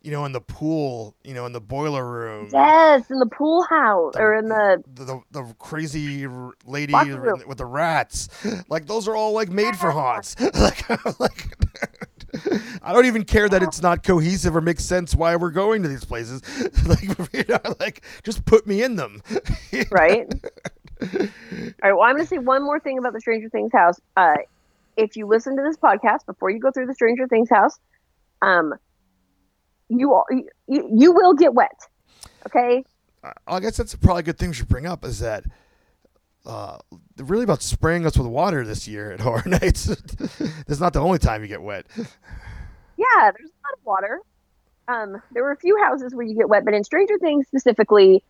you 0.03 0.13
know 0.13 0.25
in 0.25 0.31
the 0.31 0.41
pool 0.41 1.17
you 1.25 1.35
know 1.35 1.47
in 1.47 1.53
the 1.53 1.61
boiler 1.61 2.09
room? 2.09 2.49
Yes, 2.53 3.11
in 3.11 3.19
the 3.19 3.27
pool 3.27 3.65
house 3.65 4.15
or 4.17 4.37
in 4.37 4.49
the 4.49 4.85
the, 4.95 5.05
the, 5.05 5.21
the 5.33 5.55
crazy 5.59 6.29
lady 6.65 6.95
with 6.95 7.59
the 7.59 7.67
rats. 7.67 8.29
Like 8.69 8.87
those 8.87 9.09
are 9.09 9.17
all 9.17 9.33
like 9.33 9.51
made 9.51 9.77
for 9.77 9.91
haunts. 10.01 10.37
Like, 10.55 10.89
like 11.21 11.49
I 12.83 12.93
don't 12.93 13.07
even 13.07 13.25
care 13.25 13.49
that 13.49 13.63
it's 13.63 13.83
not 13.83 14.03
cohesive 14.05 14.55
or 14.55 14.61
makes 14.61 14.85
sense 14.85 15.15
why 15.15 15.35
we're 15.37 15.51
going 15.51 15.83
to 15.83 15.89
these 15.89 16.05
places. 16.05 16.41
Like 16.87 17.03
you 17.33 17.45
know, 17.49 17.75
like 17.81 18.05
just 18.23 18.45
put 18.45 18.67
me 18.67 18.83
in 18.83 18.95
them. 18.97 19.23
Right. 19.91 20.33
All 21.03 21.29
right. 21.83 21.93
Well, 21.93 22.03
I'm 22.03 22.15
going 22.15 22.25
to 22.25 22.27
say 22.27 22.39
one 22.39 22.63
more 22.63 22.81
thing 22.81 22.99
about 22.99 23.13
the 23.13 23.21
Stranger 23.21 23.49
Things 23.49 23.73
house. 23.73 24.01
Uh, 24.17 24.35
if 24.97 25.17
you 25.17 25.27
listen 25.27 25.57
to 25.57 25.63
this 25.63 25.77
podcast 25.77 26.27
before 26.27 26.51
you 26.51 26.59
go 26.59 26.71
through 26.71 26.87
the 26.87 26.95
Stranger 26.95 27.29
Things 27.29 27.51
house, 27.51 27.79
um, 28.43 28.75
you 29.89 30.13
all, 30.13 30.25
you, 30.31 30.49
you 30.67 31.13
will 31.13 31.35
get 31.35 31.55
wet. 31.55 31.79
Okay. 32.47 32.85
I 33.47 33.61
guess 33.61 33.77
that's 33.77 33.95
probably 33.97 34.21
a 34.21 34.23
good 34.25 34.39
thing 34.39 34.51
we 34.51 34.55
should 34.55 34.69
bring 34.69 34.87
up 34.87 35.05
is 35.05 35.19
that 35.19 35.45
uh, 36.47 36.79
they're 37.17 37.27
really 37.27 37.45
about 37.45 37.61
spraying 37.61 38.07
us 38.07 38.17
with 38.17 38.27
water 38.27 38.65
this 38.65 38.87
year 38.87 39.13
at 39.13 39.21
Horror 39.21 39.43
Nights. 39.47 39.87
That's 40.67 40.81
not 40.81 40.93
the 40.93 41.01
only 41.01 41.19
time 41.19 41.43
you 41.43 41.49
get 41.49 41.63
wet. 41.63 41.87
Yeah, 41.97 43.31
there's 43.33 43.51
a 43.51 43.67
lot 43.67 43.73
of 43.75 43.85
water. 43.85 44.21
Um, 44.89 45.21
there 45.33 45.43
were 45.43 45.51
a 45.51 45.57
few 45.57 45.77
houses 45.83 46.15
where 46.15 46.25
you 46.25 46.37
get 46.37 46.49
wet, 46.49 46.65
but 46.65 46.73
in 46.73 46.85
Stranger 46.85 47.19
Things 47.19 47.47
specifically, 47.49 48.23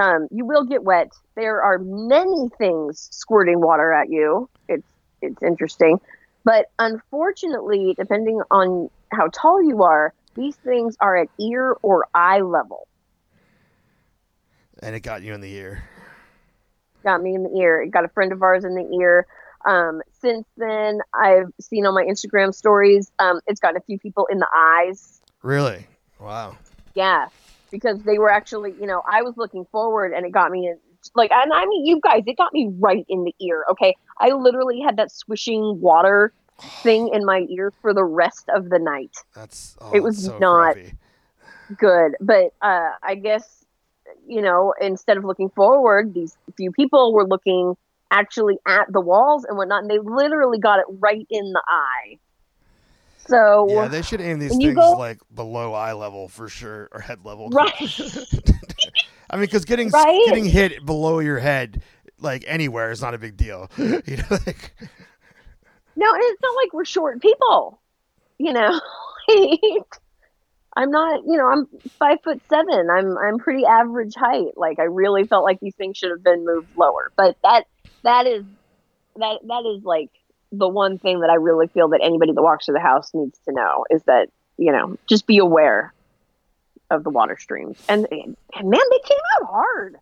um, 0.00 0.28
you 0.30 0.44
will 0.44 0.64
get 0.64 0.82
wet. 0.82 1.12
There 1.36 1.62
are 1.62 1.78
many 1.78 2.48
things 2.58 3.08
squirting 3.12 3.60
water 3.60 3.92
at 3.92 4.10
you. 4.10 4.48
It's 4.68 4.86
it's 5.22 5.42
interesting, 5.42 6.00
but 6.44 6.70
unfortunately, 6.78 7.94
depending 7.96 8.40
on 8.50 8.88
how 9.12 9.28
tall 9.28 9.62
you 9.62 9.82
are, 9.82 10.14
these 10.34 10.56
things 10.56 10.96
are 11.00 11.16
at 11.16 11.28
ear 11.38 11.76
or 11.82 12.06
eye 12.14 12.40
level. 12.40 12.88
And 14.82 14.96
it 14.96 15.00
got 15.00 15.22
you 15.22 15.34
in 15.34 15.42
the 15.42 15.52
ear. 15.52 15.84
Got 17.04 17.22
me 17.22 17.34
in 17.34 17.42
the 17.42 17.54
ear. 17.58 17.82
It 17.82 17.90
got 17.90 18.06
a 18.06 18.08
friend 18.08 18.32
of 18.32 18.42
ours 18.42 18.64
in 18.64 18.74
the 18.74 18.98
ear. 18.98 19.26
Um, 19.66 20.00
since 20.20 20.46
then, 20.56 21.00
I've 21.12 21.52
seen 21.60 21.84
on 21.84 21.94
my 21.94 22.04
Instagram 22.04 22.54
stories. 22.54 23.12
Um, 23.18 23.40
it's 23.46 23.60
gotten 23.60 23.76
a 23.76 23.82
few 23.82 23.98
people 23.98 24.26
in 24.30 24.38
the 24.38 24.48
eyes. 24.54 25.20
Really? 25.42 25.86
Wow. 26.18 26.56
Yeah, 26.94 27.26
because 27.70 28.02
they 28.02 28.18
were 28.18 28.30
actually, 28.30 28.72
you 28.80 28.86
know, 28.86 29.02
I 29.10 29.22
was 29.22 29.36
looking 29.36 29.64
forward 29.72 30.12
and 30.12 30.26
it 30.26 30.32
got 30.32 30.50
me 30.50 30.68
in, 30.68 30.78
like, 31.14 31.30
and 31.30 31.52
I 31.52 31.66
mean, 31.66 31.86
you 31.86 32.00
guys, 32.02 32.22
it 32.26 32.36
got 32.36 32.52
me 32.52 32.70
right 32.78 33.04
in 33.08 33.24
the 33.24 33.34
ear. 33.40 33.64
Okay. 33.70 33.96
I 34.18 34.30
literally 34.30 34.80
had 34.80 34.96
that 34.96 35.10
swishing 35.10 35.80
water 35.80 36.32
thing 36.82 37.10
in 37.14 37.24
my 37.24 37.46
ear 37.48 37.72
for 37.80 37.94
the 37.94 38.04
rest 38.04 38.48
of 38.54 38.68
the 38.68 38.78
night. 38.78 39.16
That's 39.34 39.76
oh, 39.80 39.92
It 39.94 40.02
was 40.02 40.24
so 40.24 40.38
not- 40.38 40.74
crappy. 40.74 40.92
Good. 41.78 42.16
But 42.20 42.52
uh, 42.60 42.90
I 43.02 43.14
guess, 43.14 43.64
you 44.26 44.42
know, 44.42 44.74
instead 44.80 45.16
of 45.16 45.24
looking 45.24 45.50
forward, 45.50 46.14
these 46.14 46.36
few 46.56 46.72
people 46.72 47.12
were 47.12 47.26
looking 47.26 47.76
actually 48.10 48.58
at 48.66 48.92
the 48.92 49.00
walls 49.00 49.44
and 49.44 49.56
whatnot, 49.56 49.82
and 49.82 49.90
they 49.90 49.98
literally 49.98 50.58
got 50.58 50.80
it 50.80 50.86
right 50.88 51.26
in 51.30 51.52
the 51.52 51.62
eye. 51.66 52.18
So, 53.28 53.66
Yeah, 53.70 53.88
they 53.88 54.02
should 54.02 54.20
aim 54.20 54.38
these 54.38 54.56
things 54.56 54.74
go- 54.74 54.92
like 54.92 55.18
below 55.34 55.72
eye 55.72 55.92
level 55.92 56.28
for 56.28 56.48
sure, 56.48 56.88
or 56.92 57.00
head 57.00 57.24
level. 57.24 57.48
right. 57.52 57.72
I 59.30 59.36
mean, 59.36 59.42
because 59.46 59.64
getting 59.64 59.90
Right? 59.90 60.20
getting 60.26 60.44
hit 60.46 60.84
below 60.84 61.20
your 61.20 61.38
head, 61.38 61.82
like 62.18 62.44
anywhere, 62.46 62.90
is 62.90 63.00
not 63.00 63.14
a 63.14 63.18
big 63.18 63.36
deal. 63.36 63.70
you 63.78 63.86
know, 64.16 64.24
like, 64.30 64.74
No, 65.96 66.12
and 66.12 66.22
it's 66.22 66.42
not 66.42 66.56
like 66.56 66.72
we're 66.72 66.84
short 66.84 67.20
people. 67.22 67.80
You 68.38 68.52
know, 68.54 68.80
I'm 70.76 70.90
not. 70.90 71.22
You 71.26 71.36
know, 71.36 71.46
I'm 71.48 71.66
five 71.98 72.18
foot 72.24 72.40
seven. 72.48 72.88
I'm 72.90 73.16
I'm 73.18 73.38
pretty 73.38 73.64
average 73.66 74.14
height. 74.14 74.56
Like 74.56 74.78
I 74.78 74.84
really 74.84 75.24
felt 75.24 75.44
like 75.44 75.60
these 75.60 75.74
things 75.74 75.96
should 75.98 76.10
have 76.10 76.22
been 76.22 76.44
moved 76.46 76.68
lower. 76.76 77.12
But 77.16 77.36
that 77.42 77.66
that 78.02 78.26
is 78.26 78.44
that 79.16 79.40
that 79.46 79.64
is 79.76 79.84
like 79.84 80.10
the 80.52 80.68
one 80.68 80.98
thing 80.98 81.20
that 81.20 81.30
I 81.30 81.34
really 81.34 81.68
feel 81.68 81.88
that 81.88 82.00
anybody 82.02 82.32
that 82.32 82.42
walks 82.42 82.66
through 82.66 82.74
the 82.74 82.80
house 82.80 83.10
needs 83.14 83.38
to 83.46 83.52
know 83.52 83.84
is 83.90 84.02
that 84.04 84.28
you 84.56 84.72
know 84.72 84.96
just 85.06 85.26
be 85.26 85.38
aware 85.38 85.92
of 86.90 87.04
the 87.04 87.10
water 87.10 87.36
streams. 87.38 87.78
And, 87.88 88.06
and 88.10 88.36
man, 88.62 88.80
they 88.90 88.98
came 89.04 89.18
out 89.36 89.48
hard. 89.48 89.96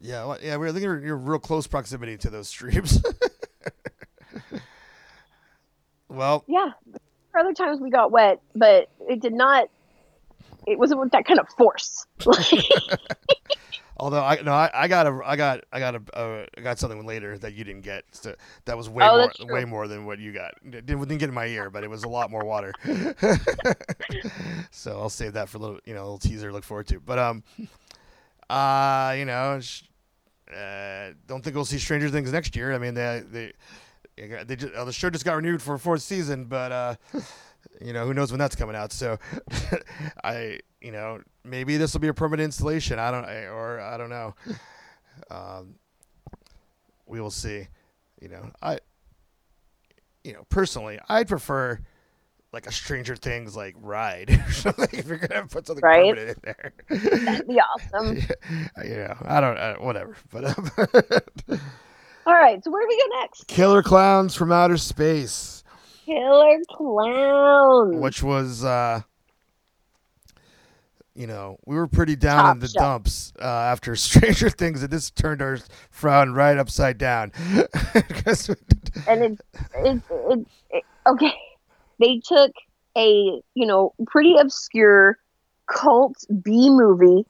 yeah, 0.00 0.24
well, 0.24 0.38
yeah. 0.42 0.56
We're 0.56 0.70
looking 0.70 1.06
you're 1.06 1.16
real 1.16 1.38
close 1.38 1.66
proximity 1.66 2.16
to 2.18 2.30
those 2.30 2.48
streams. 2.48 3.02
well, 6.08 6.44
Yeah. 6.46 6.70
Other 7.38 7.52
times 7.52 7.80
we 7.80 7.90
got 7.90 8.10
wet, 8.10 8.40
but 8.56 8.88
it 9.08 9.20
did 9.20 9.32
not. 9.32 9.68
It 10.66 10.78
wasn't 10.78 11.00
with 11.00 11.10
that 11.12 11.24
kind 11.24 11.40
of 11.40 11.48
force. 11.56 12.06
although 13.98 14.22
I 14.22 14.40
no, 14.42 14.52
I, 14.52 14.70
I 14.72 14.88
got 14.88 15.06
a, 15.06 15.20
I 15.24 15.36
got, 15.36 15.64
I 15.72 15.78
got 15.78 15.94
a, 15.96 16.02
uh, 16.16 16.46
I 16.56 16.60
got 16.60 16.78
something 16.78 17.04
later 17.06 17.38
that 17.38 17.54
you 17.54 17.64
didn't 17.64 17.82
get. 17.82 18.04
So 18.12 18.34
that 18.64 18.76
was 18.76 18.88
way 18.88 19.04
Oh, 19.06 19.28
more, 19.40 19.54
way 19.54 19.64
more 19.64 19.88
than 19.88 20.06
what 20.06 20.18
you 20.18 20.32
got. 20.32 20.54
It 20.64 20.86
didn't, 20.86 21.00
didn't 21.00 21.18
get 21.18 21.28
in 21.28 21.34
my 21.34 21.46
ear, 21.46 21.70
but 21.70 21.84
it 21.84 21.90
was 21.90 22.04
a 22.04 22.08
lot 22.08 22.30
more 22.30 22.44
water. 22.44 22.72
so 24.70 24.98
I'll 24.98 25.08
save 25.08 25.32
that 25.34 25.48
for 25.48 25.58
a 25.58 25.60
little, 25.60 25.78
you 25.84 25.94
know, 25.94 26.00
a 26.00 26.04
little 26.04 26.18
teaser. 26.18 26.48
to 26.48 26.54
Look 26.54 26.64
forward 26.64 26.86
to. 26.88 27.00
But 27.00 27.18
um, 27.18 27.42
uh, 28.50 29.14
you 29.16 29.24
know, 29.24 29.58
sh- 29.60 29.82
uh, 30.54 31.10
don't 31.26 31.42
think 31.42 31.56
we'll 31.56 31.64
see 31.64 31.78
Stranger 31.78 32.08
Things 32.08 32.32
next 32.32 32.56
year. 32.56 32.74
I 32.74 32.78
mean, 32.78 32.94
they 32.94 33.22
they. 33.30 33.52
They 34.16 34.56
just, 34.56 34.74
uh, 34.74 34.84
the 34.84 34.92
show 34.92 35.10
just 35.10 35.24
got 35.24 35.34
renewed 35.36 35.62
for 35.62 35.74
a 35.74 35.78
fourth 35.78 36.02
season, 36.02 36.46
but 36.46 36.72
uh, 36.72 36.94
you 37.80 37.92
know 37.92 38.04
who 38.06 38.14
knows 38.14 38.30
when 38.32 38.38
that's 38.38 38.56
coming 38.56 38.76
out. 38.76 38.92
So, 38.92 39.18
I 40.24 40.60
you 40.80 40.92
know 40.92 41.20
maybe 41.44 41.76
this 41.76 41.92
will 41.92 42.00
be 42.00 42.08
a 42.08 42.14
permanent 42.14 42.44
installation. 42.44 42.98
I 42.98 43.10
don't 43.10 43.24
I- 43.24 43.46
or 43.46 43.80
I 43.80 43.96
don't 43.96 44.10
know. 44.10 44.34
Um, 45.30 45.74
we 47.06 47.20
will 47.20 47.30
see. 47.30 47.68
You 48.20 48.28
know 48.28 48.50
I. 48.62 48.78
you 50.24 50.32
know, 50.32 50.44
personally, 50.48 50.98
I'd 51.08 51.28
prefer 51.28 51.78
like 52.52 52.66
a 52.66 52.72
Stranger 52.72 53.14
Things 53.14 53.54
like 53.54 53.74
ride 53.80 54.30
or 54.48 54.52
something 54.52 54.88
if 54.92 55.06
you're 55.06 55.18
gonna 55.18 55.46
put 55.46 55.66
something 55.66 55.82
Right. 55.84 56.14
permanent 56.14 56.38
in 56.38 56.42
there. 56.42 56.72
That'd 57.24 57.46
be 57.46 57.60
awesome. 57.60 58.16
yeah, 58.78 58.82
yeah, 58.84 59.14
I 59.24 59.40
don't, 59.40 59.56
uh, 59.58 59.74
whatever. 59.76 60.16
But 60.32 60.44
um, 60.46 61.60
All 62.26 62.34
right, 62.34 62.62
so 62.64 62.70
where 62.70 62.82
do 62.82 62.88
we 62.88 62.98
go 62.98 63.20
next? 63.20 63.46
Killer 63.46 63.82
Clowns 63.82 64.34
from 64.34 64.50
Outer 64.52 64.76
Space, 64.78 65.57
Killer 66.08 66.58
Clown. 66.70 68.00
which 68.00 68.22
was, 68.22 68.64
uh, 68.64 69.02
you 71.14 71.26
know, 71.26 71.58
we 71.66 71.76
were 71.76 71.86
pretty 71.86 72.16
down 72.16 72.44
Top 72.44 72.54
in 72.54 72.60
the 72.60 72.68
shelf. 72.68 72.82
dumps 72.82 73.32
uh, 73.38 73.44
after 73.44 73.94
Stranger 73.96 74.48
Things, 74.48 74.82
and 74.82 74.90
this 74.90 75.10
turned 75.10 75.42
our 75.42 75.58
frown 75.90 76.32
right 76.32 76.56
upside 76.56 76.96
down. 76.96 77.32
and 77.44 79.22
it, 79.22 79.40
it, 79.74 80.02
it, 80.10 80.46
it 80.70 80.84
okay 81.06 81.34
they 82.00 82.20
took 82.24 82.52
a 82.96 83.42
you 83.54 83.66
know 83.66 83.92
pretty 84.06 84.36
obscure 84.38 85.18
cult 85.66 86.16
b 86.42 86.70
movie 86.70 87.26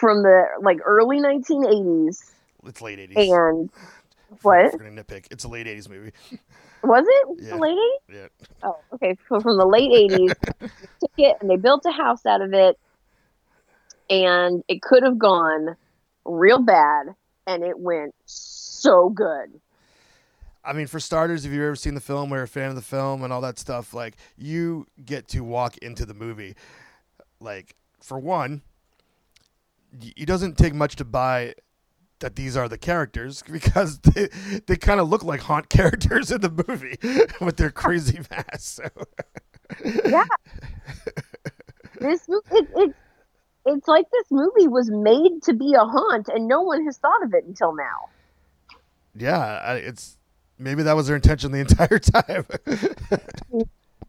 from 0.00 0.22
the 0.22 0.44
like 0.62 0.78
early 0.84 1.18
1980s 1.20 2.30
it's 2.66 2.82
late 2.82 2.98
eighties. 2.98 3.16
and 3.16 3.70
what 4.42 4.72
We're 4.72 4.78
gonna 4.90 5.02
nitpick. 5.02 5.26
It's 5.30 5.44
a 5.44 5.48
late 5.48 5.66
eighties 5.68 5.88
movie. 5.88 6.12
Was 6.82 7.04
it 7.06 7.44
Yeah. 7.44 7.50
the 7.50 7.56
late 7.56 7.78
80s 7.78 8.14
Yeah. 8.14 8.46
oh 8.62 8.78
okay 8.94 9.16
so 9.28 9.40
from 9.40 9.56
the 9.58 9.66
late 9.66 9.90
80s 9.90 10.34
they 10.60 10.88
took 11.00 11.10
it 11.18 11.36
and 11.40 11.50
they 11.50 11.56
built 11.56 11.84
a 11.86 11.92
house 11.92 12.24
out 12.26 12.42
of 12.42 12.52
it 12.52 12.78
and 14.08 14.62
it 14.68 14.82
could 14.82 15.02
have 15.02 15.18
gone 15.18 15.76
real 16.24 16.60
bad 16.60 17.14
and 17.46 17.64
it 17.64 17.78
went 17.78 18.14
so 18.24 19.08
good 19.08 19.60
I 20.68 20.72
mean, 20.72 20.88
for 20.88 20.98
starters, 20.98 21.44
if 21.44 21.52
you've 21.52 21.62
ever 21.62 21.76
seen 21.76 21.94
the 21.94 22.00
film 22.00 22.34
or 22.34 22.42
a 22.42 22.48
fan 22.48 22.70
of 22.70 22.74
the 22.74 22.82
film 22.82 23.22
and 23.22 23.32
all 23.32 23.40
that 23.42 23.56
stuff, 23.56 23.94
like 23.94 24.16
you 24.36 24.88
get 25.04 25.28
to 25.28 25.44
walk 25.44 25.78
into 25.78 26.04
the 26.04 26.12
movie. 26.12 26.56
Like, 27.38 27.76
for 28.00 28.18
one, 28.18 28.62
it 30.16 30.26
doesn't 30.26 30.58
take 30.58 30.74
much 30.74 30.96
to 30.96 31.04
buy 31.04 31.54
that 32.20 32.36
these 32.36 32.56
are 32.56 32.68
the 32.68 32.78
characters 32.78 33.42
because 33.50 33.98
they, 34.00 34.28
they 34.66 34.76
kind 34.76 35.00
of 35.00 35.08
look 35.08 35.24
like 35.24 35.40
haunt 35.40 35.68
characters 35.70 36.30
in 36.30 36.40
the 36.40 36.64
movie 36.68 36.98
with 37.44 37.56
their 37.56 37.70
crazy 37.70 38.20
masks. 38.30 38.80
So. 38.80 38.84
yeah. 40.04 40.24
this 42.00 42.26
it, 42.28 42.68
it 42.76 42.94
it's 43.64 43.88
like 43.88 44.06
this 44.12 44.26
movie 44.30 44.68
was 44.68 44.90
made 44.90 45.42
to 45.42 45.52
be 45.52 45.74
a 45.74 45.84
haunt, 45.84 46.28
and 46.28 46.46
no 46.46 46.62
one 46.62 46.84
has 46.84 46.98
thought 46.98 47.24
of 47.24 47.34
it 47.34 47.44
until 47.44 47.74
now. 47.74 48.08
yeah, 49.16 49.72
it's 49.74 50.16
maybe 50.56 50.84
that 50.84 50.94
was 50.94 51.08
their 51.08 51.16
intention 51.16 51.50
the 51.50 51.58
entire 51.58 51.98
time. 51.98 52.46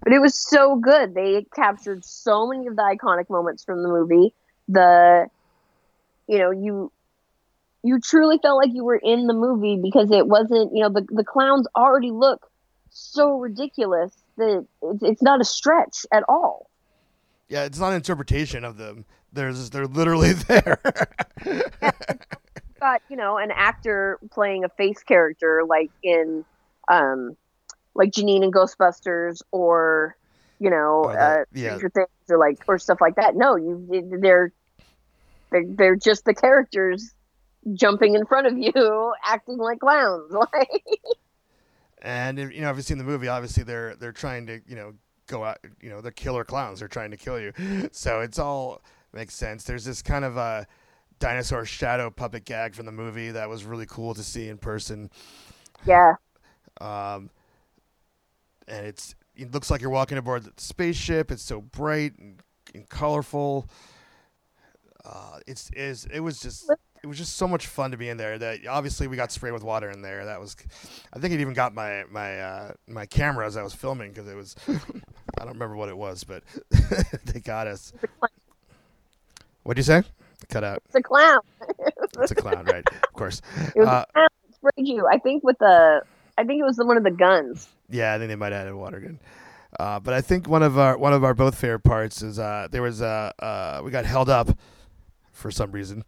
But 0.08 0.14
it 0.14 0.20
was 0.20 0.40
so 0.40 0.76
good. 0.78 1.16
They 1.16 1.46
captured 1.56 2.06
so 2.06 2.48
many 2.48 2.68
of 2.68 2.76
the 2.76 2.82
iconic 2.82 3.30
moments 3.30 3.66
from 3.66 3.84
the 3.84 3.90
movie. 3.90 4.34
The, 4.70 5.28
you 6.28 6.38
know, 6.38 6.52
you 6.52 6.92
you 7.88 8.00
truly 8.00 8.38
felt 8.42 8.58
like 8.58 8.72
you 8.74 8.84
were 8.84 8.98
in 9.02 9.28
the 9.28 9.34
movie 9.34 9.80
because 9.82 10.12
it 10.12 10.28
wasn't, 10.28 10.76
you 10.76 10.84
know, 10.84 10.90
the 10.90 11.06
the 11.10 11.24
clowns 11.24 11.68
already 11.76 12.12
look 12.12 12.46
so 12.90 13.38
ridiculous 13.40 14.12
that 14.38 14.66
it's, 14.82 15.04
it's 15.04 15.22
not 15.22 15.40
a 15.42 15.46
stretch 15.46 16.06
at 16.12 16.24
all. 16.28 16.70
yeah, 17.50 17.64
it's 17.64 17.80
not 17.80 17.90
an 17.90 17.96
interpretation 17.96 18.64
of 18.64 18.78
them. 18.78 19.06
There's 19.34 19.70
they're 19.70 19.88
literally 19.88 20.34
there. 20.48 20.80
got 22.80 23.02
you 23.10 23.16
know 23.18 23.38
an 23.38 23.52
actor 23.52 24.20
playing 24.32 24.64
a 24.64 24.70
face 24.70 25.02
character 25.04 25.64
like 25.68 25.90
in 26.04 26.46
um 26.92 27.36
like 27.96 28.12
Janine 28.12 28.44
and 28.44 28.54
Ghostbusters 28.54 29.42
or 29.52 30.16
you 30.60 30.70
know 30.70 31.06
Or 31.06 31.14
the- 31.14 31.20
uh 31.20 31.44
yeah. 31.54 31.78
Things 31.78 32.08
or 32.30 32.38
like 32.38 32.60
or 32.68 32.78
stuff 32.78 33.00
like 33.02 33.16
that. 33.16 33.36
No, 33.36 33.56
you 33.56 33.86
they're 34.22 34.52
they're 35.52 35.64
they're 35.68 35.96
just 35.96 36.26
the 36.26 36.34
characters 36.34 37.14
jumping 37.74 38.16
in 38.16 38.26
front 38.26 38.48
of 38.48 38.58
you 38.58 39.14
acting 39.26 39.58
like 39.58 39.80
clowns. 39.80 40.32
Like 40.54 40.84
And 42.02 42.38
you 42.38 42.62
know, 42.62 42.70
if 42.70 42.78
you've 42.78 42.86
seen 42.86 42.98
the 42.98 43.04
movie, 43.04 43.28
obviously 43.28 43.64
they're 43.64 43.96
they're 43.96 44.12
trying 44.12 44.46
to 44.48 44.62
you 44.68 44.76
know 44.76 44.94
go 45.28 45.44
out. 45.44 45.58
You 45.82 45.90
know, 45.90 46.02
they're 46.02 46.12
killer 46.12 46.44
clowns. 46.44 46.80
They're 46.80 46.88
trying 46.88 47.12
to 47.12 47.18
kill 47.18 47.40
you. 47.40 47.54
So 47.92 48.22
it's 48.22 48.40
all 48.40 48.82
makes 49.14 49.34
sense. 49.36 49.64
There's 49.64 49.86
this 49.86 50.02
kind 50.02 50.26
of 50.26 50.38
a 50.38 50.68
dinosaur 51.20 51.66
shadow 51.66 52.10
puppet 52.12 52.46
gag 52.46 52.76
from 52.76 52.86
the 52.86 52.92
movie 52.92 53.32
that 53.32 53.50
was 53.50 53.66
really 53.66 53.88
cool 53.88 54.14
to 54.14 54.24
see 54.24 54.50
in 54.50 54.58
person. 54.58 55.10
yeah, 55.86 56.16
Um, 56.80 57.30
and 58.68 58.86
it's 58.86 59.16
it 59.36 59.52
looks 59.52 59.70
like 59.72 59.82
you're 59.82 59.90
walking 59.90 60.18
aboard 60.18 60.44
the 60.44 60.52
spaceship. 60.58 61.32
It's 61.32 61.44
so 61.44 61.62
bright 61.62 62.18
and, 62.18 62.42
and 62.74 62.88
colorful. 62.90 63.70
Uh, 65.06 65.40
it's 65.48 65.70
is 65.72 66.06
it 66.12 66.20
was 66.20 66.40
just 66.40 66.76
it 67.08 67.10
was 67.10 67.18
just 67.18 67.38
so 67.38 67.48
much 67.48 67.68
fun 67.68 67.92
to 67.92 67.98
be 67.98 68.10
in 68.10 68.18
there. 68.18 68.38
That 68.38 68.68
obviously 68.68 69.08
we 69.08 69.16
got 69.16 69.32
sprayed 69.32 69.54
with 69.54 69.64
water 69.64 69.90
in 69.90 70.02
there. 70.02 70.26
That 70.26 70.42
was, 70.42 70.58
I 71.14 71.20
think 71.20 71.34
it 71.34 71.40
even 71.40 71.54
got 71.54 71.74
my 71.74 72.04
my 72.12 72.38
uh, 72.42 72.72
my 72.86 73.06
camera 73.06 73.46
as 73.48 73.56
I 73.56 73.64
was 73.64 73.74
filming 73.74 74.12
because 74.12 74.28
it 74.28 74.36
was, 74.36 74.58
I 74.68 75.46
don't 75.46 75.54
remember 75.54 75.78
what 75.78 75.88
it 75.88 75.98
was, 75.98 76.26
but 76.26 76.44
they 77.26 77.40
got 77.40 77.66
us. 77.66 77.94
What'd 79.64 79.78
you 79.80 79.84
say? 79.84 80.04
Cut 80.50 80.66
out. 80.66 80.84
it's 80.86 80.96
a 80.96 81.02
clown. 81.02 81.40
It's 82.20 82.32
a 82.32 82.36
clown, 82.36 82.66
right? 82.66 82.84
Of 83.04 83.14
course. 83.14 83.42
It 83.74 83.80
was 83.80 83.88
Uh, 83.88 84.04
a 84.10 84.12
clown 84.12 84.28
that 84.50 84.56
sprayed 84.56 84.88
you. 84.88 85.08
I 85.08 85.18
think 85.18 85.46
with 85.46 85.58
the 85.60 86.02
I 86.38 86.44
think 86.44 86.60
it 86.60 86.64
was 86.66 86.76
the, 86.76 86.86
one 86.86 86.98
of 86.98 87.04
the 87.06 87.12
guns. 87.12 87.70
Yeah, 87.90 88.14
I 88.14 88.18
think 88.18 88.28
they 88.28 88.36
might 88.36 88.52
have 88.52 88.64
added 88.64 88.76
water 88.76 89.00
gun. 89.00 89.20
Uh, 89.80 90.00
but 90.02 90.14
I 90.14 90.20
think 90.20 90.50
one 90.50 90.62
of 90.64 90.78
our 90.78 90.98
one 90.98 91.14
of 91.14 91.24
our 91.24 91.34
both 91.34 91.56
favorite 91.56 91.86
parts 91.86 92.22
is 92.22 92.38
uh, 92.38 92.68
there 92.70 92.82
was 92.82 93.02
uh, 93.02 93.82
we 93.82 93.92
got 93.92 94.04
held 94.06 94.30
up 94.30 94.50
for 95.32 95.52
some 95.52 95.72
reason 95.72 96.04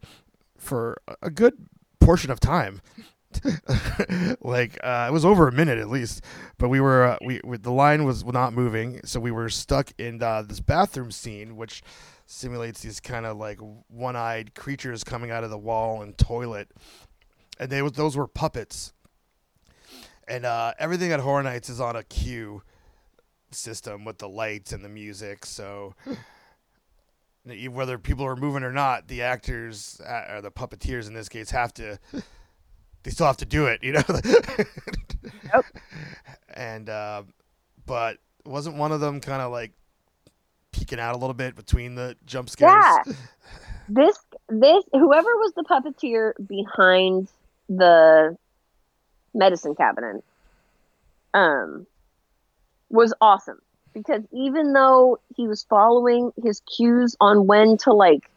for 0.60 1.00
a- 1.22 1.30
good 1.30 1.54
portion 1.98 2.30
of 2.30 2.40
time. 2.40 2.80
like 4.40 4.76
uh, 4.82 5.06
it 5.08 5.12
was 5.12 5.24
over 5.24 5.46
a 5.46 5.52
minute 5.52 5.78
at 5.78 5.88
least, 5.88 6.24
but 6.58 6.68
we 6.68 6.80
were 6.80 7.04
uh, 7.04 7.18
we, 7.24 7.40
we 7.44 7.56
the 7.58 7.70
line 7.70 8.04
was 8.04 8.24
not 8.24 8.52
moving, 8.52 9.00
so 9.04 9.20
we 9.20 9.30
were 9.30 9.48
stuck 9.48 9.92
in 9.98 10.20
uh, 10.20 10.42
this 10.42 10.58
bathroom 10.58 11.12
scene, 11.12 11.56
which 11.56 11.80
simulates 12.26 12.80
these 12.80 12.98
kind 12.98 13.26
of 13.26 13.36
like 13.36 13.60
one-eyed 13.88 14.54
creatures 14.56 15.04
coming 15.04 15.30
out 15.30 15.44
of 15.44 15.50
the 15.50 15.58
wall 15.58 16.02
and 16.02 16.18
toilet, 16.18 16.72
and 17.60 17.70
they 17.70 17.80
those 17.88 18.16
were 18.16 18.26
puppets 18.26 18.92
and 20.30 20.46
uh, 20.46 20.72
everything 20.78 21.10
at 21.10 21.18
Horror 21.20 21.42
Nights 21.42 21.68
is 21.68 21.80
on 21.80 21.96
a 21.96 22.04
cue 22.04 22.62
system 23.50 24.04
with 24.04 24.18
the 24.18 24.28
lights 24.28 24.72
and 24.72 24.84
the 24.84 24.88
music. 24.88 25.44
So 25.44 25.94
whether 27.44 27.98
people 27.98 28.24
are 28.26 28.36
moving 28.36 28.62
or 28.62 28.72
not, 28.72 29.08
the 29.08 29.22
actors 29.22 30.00
uh, 30.06 30.34
or 30.34 30.40
the 30.40 30.50
puppeteers 30.50 31.06
in 31.06 31.14
this 31.14 31.28
case 31.28 31.50
have 31.50 31.74
to. 31.74 31.98
They 33.02 33.10
still 33.10 33.26
have 33.26 33.38
to 33.38 33.46
do 33.46 33.64
it, 33.64 33.82
you 33.82 33.92
know. 33.92 34.02
Yep. 35.54 35.64
And 36.52 36.90
uh, 36.90 37.22
but 37.86 38.18
wasn't 38.44 38.76
one 38.76 38.92
of 38.92 39.00
them 39.00 39.20
kind 39.20 39.40
of 39.40 39.50
like 39.50 39.72
peeking 40.72 41.00
out 41.00 41.14
a 41.14 41.18
little 41.18 41.34
bit 41.34 41.54
between 41.56 41.94
the 41.94 42.16
jump 42.26 42.50
scares? 42.50 42.72
Yeah. 43.06 43.12
This 43.88 44.18
this 44.48 44.84
whoever 44.92 45.28
was 45.36 45.52
the 45.56 45.62
puppeteer 45.62 46.32
behind 46.46 47.28
the 47.68 48.36
medicine 49.32 49.74
cabinet 49.74 50.24
um 51.34 51.86
was 52.88 53.14
awesome 53.20 53.60
because 53.92 54.22
even 54.32 54.72
though 54.72 55.18
he 55.36 55.46
was 55.48 55.64
following 55.64 56.32
his 56.42 56.60
cues 56.60 57.16
on 57.20 57.46
when 57.46 57.76
to 57.78 57.92
like 57.92 58.30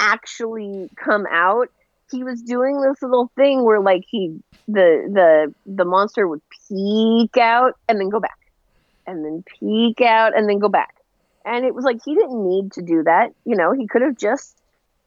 actually 0.00 0.90
come 0.96 1.26
out 1.30 1.70
he 2.10 2.24
was 2.24 2.40
doing 2.42 2.80
this 2.80 3.02
little 3.02 3.30
thing 3.36 3.64
where 3.64 3.80
like 3.80 4.04
he 4.08 4.40
the 4.66 5.08
the 5.12 5.54
the 5.66 5.84
monster 5.84 6.26
would 6.26 6.40
peek 6.68 7.36
out 7.36 7.76
and 7.88 8.00
then 8.00 8.08
go 8.08 8.20
back 8.20 8.38
and 9.06 9.24
then 9.24 9.44
peek 9.58 10.00
out 10.00 10.36
and 10.36 10.48
then 10.48 10.58
go 10.58 10.68
back. 10.68 10.94
And 11.44 11.64
it 11.64 11.74
was 11.74 11.84
like 11.84 11.98
he 12.04 12.14
didn't 12.14 12.46
need 12.46 12.72
to 12.72 12.82
do 12.82 13.02
that 13.04 13.32
you 13.44 13.56
know 13.56 13.72
he 13.72 13.86
could 13.86 14.02
have 14.02 14.16
just 14.16 14.56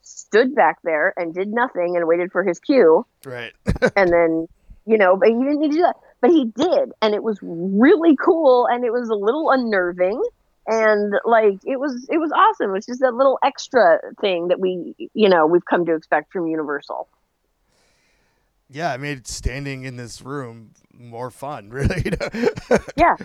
stood 0.02 0.56
back 0.56 0.80
there 0.84 1.14
and 1.18 1.34
did 1.34 1.50
nothing 1.50 1.96
and 1.96 2.08
waited 2.08 2.32
for 2.32 2.44
his 2.44 2.60
cue. 2.60 3.06
Right. 3.26 3.54
and 3.96 4.12
then 4.12 4.48
you 4.86 4.98
know 4.98 5.16
but 5.16 5.30
he 5.30 5.36
didn't 5.36 5.60
need 5.62 5.72
to 5.72 5.78
do 5.78 5.82
that 5.84 5.96
but 6.22 6.30
he 6.30 6.46
did 6.46 6.92
and 7.02 7.14
it 7.16 7.24
was 7.24 7.38
really 7.42 8.16
cool 8.16 8.68
and 8.68 8.86
it 8.86 8.92
was 8.94 9.10
a 9.10 9.16
little 9.16 9.50
unnerving 9.52 10.22
and 10.68 11.14
like 11.26 11.60
it 11.66 11.80
was 11.80 12.08
it 12.10 12.18
was 12.20 12.32
awesome 12.32 12.70
it 12.70 12.74
was 12.74 12.86
just 12.86 13.00
that 13.02 13.14
little 13.16 13.40
extra 13.44 14.00
thing 14.22 14.48
that 14.50 14.60
we 14.60 14.96
you 15.14 15.28
know 15.28 15.46
we've 15.48 15.66
come 15.66 15.86
to 15.86 15.96
expect 15.96 16.32
from 16.32 16.48
universal 16.48 17.08
Yeah, 18.70 18.94
it 18.94 19.00
made 19.00 19.28
standing 19.28 19.84
in 19.84 19.98
this 19.98 20.22
room 20.22 20.72
more 20.94 21.30
fun, 21.32 21.70
really. 21.78 22.04
yeah 22.96 23.16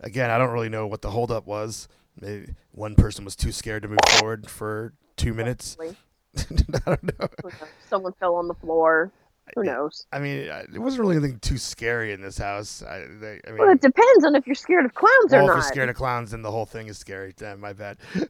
Again, 0.00 0.30
I 0.30 0.36
don't 0.38 0.50
really 0.50 0.68
know 0.68 0.86
what 0.86 1.00
the 1.00 1.10
holdup 1.10 1.46
was. 1.46 1.88
Maybe 2.20 2.54
one 2.72 2.94
person 2.94 3.24
was 3.24 3.34
too 3.34 3.52
scared 3.52 3.82
to 3.82 3.88
move 3.88 3.98
forward 4.18 4.50
for 4.50 4.92
two 5.16 5.32
minutes. 5.32 5.76
I 6.36 6.44
don't 6.84 7.18
know. 7.18 7.28
someone 7.88 8.12
fell 8.20 8.34
on 8.34 8.48
the 8.48 8.54
floor 8.54 9.10
Who 9.54 9.62
knows? 9.62 10.06
I 10.12 10.18
mean, 10.18 10.38
it 10.38 10.78
wasn't 10.78 11.02
really 11.02 11.16
anything 11.16 11.38
too 11.38 11.56
scary 11.56 12.12
in 12.12 12.20
this 12.20 12.36
house. 12.36 12.82
I, 12.82 13.04
they, 13.20 13.40
I 13.46 13.50
mean, 13.50 13.58
Well, 13.58 13.70
it 13.70 13.80
depends 13.80 14.24
on 14.24 14.34
if 14.34 14.46
you're 14.46 14.54
scared 14.54 14.84
of 14.84 14.94
clowns 14.94 15.30
well, 15.30 15.42
or 15.42 15.44
if 15.44 15.46
not. 15.46 15.52
If 15.52 15.56
you're 15.56 15.72
scared 15.72 15.88
of 15.88 15.96
clowns, 15.96 16.32
then 16.32 16.42
the 16.42 16.50
whole 16.50 16.66
thing 16.66 16.88
is 16.88 16.98
scary. 16.98 17.32
Damn, 17.36 17.60
my 17.60 17.72
bad. 17.72 17.96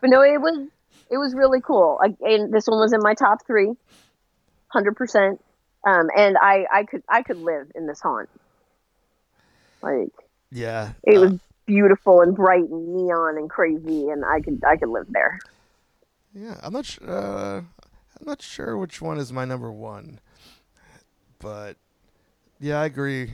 But 0.00 0.10
no, 0.10 0.22
it 0.22 0.40
was 0.40 0.68
it 1.10 1.18
was 1.18 1.34
really 1.34 1.60
cool. 1.60 1.98
I, 2.02 2.14
and 2.20 2.52
this 2.52 2.66
one 2.66 2.78
was 2.78 2.92
in 2.92 3.00
my 3.02 3.14
top 3.14 3.44
three, 3.46 3.72
hundred 4.68 4.96
percent. 4.96 5.42
Um, 5.86 6.08
and 6.16 6.36
I 6.40 6.66
I 6.72 6.84
could 6.84 7.02
I 7.08 7.22
could 7.22 7.38
live 7.38 7.68
in 7.74 7.86
this 7.86 8.00
haunt. 8.00 8.28
Like 9.82 10.12
yeah, 10.50 10.92
it 11.02 11.18
uh, 11.18 11.20
was 11.22 11.40
beautiful 11.66 12.20
and 12.20 12.34
bright 12.34 12.68
and 12.68 12.94
neon 12.94 13.38
and 13.38 13.50
crazy, 13.50 14.08
and 14.08 14.24
I 14.24 14.40
could 14.40 14.62
I 14.64 14.76
could 14.76 14.88
live 14.88 15.06
there. 15.10 15.38
Yeah, 16.34 16.58
I'm 16.62 16.72
not. 16.72 16.86
Sh- 16.86 16.98
uh, 17.06 17.62
I'm 18.20 18.26
not 18.26 18.42
sure 18.42 18.76
which 18.76 19.00
one 19.00 19.18
is 19.18 19.32
my 19.32 19.44
number 19.44 19.70
one, 19.72 20.20
but 21.38 21.76
yeah, 22.60 22.80
I 22.80 22.86
agree. 22.86 23.32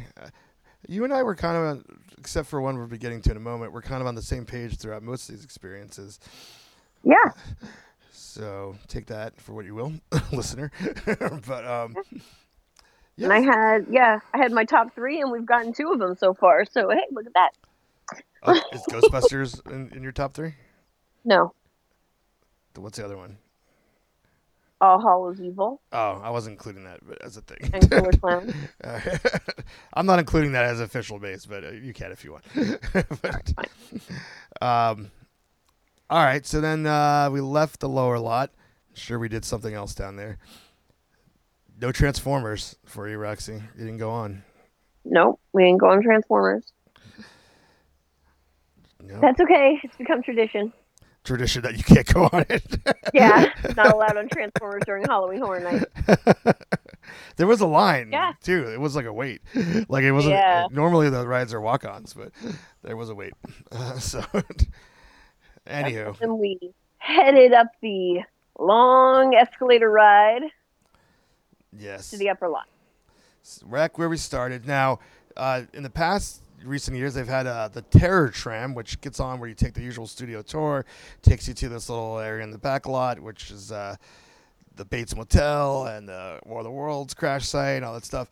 You 0.87 1.05
and 1.05 1.13
I 1.13 1.23
were 1.23 1.35
kind 1.35 1.57
of, 1.57 1.63
on, 1.65 1.85
except 2.19 2.49
for 2.49 2.61
one 2.61 2.77
we'll 2.77 2.87
be 2.87 2.99
getting 2.99 3.23
to 3.23 3.31
in 3.31 3.37
a 3.37 3.41
moment, 3.41 3.73
we're 3.73 3.81
kind 3.83 4.01
of 4.03 4.07
on 4.07 4.15
the 4.15 4.23
same 4.23 4.45
page 4.45 4.77
throughout 4.79 5.03
most 5.03 5.29
of 5.29 5.35
these 5.35 5.45
experiences. 5.45 6.21
Yeah, 7.03 7.31
So 8.11 8.77
take 8.89 9.07
that 9.07 9.41
for 9.41 9.53
what 9.55 9.65
you 9.65 9.75
will, 9.75 9.93
listener. 10.33 10.71
but 11.47 11.67
um, 11.67 11.95
yeah, 13.17 13.25
and 13.27 13.33
I 13.33 13.41
had 13.41 13.87
yeah 13.91 14.21
I 14.33 14.39
had 14.39 14.53
my 14.53 14.65
top 14.65 14.95
three, 14.95 15.21
and 15.21 15.31
we've 15.31 15.47
gotten 15.47 15.73
two 15.73 15.91
of 15.93 15.99
them 15.99 16.17
so 16.17 16.35
far. 16.35 16.65
So 16.65 16.89
hey, 16.91 17.05
look 17.13 17.27
at 17.27 17.35
that. 17.35 17.51
uh, 18.43 18.61
is 18.73 18.83
Ghostbusters 18.91 19.67
in, 19.71 19.91
in 19.97 20.03
your 20.03 20.13
top 20.13 20.35
three? 20.35 20.55
No, 21.25 21.55
What's 22.77 22.99
the 22.99 23.05
other 23.05 23.17
one? 23.17 23.39
All 24.85 25.01
Hallows 25.01 25.41
Evil 25.41 25.81
Oh, 25.93 26.21
I 26.23 26.31
wasn't 26.31 26.53
including 26.55 26.85
that 26.85 27.01
as 27.23 27.37
a 27.37 27.41
thing. 27.41 27.71
and 27.73 27.91
Killer 27.91 28.13
Clown. 28.21 28.53
Uh, 28.83 29.01
I'm 29.95 30.07
not 30.07 30.19
including 30.19 30.53
that 30.53 30.65
as 30.67 30.81
official 30.81 31.19
base, 31.19 31.47
but 31.47 31.65
uh, 31.65 31.71
you 31.71 31.93
can 31.95 32.13
if 32.13 32.25
you 32.25 32.33
want. 32.33 32.45
But, 33.23 33.53
um, 34.63 35.11
all 36.11 36.25
right, 36.25 36.45
so 36.47 36.61
then 36.61 36.87
uh, 36.87 37.31
we 37.33 37.41
left 37.41 37.81
the 37.81 37.89
lower 37.89 38.19
lot. 38.19 38.51
Sure, 38.95 39.19
we 39.19 39.29
did 39.29 39.45
something 39.45 39.75
else 39.75 39.95
down 39.95 40.17
there. 40.17 40.39
No 41.81 41.91
Transformers 41.91 42.77
for 42.85 43.09
you, 43.09 43.19
Roxy. 43.19 43.55
You 43.55 43.85
didn't 43.85 43.97
go 43.99 44.11
on. 44.11 44.45
Nope, 45.05 45.41
we 45.53 45.65
didn't 45.65 45.79
go 45.81 45.91
on 45.91 46.03
Transformers. 46.03 46.73
No 49.03 49.21
That's 49.21 49.41
okay. 49.41 49.81
It's 49.83 49.97
become 49.97 50.23
tradition. 50.23 50.73
Tradition 51.25 51.63
that 51.63 51.77
you 51.77 51.83
can't 51.83 52.07
go 52.13 52.29
on 52.33 52.45
it. 52.49 52.65
Yeah, 53.13 53.53
not 53.77 53.93
allowed 53.95 54.17
on 54.17 54.29
Transformers 54.29 54.83
during 54.87 55.05
Halloween 55.05 55.41
Horror 55.41 55.61
Night. 55.61 55.85
there 57.37 57.47
was 57.47 57.61
a 57.61 57.67
line 57.67 58.11
Yeah. 58.11 58.33
too. 58.43 58.69
It 58.69 58.81
was 58.81 58.97
like 58.97 59.07
a 59.07 59.13
wait. 59.13 59.41
Like 59.89 60.03
it 60.03 60.11
wasn't. 60.11 60.35
Yeah. 60.35 60.67
Normally 60.73 61.11
the 61.11 61.25
rides 61.25 61.55
are 61.55 61.61
walk-ons, 61.61 62.13
but 62.13 62.33
there 62.83 62.97
was 62.97 63.11
a 63.11 63.15
wait. 63.15 63.35
Uh, 63.71 64.01
so, 64.01 64.21
anywho, 65.65 66.21
And 66.21 66.41
we 66.41 66.59
headed 66.99 67.53
up 67.53 67.69
the 67.83 68.23
long 68.59 69.37
escalator 69.37 69.91
ride 69.91 70.43
yes. 71.79 72.11
to 72.11 72.17
the 72.17 72.31
upper 72.31 72.49
lot. 72.49 72.67
Rack 73.65 73.97
where 73.97 74.09
we 74.09 74.17
started. 74.17 74.67
Now, 74.67 74.99
uh, 75.37 75.63
in 75.73 75.85
the 75.85 75.91
past 75.91 76.41
recent 76.65 76.97
years, 76.97 77.15
they've 77.15 77.27
had 77.27 77.47
uh, 77.47 77.69
the 77.69 77.83
Terror 77.83 78.29
Tram, 78.29 78.75
which 78.75 79.01
gets 79.01 79.21
on 79.21 79.41
where 79.41 79.49
you 79.49 79.55
take 79.55 79.75
the 79.75 79.83
usual 79.83 80.07
studio 80.07 80.43
tour, 80.43 80.85
takes 81.23 81.49
you 81.49 81.55
to 81.55 81.69
this 81.69 81.89
little 81.89 82.19
area 82.19 82.45
in 82.45 82.51
the 82.51 82.59
back 82.59 82.87
lot, 82.87 83.21
which 83.21 83.51
is 83.51 83.73
uh, 83.73 83.97
the 84.77 84.85
Bates 84.85 85.15
Motel 85.17 85.87
and 85.87 86.09
the 86.09 86.41
War 86.45 86.61
of 86.61 86.65
the 86.65 86.71
Worlds 86.71 87.15
crash 87.15 87.47
site 87.47 87.77
and 87.77 87.85
all 87.85 87.95
that 87.95 88.05
stuff. 88.05 88.31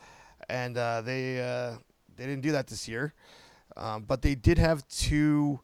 And 0.48 0.76
uh, 0.76 1.02
they 1.02 1.40
uh, 1.40 1.76
they 2.16 2.26
didn't 2.26 2.42
do 2.42 2.52
that 2.52 2.66
this 2.66 2.88
year, 2.88 3.14
um, 3.76 4.02
but 4.02 4.22
they 4.22 4.34
did 4.34 4.58
have 4.58 4.86
two 4.88 5.60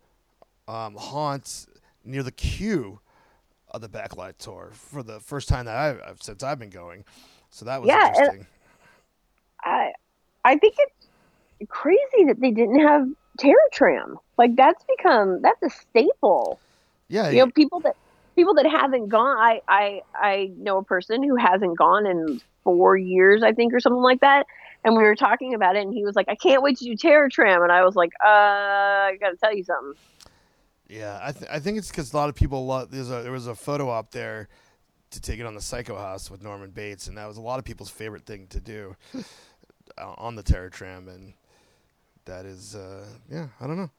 um, 0.67 0.95
haunts 0.97 1.67
near 2.05 2.23
the 2.23 2.33
queue 2.33 3.01
of 3.71 3.81
the 3.81 3.89
backlot 3.89 4.39
tour 4.39 4.71
for 4.73 5.03
the 5.03 5.21
first 5.21 5.49
time 5.49 5.67
that 5.67 5.77
I've 5.77 6.23
since 6.23 6.43
I've 6.43 6.59
been 6.59 6.71
going. 6.71 7.05
So 7.51 7.65
that 7.65 7.81
was 7.81 7.89
Yeah, 7.89 8.07
interesting. 8.09 8.47
I 9.63 9.93
I 10.45 10.57
think 10.57 10.75
it's 10.79 10.98
crazy 11.69 12.25
that 12.27 12.41
they 12.41 12.51
didn't 12.51 12.81
have 12.81 13.09
Terror 13.39 13.57
Tram. 13.73 14.19
Like 14.37 14.57
that's 14.57 14.85
become 14.85 15.43
that's 15.43 15.63
a 15.63 15.71
staple. 15.71 16.61
Yeah, 17.09 17.31
You 17.31 17.39
know, 17.39 17.51
people 17.51 17.81
that 17.81 17.97
people 18.37 18.55
that 18.55 18.67
haven't 18.67 19.09
gone. 19.09 19.37
I 19.37 19.61
I 19.69 20.03
I 20.15 20.51
know 20.57 20.79
a 20.79 20.85
person 20.85 21.23
who 21.23 21.37
hasn't 21.37 21.77
gone 21.77 22.07
in 22.07 22.41
four 22.65 22.97
years, 22.97 23.43
I 23.43 23.53
think, 23.53 23.73
or 23.73 23.81
something 23.81 24.03
like 24.03 24.21
that. 24.21 24.47
And 24.85 24.97
we 24.97 25.03
were 25.03 25.17
talking 25.17 25.55
about 25.55 25.75
it, 25.75 25.83
and 25.83 25.93
he 25.93 26.05
was 26.05 26.15
like, 26.15 26.29
"I 26.29 26.37
can't 26.37 26.63
wait 26.63 26.79
to 26.79 26.85
do 26.85 26.95
Terror 26.95 27.29
Tram," 27.29 27.63
and 27.63 27.73
I 27.73 27.85
was 27.85 27.97
like, 27.97 28.13
"Uh, 28.25 28.29
I 28.29 29.17
got 29.21 29.31
to 29.31 29.37
tell 29.37 29.55
you 29.55 29.65
something." 29.65 29.95
Yeah, 30.89 31.19
I, 31.23 31.33
th- 31.33 31.51
I 31.51 31.59
think 31.59 31.79
it's 31.79 31.91
because 31.91 32.13
a 32.13 32.17
lot 32.17 32.29
of 32.29 32.35
people 32.35 32.65
love. 32.65 32.91
There's 32.91 33.11
a 33.11 33.23
there 33.23 33.33
was 33.33 33.47
a 33.49 33.55
photo 33.55 33.91
op 33.91 34.13
there 34.13 34.49
to 35.11 35.21
take 35.21 35.41
it 35.41 35.47
on 35.47 35.55
the 35.55 35.61
Psycho 35.61 35.97
House 35.97 36.31
with 36.31 36.43
Norman 36.43 36.71
Bates, 36.71 37.09
and 37.09 37.19
that 37.19 37.27
was 37.27 37.39
a 37.39 37.41
lot 37.41 37.59
of 37.59 37.65
people's 37.65 37.91
favorite 37.91 38.25
thing 38.25 38.47
to 38.49 38.61
do 38.61 38.95
uh, 39.99 40.15
on 40.17 40.37
the 40.37 40.43
Terror 40.43 40.71
Tram, 40.71 41.09
and 41.09 41.33
that 42.29 42.47
is 42.47 42.75
uh, 42.77 43.05
yeah, 43.31 43.49
I 43.61 43.67
don't 43.67 43.77
know. 43.77 43.91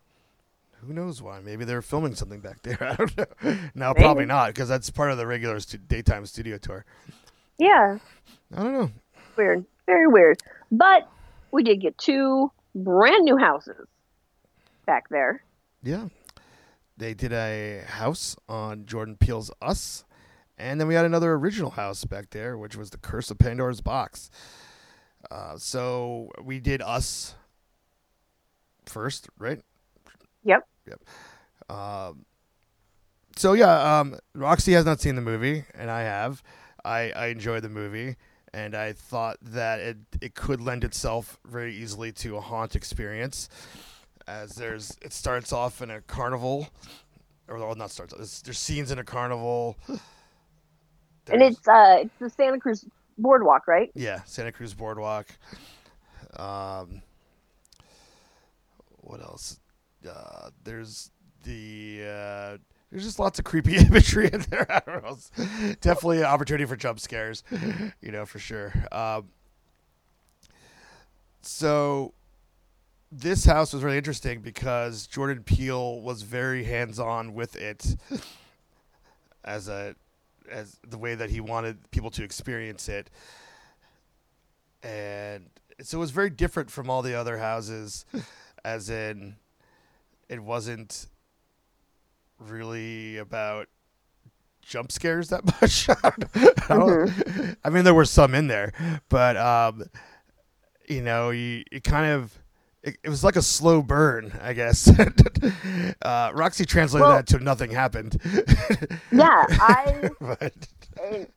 Who 0.81 0.93
knows 0.93 1.21
why? 1.21 1.41
Maybe 1.41 1.65
they're 1.65 1.81
filming 1.81 2.15
something 2.15 2.39
back 2.39 2.61
there. 2.61 2.77
I 2.81 2.95
don't 2.95 3.17
know. 3.17 3.57
No, 3.75 3.93
probably 3.93 4.25
not, 4.25 4.47
because 4.47 4.69
that's 4.69 4.89
part 4.89 5.11
of 5.11 5.17
the 5.17 5.27
regular 5.27 5.59
stu- 5.59 5.77
daytime 5.77 6.25
studio 6.25 6.57
tour. 6.57 6.85
Yeah, 7.57 7.97
I 8.55 8.63
don't 8.63 8.71
know. 8.73 8.91
weird, 9.35 9.65
very 9.85 10.07
weird. 10.07 10.41
But 10.71 11.09
we 11.51 11.63
did 11.63 11.81
get 11.81 11.97
two 11.97 12.51
brand 12.73 13.25
new 13.25 13.37
houses 13.37 13.87
back 14.85 15.09
there. 15.09 15.43
Yeah. 15.83 16.07
They 16.97 17.13
did 17.13 17.31
a 17.31 17.83
house 17.87 18.35
on 18.47 18.85
Jordan 18.85 19.15
Peele's 19.17 19.51
Us. 19.61 20.03
And 20.57 20.79
then 20.79 20.87
we 20.89 20.95
had 20.95 21.05
another 21.05 21.33
original 21.33 21.71
house 21.71 22.03
back 22.03 22.31
there, 22.31 22.57
which 22.57 22.75
was 22.75 22.89
The 22.89 22.97
Curse 22.97 23.31
of 23.31 23.37
Pandora's 23.37 23.79
Box. 23.79 24.29
Uh, 25.31 25.57
so 25.57 26.29
we 26.43 26.59
did 26.59 26.81
Us 26.81 27.35
first, 28.89 29.29
right? 29.39 29.61
Yep. 30.43 30.63
Yep. 30.87 31.01
Um, 31.69 32.25
so 33.35 33.53
yeah, 33.53 33.99
um, 33.99 34.17
Roxy 34.35 34.73
has 34.73 34.85
not 34.85 34.99
seen 35.01 35.15
the 35.15 35.21
movie, 35.21 35.65
and 35.75 35.89
I 35.91 36.01
have. 36.01 36.43
I, 36.85 37.11
I 37.11 37.27
enjoyed 37.27 37.63
the 37.63 37.69
movie, 37.69 38.17
and 38.53 38.75
I 38.75 38.93
thought 38.93 39.37
that 39.41 39.79
it 39.79 39.97
it 40.21 40.35
could 40.35 40.61
lend 40.61 40.83
itself 40.83 41.39
very 41.45 41.75
easily 41.75 42.11
to 42.13 42.37
a 42.37 42.41
haunt 42.41 42.75
experience, 42.75 43.49
as 44.27 44.55
there's 44.55 44.97
it 45.01 45.13
starts 45.13 45.53
off 45.53 45.81
in 45.81 45.89
a 45.91 46.01
carnival, 46.01 46.69
or 47.47 47.57
well, 47.59 47.75
not 47.75 47.91
starts. 47.91 48.13
There's, 48.13 48.41
there's 48.43 48.59
scenes 48.59 48.91
in 48.91 48.99
a 48.99 49.03
carnival, 49.03 49.77
And 51.31 51.41
it's 51.41 51.67
uh 51.67 51.99
it's 52.01 52.15
the 52.19 52.29
Santa 52.29 52.59
Cruz 52.59 52.85
boardwalk, 53.17 53.67
right? 53.67 53.93
yeah, 53.95 54.21
Santa 54.25 54.51
Cruz 54.51 54.73
Boardwalk. 54.73 55.27
Um, 56.37 57.01
what 59.09 59.21
else? 59.21 59.59
Uh, 60.07 60.51
there's 60.63 61.09
the 61.43 62.01
uh, 62.03 62.57
there's 62.91 63.03
just 63.03 63.17
lots 63.17 63.39
of 63.39 63.45
creepy 63.45 63.75
imagery 63.87 64.29
in 64.31 64.41
there. 64.49 64.67
I 64.71 64.81
don't 64.85 65.03
know. 65.03 65.17
It's 65.17 65.31
definitely 65.81 66.19
an 66.19 66.25
opportunity 66.25 66.65
for 66.65 66.75
jump 66.75 66.99
scares, 66.99 67.43
you 68.01 68.11
know, 68.11 68.25
for 68.25 68.37
sure. 68.37 68.71
Um, 68.91 69.29
so 71.41 72.13
this 73.11 73.45
house 73.45 73.73
was 73.73 73.83
really 73.83 73.97
interesting 73.97 74.41
because 74.41 75.07
Jordan 75.07 75.43
Peele 75.43 76.01
was 76.01 76.21
very 76.21 76.63
hands-on 76.63 77.33
with 77.33 77.55
it 77.55 77.95
as 79.43 79.67
a 79.67 79.95
as 80.51 80.77
the 80.87 80.97
way 80.97 81.15
that 81.15 81.31
he 81.31 81.39
wanted 81.39 81.89
people 81.91 82.09
to 82.11 82.23
experience 82.23 82.89
it 82.89 83.09
and 84.83 85.45
so 85.81 85.97
it 85.97 86.01
was 86.01 86.11
very 86.11 86.29
different 86.29 86.69
from 86.71 86.89
all 86.89 87.01
the 87.01 87.13
other 87.13 87.37
houses 87.37 88.05
as 88.63 88.89
in 88.89 89.35
it 90.27 90.39
wasn't 90.41 91.07
really 92.39 93.17
about 93.17 93.67
jump 94.61 94.91
scares 94.91 95.29
that 95.29 95.43
much. 95.61 95.89
I, 95.89 96.75
don't, 96.75 97.55
I, 97.63 97.69
mean 97.69 97.83
there 97.83 97.93
were 97.93 98.05
some 98.05 98.35
in 98.35 98.47
there 98.47 98.71
but 99.09 99.35
um 99.37 99.83
you 100.87 101.01
know 101.01 101.31
you 101.31 101.63
it 101.71 101.83
kind 101.83 102.11
of 102.11 102.37
it, 102.83 102.97
it 103.03 103.09
was 103.09 103.23
like 103.23 103.35
a 103.35 103.41
slow 103.41 103.81
burn 103.81 104.31
i 104.41 104.53
guess. 104.53 104.89
Uh 106.01 106.31
roxy 106.33 106.65
translated 106.65 107.07
Well- 107.07 107.15
that 107.17 107.27
to 107.27 107.39
nothing 107.39 107.71
happened. 107.71 108.21
Yeah, 109.11 109.45
I 109.49 110.09
but 110.21 110.53
and 111.03 111.27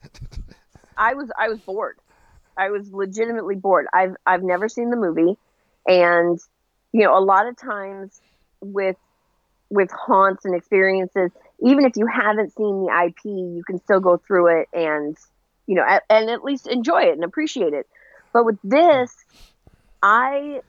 I 0.96 1.14
was 1.14 1.30
I 1.38 1.48
was 1.48 1.58
bored. 1.60 1.96
I 2.56 2.70
was 2.70 2.92
legitimately 2.92 3.56
bored. 3.56 3.86
I've 3.92 4.14
I've 4.26 4.42
never 4.42 4.68
seen 4.68 4.90
the 4.90 4.96
movie, 4.96 5.36
and 5.86 6.38
you 6.92 7.02
know 7.04 7.16
a 7.16 7.20
lot 7.20 7.46
of 7.46 7.56
times 7.56 8.20
with 8.60 8.96
with 9.70 9.90
haunts 9.90 10.44
and 10.44 10.54
experiences, 10.54 11.30
even 11.60 11.84
if 11.86 11.92
you 11.96 12.06
haven't 12.06 12.54
seen 12.54 12.84
the 12.84 13.04
IP, 13.06 13.24
you 13.24 13.62
can 13.66 13.78
still 13.80 14.00
go 14.00 14.18
through 14.18 14.60
it 14.60 14.68
and 14.72 15.16
you 15.66 15.74
know, 15.76 15.84
a- 15.88 16.12
and 16.12 16.30
at 16.30 16.44
least 16.44 16.66
enjoy 16.66 17.02
it 17.02 17.12
and 17.12 17.24
appreciate 17.24 17.72
it. 17.72 17.86
But 18.32 18.44
with 18.44 18.58
this, 18.62 19.14
I 20.02 20.60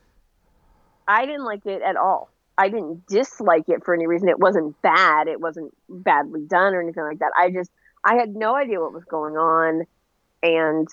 I 1.06 1.26
didn't 1.26 1.44
like 1.44 1.66
it 1.66 1.82
at 1.82 1.96
all. 1.96 2.30
I 2.56 2.68
didn't 2.68 3.06
dislike 3.06 3.68
it 3.68 3.84
for 3.84 3.94
any 3.94 4.06
reason. 4.06 4.28
It 4.28 4.38
wasn't 4.38 4.80
bad. 4.80 5.28
It 5.28 5.40
wasn't 5.40 5.74
badly 5.88 6.42
done 6.46 6.74
or 6.74 6.80
anything 6.80 7.02
like 7.02 7.18
that. 7.18 7.32
I 7.36 7.50
just 7.50 7.70
I 8.04 8.14
had 8.14 8.34
no 8.34 8.54
idea 8.54 8.80
what 8.80 8.92
was 8.92 9.04
going 9.04 9.36
on 9.36 9.86
and 10.42 10.88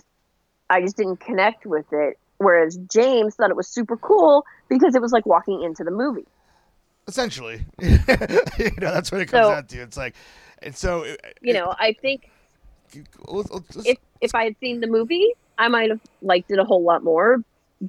I 0.70 0.82
just 0.82 0.98
didn't 0.98 1.18
connect 1.18 1.66
with 1.66 1.86
it. 1.92 2.18
Whereas 2.42 2.76
James 2.92 3.36
thought 3.36 3.50
it 3.52 3.56
was 3.56 3.68
super 3.68 3.96
cool 3.98 4.46
because 4.68 4.96
it 4.96 5.02
was 5.02 5.12
like 5.12 5.26
walking 5.26 5.62
into 5.62 5.84
the 5.84 5.92
movie. 5.92 6.26
Essentially, 7.08 7.66
you 7.80 7.98
know, 8.08 8.92
that's 8.92 9.12
what 9.12 9.22
it 9.22 9.28
comes 9.28 9.46
So- 9.46 9.52
out 9.54 9.70
to. 9.70 9.82
It's 9.82 9.98
like, 9.98 10.16
and 10.62 10.76
so 10.76 11.04
uh, 11.06 11.16
You 11.42 11.54
know, 11.54 11.74
I 11.78 11.94
think 11.94 12.30
let's- 13.28 13.50
let's 13.52 13.86
if 13.86 13.98
if 14.22 14.34
I 14.36 14.44
had 14.46 14.56
seen 14.60 14.80
the 14.80 14.88
movie, 14.88 15.34
I 15.58 15.68
might 15.68 15.90
have 15.90 16.00
liked 16.22 16.52
it 16.52 16.60
a 16.60 16.64
whole 16.64 16.84
lot 16.84 17.04
more. 17.04 17.44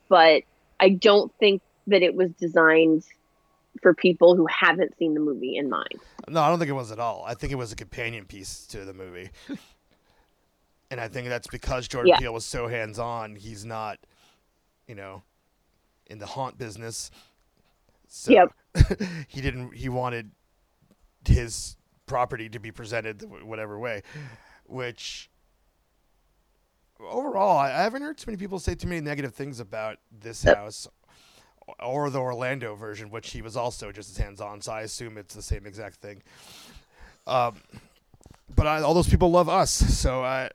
But 0.08 0.42
I 0.80 0.88
don't 0.90 1.32
think 1.38 1.60
that 1.86 2.02
it 2.02 2.14
was 2.14 2.30
designed 2.32 3.04
for 3.82 3.92
people 3.94 4.36
who 4.36 4.46
haven't 4.46 4.96
seen 4.98 5.14
the 5.14 5.20
movie 5.20 5.56
in 5.56 5.68
mind. 5.68 5.98
No, 6.28 6.40
I 6.40 6.48
don't 6.48 6.58
think 6.58 6.70
it 6.70 6.74
was 6.74 6.92
at 6.92 6.98
all. 6.98 7.24
I 7.26 7.34
think 7.34 7.52
it 7.52 7.56
was 7.56 7.72
a 7.72 7.76
companion 7.76 8.24
piece 8.26 8.66
to 8.68 8.84
the 8.84 8.92
movie. 8.94 9.30
and 10.90 11.00
I 11.00 11.08
think 11.08 11.28
that's 11.28 11.46
because 11.46 11.88
Jordan 11.88 12.10
Yeah. 12.10 12.18
Peele 12.18 12.32
was 12.34 12.44
so 12.44 12.68
hands 12.68 12.98
on, 12.98 13.34
he's 13.36 13.64
not, 13.64 13.98
you 14.92 14.96
know, 14.96 15.22
in 16.06 16.18
the 16.18 16.26
haunt 16.26 16.58
business. 16.58 17.10
So 18.08 18.30
Yep. 18.30 18.52
he 19.26 19.40
didn't 19.40 19.74
he 19.74 19.88
wanted 19.88 20.32
his 21.26 21.76
property 22.04 22.50
to 22.50 22.58
be 22.58 22.70
presented 22.70 23.22
whatever 23.42 23.78
way, 23.78 24.02
which 24.66 25.30
overall 27.00 27.56
I 27.56 27.70
haven't 27.70 28.02
heard 28.02 28.18
too 28.18 28.30
many 28.30 28.36
people 28.36 28.58
say 28.58 28.74
too 28.74 28.86
many 28.86 29.00
negative 29.00 29.34
things 29.34 29.60
about 29.60 29.96
this 30.10 30.42
Yep. 30.44 30.56
house 30.56 30.86
or 31.82 32.10
the 32.10 32.18
Orlando 32.20 32.74
version, 32.74 33.08
which 33.08 33.30
he 33.30 33.40
was 33.40 33.56
also 33.56 33.92
just 33.92 34.10
as 34.10 34.18
hands 34.18 34.42
on. 34.42 34.60
So 34.60 34.72
I 34.72 34.82
assume 34.82 35.16
it's 35.16 35.34
the 35.34 35.40
same 35.40 35.64
exact 35.64 35.96
thing. 36.02 36.22
Um, 37.26 37.62
but 38.54 38.66
I, 38.66 38.82
all 38.82 38.92
those 38.92 39.08
people 39.08 39.30
love 39.30 39.48
us, 39.48 39.70
so 39.70 40.22
I, 40.22 40.50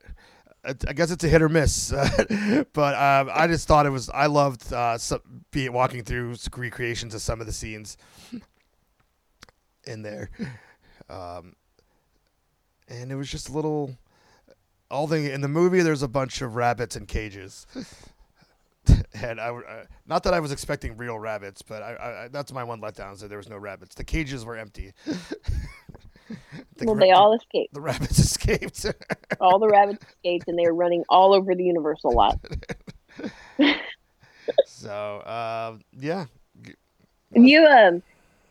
I 0.87 0.93
guess 0.93 1.11
it's 1.11 1.23
a 1.23 1.29
hit 1.29 1.41
or 1.41 1.49
miss. 1.49 1.91
but 2.73 2.95
um, 2.95 3.29
I 3.33 3.47
just 3.47 3.67
thought 3.67 3.85
it 3.85 3.89
was. 3.89 4.09
I 4.09 4.25
loved 4.25 4.71
uh, 4.73 4.97
some, 4.97 5.21
be 5.51 5.69
walking 5.69 6.03
through 6.03 6.35
recreations 6.55 7.15
of 7.15 7.21
some 7.21 7.39
of 7.39 7.47
the 7.47 7.53
scenes 7.53 7.97
in 9.85 10.01
there, 10.01 10.29
um, 11.09 11.55
and 12.87 13.11
it 13.11 13.15
was 13.15 13.29
just 13.29 13.49
a 13.49 13.51
little. 13.53 13.97
All 14.89 15.07
the 15.07 15.33
in 15.33 15.41
the 15.41 15.47
movie, 15.47 15.81
there's 15.81 16.03
a 16.03 16.07
bunch 16.07 16.41
of 16.41 16.55
rabbits 16.55 16.95
in 16.95 17.05
cages. 17.05 17.67
and 19.13 19.39
I, 19.39 19.49
uh, 19.49 19.83
not 20.05 20.23
that 20.23 20.33
I 20.33 20.39
was 20.39 20.51
expecting 20.51 20.95
real 20.97 21.19
rabbits, 21.19 21.61
but 21.61 21.81
I, 21.81 22.23
I 22.23 22.27
that's 22.29 22.53
my 22.53 22.63
one 22.63 22.81
letdown 22.81 23.13
is 23.13 23.21
that 23.21 23.27
there 23.27 23.37
was 23.37 23.49
no 23.49 23.57
rabbits. 23.57 23.95
The 23.95 24.03
cages 24.03 24.45
were 24.45 24.55
empty. 24.55 24.93
The 26.77 26.85
well, 26.85 26.95
they 26.95 27.11
all 27.11 27.33
escaped. 27.33 27.73
the 27.73 27.81
rabbits 27.81 28.19
escaped. 28.27 28.85
All 29.39 29.59
the 29.59 29.67
rabbits 29.69 30.03
escaped, 30.03 30.47
and 30.47 30.57
they 30.57 30.65
were 30.65 30.73
running 30.75 31.03
all 31.09 31.33
over 31.33 31.55
the 31.55 31.63
Universal 31.63 32.13
lot. 32.13 32.39
so 34.65 35.21
um, 35.25 35.81
yeah, 35.99 36.25
You 37.31 37.65
um, 37.65 38.01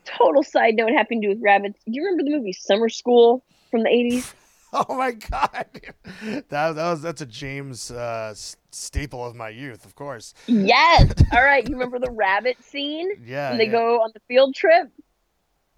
total 0.04 0.42
side 0.42 0.74
note 0.74 0.90
having 0.96 1.20
to 1.20 1.28
do 1.28 1.34
with 1.34 1.42
rabbits. 1.42 1.78
Do 1.84 1.92
you 1.92 2.04
remember 2.04 2.24
the 2.24 2.36
movie 2.36 2.52
Summer 2.52 2.88
School 2.88 3.42
from 3.70 3.82
the 3.82 3.90
eighties? 3.90 4.34
oh 4.72 4.96
my 4.96 5.12
god, 5.12 5.66
that 6.22 6.48
that 6.50 6.74
was 6.76 7.02
that's 7.02 7.20
a 7.22 7.26
James 7.26 7.90
uh, 7.90 8.34
staple 8.72 9.24
of 9.24 9.34
my 9.36 9.48
youth, 9.48 9.84
of 9.84 9.94
course. 9.94 10.34
Yes. 10.46 11.12
All 11.32 11.42
right. 11.44 11.66
You 11.66 11.74
remember 11.74 11.98
the 11.98 12.10
rabbit 12.10 12.56
scene 12.62 13.10
Yeah, 13.24 13.50
when 13.50 13.58
they 13.58 13.66
yeah. 13.66 13.70
go 13.72 14.02
on 14.02 14.10
the 14.14 14.20
field 14.28 14.54
trip? 14.54 14.90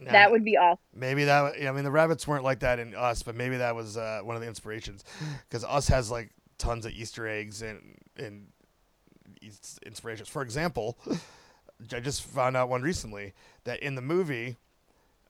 That 0.04 0.30
would 0.30 0.44
be 0.44 0.56
awesome. 0.56 0.78
maybe 0.94 1.24
that. 1.24 1.54
I 1.60 1.72
mean, 1.72 1.84
the 1.84 1.90
rabbits 1.90 2.26
weren't 2.26 2.44
like 2.44 2.60
that 2.60 2.78
in 2.78 2.94
us, 2.94 3.22
but 3.22 3.34
maybe 3.34 3.56
that 3.56 3.74
was 3.74 3.96
uh, 3.96 4.20
one 4.22 4.36
of 4.36 4.42
the 4.42 4.48
inspirations 4.48 5.04
because 5.48 5.64
us 5.64 5.88
has 5.88 6.10
like 6.10 6.30
tons 6.58 6.86
of 6.86 6.92
Easter 6.92 7.26
eggs 7.26 7.62
and 7.62 7.96
and 8.16 8.46
inspirations. 9.84 10.28
For 10.28 10.42
example, 10.42 10.98
I 11.92 12.00
just 12.00 12.24
found 12.24 12.56
out 12.56 12.68
one 12.68 12.82
recently 12.82 13.34
that 13.64 13.80
in 13.80 13.94
the 13.94 14.02
movie, 14.02 14.56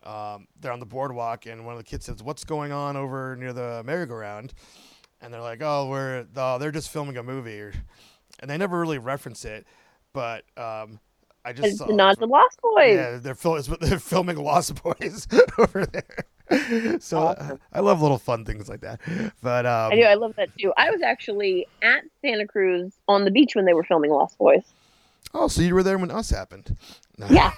um, 0.03 0.47
they're 0.61 0.73
on 0.73 0.81
the 0.81 0.87
boardwalk 0.87 1.47
and 1.47 1.65
one 1.65 1.75
of 1.75 1.79
the 1.79 1.89
kids 1.89 2.07
says, 2.07 2.23
"What's 2.23 2.45
going 2.45 2.73
on 2.73 2.97
over 2.97 3.37
near 3.37 3.53
the 3.53 3.83
merry-go-round?" 3.85 4.55
And 5.21 5.33
they're 5.33 5.41
like, 5.41 5.63
"Oh, 5.63 5.89
we're 5.89 6.27
oh, 6.37 6.59
they're 6.59 6.73
just 6.73 6.91
filming 6.91 7.17
a 7.17 7.23
movie," 7.23 7.73
and 8.41 8.51
they 8.51 8.57
never 8.57 8.79
really 8.79 8.99
reference 8.99 9.45
it, 9.45 9.67
but 10.13 10.45
um, 10.57 11.01
I 11.45 11.53
just 11.53 11.69
It's 11.69 11.79
saw 11.79 11.87
the 11.87 12.27
Lost 12.27 12.61
Boys. 12.63 12.95
yeah, 12.97 13.17
they're, 13.19 13.35
fil- 13.35 13.61
they're 13.81 13.99
filming 13.99 14.37
Lost 14.37 14.83
Boys 14.83 15.27
over 15.59 15.87
there. 15.87 16.99
So 17.01 17.19
uh, 17.19 17.35
Awesome. 17.39 17.61
I 17.73 17.81
love 17.81 18.01
little 18.03 18.19
fun 18.19 18.45
things 18.45 18.69
like 18.69 18.81
that. 18.81 19.01
But 19.43 19.67
um, 19.67 19.93
I 19.93 19.97
do. 19.97 20.03
I 20.03 20.15
love 20.15 20.35
that 20.37 20.49
too. 20.59 20.73
I 20.77 20.91
was 20.91 21.03
actually 21.03 21.67
at 21.83 22.03
Santa 22.23 22.47
Cruz 22.47 22.93
on 23.07 23.25
the 23.25 23.31
beach 23.31 23.55
when 23.55 23.65
they 23.67 23.75
were 23.75 23.85
filming 23.85 24.11
Lost 24.11 24.39
Boys. 24.39 24.63
Oh, 25.35 25.49
so 25.49 25.61
you 25.63 25.75
were 25.75 25.83
there 25.83 25.99
when 25.99 26.11
Us 26.11 26.31
happened? 26.31 26.77
Yeah. 27.29 27.51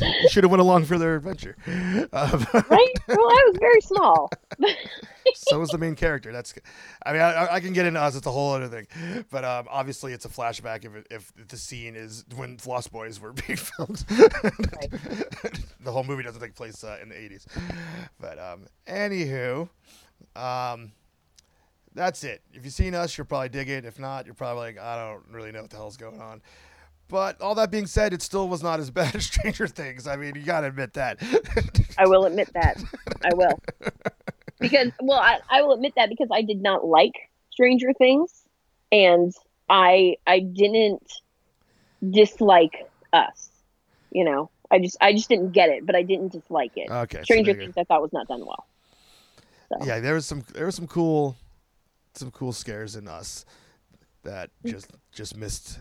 You 0.00 0.28
should 0.28 0.44
have 0.44 0.50
went 0.50 0.60
along 0.60 0.84
for 0.86 0.98
their 0.98 1.14
adventure. 1.16 1.56
Um, 1.66 2.46
Right? 2.52 2.94
well, 3.08 3.30
I 3.30 3.48
was 3.48 3.56
very 3.60 3.80
small. 3.80 4.30
so 5.34 5.58
was 5.60 5.70
the 5.70 5.78
main 5.78 5.94
character. 5.94 6.32
That's, 6.32 6.52
I 7.06 7.12
mean, 7.12 7.22
I, 7.22 7.54
I 7.54 7.60
can 7.60 7.72
get 7.72 7.86
into 7.86 8.00
us. 8.00 8.16
It's 8.16 8.26
a 8.26 8.30
whole 8.30 8.52
other 8.54 8.68
thing, 8.68 8.86
but 9.30 9.44
um, 9.44 9.66
obviously 9.70 10.12
it's 10.12 10.24
a 10.24 10.28
flashback 10.28 10.84
if 10.84 10.94
it, 10.96 11.06
if 11.10 11.32
the 11.48 11.56
scene 11.56 11.94
is 11.96 12.24
when 12.34 12.58
Lost 12.66 12.90
Boys 12.92 13.20
were 13.20 13.32
being 13.32 13.56
filmed. 13.56 13.98
the 14.08 15.92
whole 15.92 16.04
movie 16.04 16.22
doesn't 16.24 16.40
take 16.40 16.54
place 16.54 16.82
uh, 16.84 16.98
in 17.02 17.08
the 17.08 17.18
eighties, 17.18 17.46
but 18.20 18.38
um, 18.38 18.66
anywho, 18.86 19.68
um, 20.36 20.92
that's 21.94 22.24
it. 22.24 22.42
If 22.52 22.64
you've 22.64 22.74
seen 22.74 22.94
us, 22.94 23.16
you'll 23.16 23.26
probably 23.26 23.48
dig 23.48 23.68
it. 23.68 23.84
If 23.84 23.98
not, 23.98 24.26
you're 24.26 24.34
probably 24.34 24.62
like, 24.62 24.78
I 24.78 24.96
don't 24.96 25.22
really 25.30 25.52
know 25.52 25.62
what 25.62 25.70
the 25.70 25.76
hell's 25.76 25.96
going 25.96 26.20
on. 26.20 26.42
But 27.08 27.40
all 27.40 27.54
that 27.54 27.70
being 27.70 27.86
said, 27.86 28.12
it 28.12 28.22
still 28.22 28.48
was 28.48 28.62
not 28.62 28.80
as 28.80 28.90
bad 28.90 29.14
as 29.14 29.26
Stranger 29.26 29.68
Things. 29.68 30.06
I 30.06 30.16
mean, 30.16 30.34
you 30.34 30.42
got 30.42 30.62
to 30.62 30.68
admit 30.68 30.94
that. 30.94 31.18
I 31.98 32.06
will 32.06 32.24
admit 32.24 32.50
that. 32.54 32.82
I 33.24 33.34
will. 33.34 33.58
Because, 34.58 34.90
well, 35.00 35.20
I, 35.20 35.38
I 35.50 35.62
will 35.62 35.72
admit 35.72 35.94
that 35.96 36.08
because 36.08 36.28
I 36.32 36.42
did 36.42 36.62
not 36.62 36.84
like 36.84 37.14
Stranger 37.50 37.92
Things, 37.92 38.42
and 38.90 39.32
I 39.68 40.16
I 40.26 40.40
didn't 40.40 41.20
dislike 42.10 42.88
us. 43.12 43.50
You 44.10 44.24
know, 44.24 44.50
I 44.70 44.78
just 44.78 44.96
I 45.00 45.12
just 45.12 45.28
didn't 45.28 45.52
get 45.52 45.68
it, 45.68 45.86
but 45.86 45.94
I 45.94 46.02
didn't 46.02 46.32
dislike 46.32 46.72
it. 46.76 46.90
okay. 46.90 47.22
Stranger 47.22 47.52
go. 47.52 47.60
Things 47.60 47.74
I 47.76 47.84
thought 47.84 48.02
was 48.02 48.12
not 48.12 48.28
done 48.28 48.40
well. 48.40 48.66
So. 49.70 49.86
yeah 49.86 49.98
there 49.98 50.12
was 50.12 50.26
some 50.26 50.44
there 50.52 50.66
was 50.66 50.74
some 50.74 50.86
cool 50.86 51.36
some 52.16 52.30
cool 52.30 52.52
scares 52.52 52.96
in 52.96 53.08
us 53.08 53.44
that 54.22 54.50
just 54.64 54.90
just 55.12 55.36
missed 55.36 55.78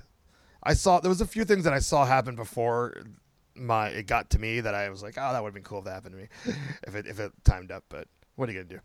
i 0.63 0.73
saw 0.73 0.99
there 0.99 1.09
was 1.09 1.21
a 1.21 1.27
few 1.27 1.45
things 1.45 1.63
that 1.63 1.73
i 1.73 1.79
saw 1.79 2.05
happen 2.05 2.35
before 2.35 3.03
my 3.55 3.87
it 3.89 4.07
got 4.07 4.29
to 4.29 4.39
me 4.39 4.59
that 4.59 4.73
i 4.75 4.89
was 4.89 5.01
like 5.03 5.15
oh 5.17 5.31
that 5.33 5.41
would 5.41 5.49
have 5.49 5.53
been 5.53 5.63
cool 5.63 5.79
if 5.79 5.85
that 5.85 5.93
happened 5.93 6.15
to 6.15 6.21
me 6.21 6.27
if 6.87 6.95
it 6.95 7.05
if 7.07 7.19
it 7.19 7.31
timed 7.43 7.71
up 7.71 7.83
but 7.89 8.07
what 8.35 8.49
are 8.49 8.51
you 8.51 8.63
gonna 8.63 8.69
do 8.69 8.79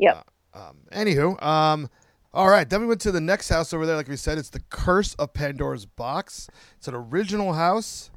Yeah. 0.00 0.22
uh, 0.54 0.68
um 0.70 0.76
anywho 0.92 1.40
um 1.42 1.88
all 2.32 2.48
right 2.48 2.68
then 2.68 2.80
we 2.80 2.86
went 2.86 3.00
to 3.02 3.12
the 3.12 3.20
next 3.20 3.48
house 3.48 3.72
over 3.72 3.86
there 3.86 3.94
like 3.96 4.08
we 4.08 4.16
said 4.16 4.38
it's 4.38 4.50
the 4.50 4.62
curse 4.70 5.14
of 5.14 5.32
pandora's 5.34 5.86
box 5.86 6.48
it's 6.78 6.88
an 6.88 6.94
original 6.94 7.52
house 7.52 8.10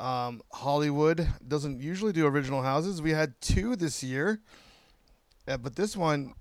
um, 0.00 0.42
Hollywood 0.52 1.28
doesn't 1.46 1.80
usually 1.80 2.12
do 2.12 2.26
original 2.26 2.62
houses. 2.62 3.00
We 3.00 3.12
had 3.12 3.40
two 3.40 3.76
this 3.76 4.02
year, 4.02 4.40
uh, 5.46 5.58
but 5.58 5.76
this 5.76 5.96
one 5.96 6.34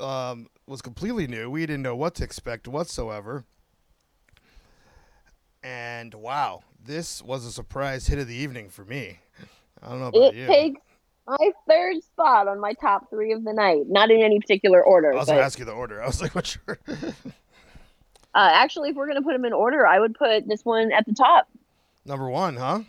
um, 0.00 0.48
was 0.66 0.82
completely 0.82 1.26
new. 1.26 1.50
We 1.50 1.62
didn't 1.62 1.82
know 1.82 1.96
what 1.96 2.14
to 2.16 2.24
expect 2.24 2.68
whatsoever. 2.68 3.44
And 5.62 6.14
wow, 6.14 6.62
this 6.84 7.22
was 7.22 7.44
a 7.44 7.52
surprise 7.52 8.06
hit 8.06 8.18
of 8.18 8.28
the 8.28 8.34
evening 8.34 8.70
for 8.70 8.84
me. 8.84 9.18
I 9.82 9.88
don't 9.90 10.00
know 10.00 10.06
about 10.06 10.22
It 10.22 10.34
you. 10.34 10.46
takes 10.46 10.80
my 11.26 11.50
third 11.68 12.02
spot 12.02 12.48
on 12.48 12.60
my 12.60 12.72
top 12.74 13.10
three 13.10 13.32
of 13.32 13.44
the 13.44 13.52
night. 13.52 13.82
Not 13.88 14.10
in 14.10 14.22
any 14.22 14.40
particular 14.40 14.82
order. 14.82 15.12
I 15.12 15.16
was 15.16 15.26
but, 15.26 15.32
going 15.32 15.40
to 15.40 15.44
ask 15.44 15.58
you 15.58 15.64
the 15.64 15.72
order. 15.72 16.02
I 16.02 16.06
was 16.06 16.22
like, 16.22 16.34
what's 16.34 16.56
your. 16.66 16.78
uh, 16.88 17.02
actually, 18.34 18.90
if 18.90 18.96
we're 18.96 19.06
going 19.06 19.16
to 19.16 19.22
put 19.22 19.32
them 19.32 19.44
in 19.44 19.52
order, 19.52 19.86
I 19.86 19.98
would 19.98 20.14
put 20.14 20.48
this 20.48 20.64
one 20.64 20.92
at 20.92 21.06
the 21.06 21.14
top. 21.14 21.48
Number 22.04 22.28
one, 22.28 22.56
huh? 22.56 22.80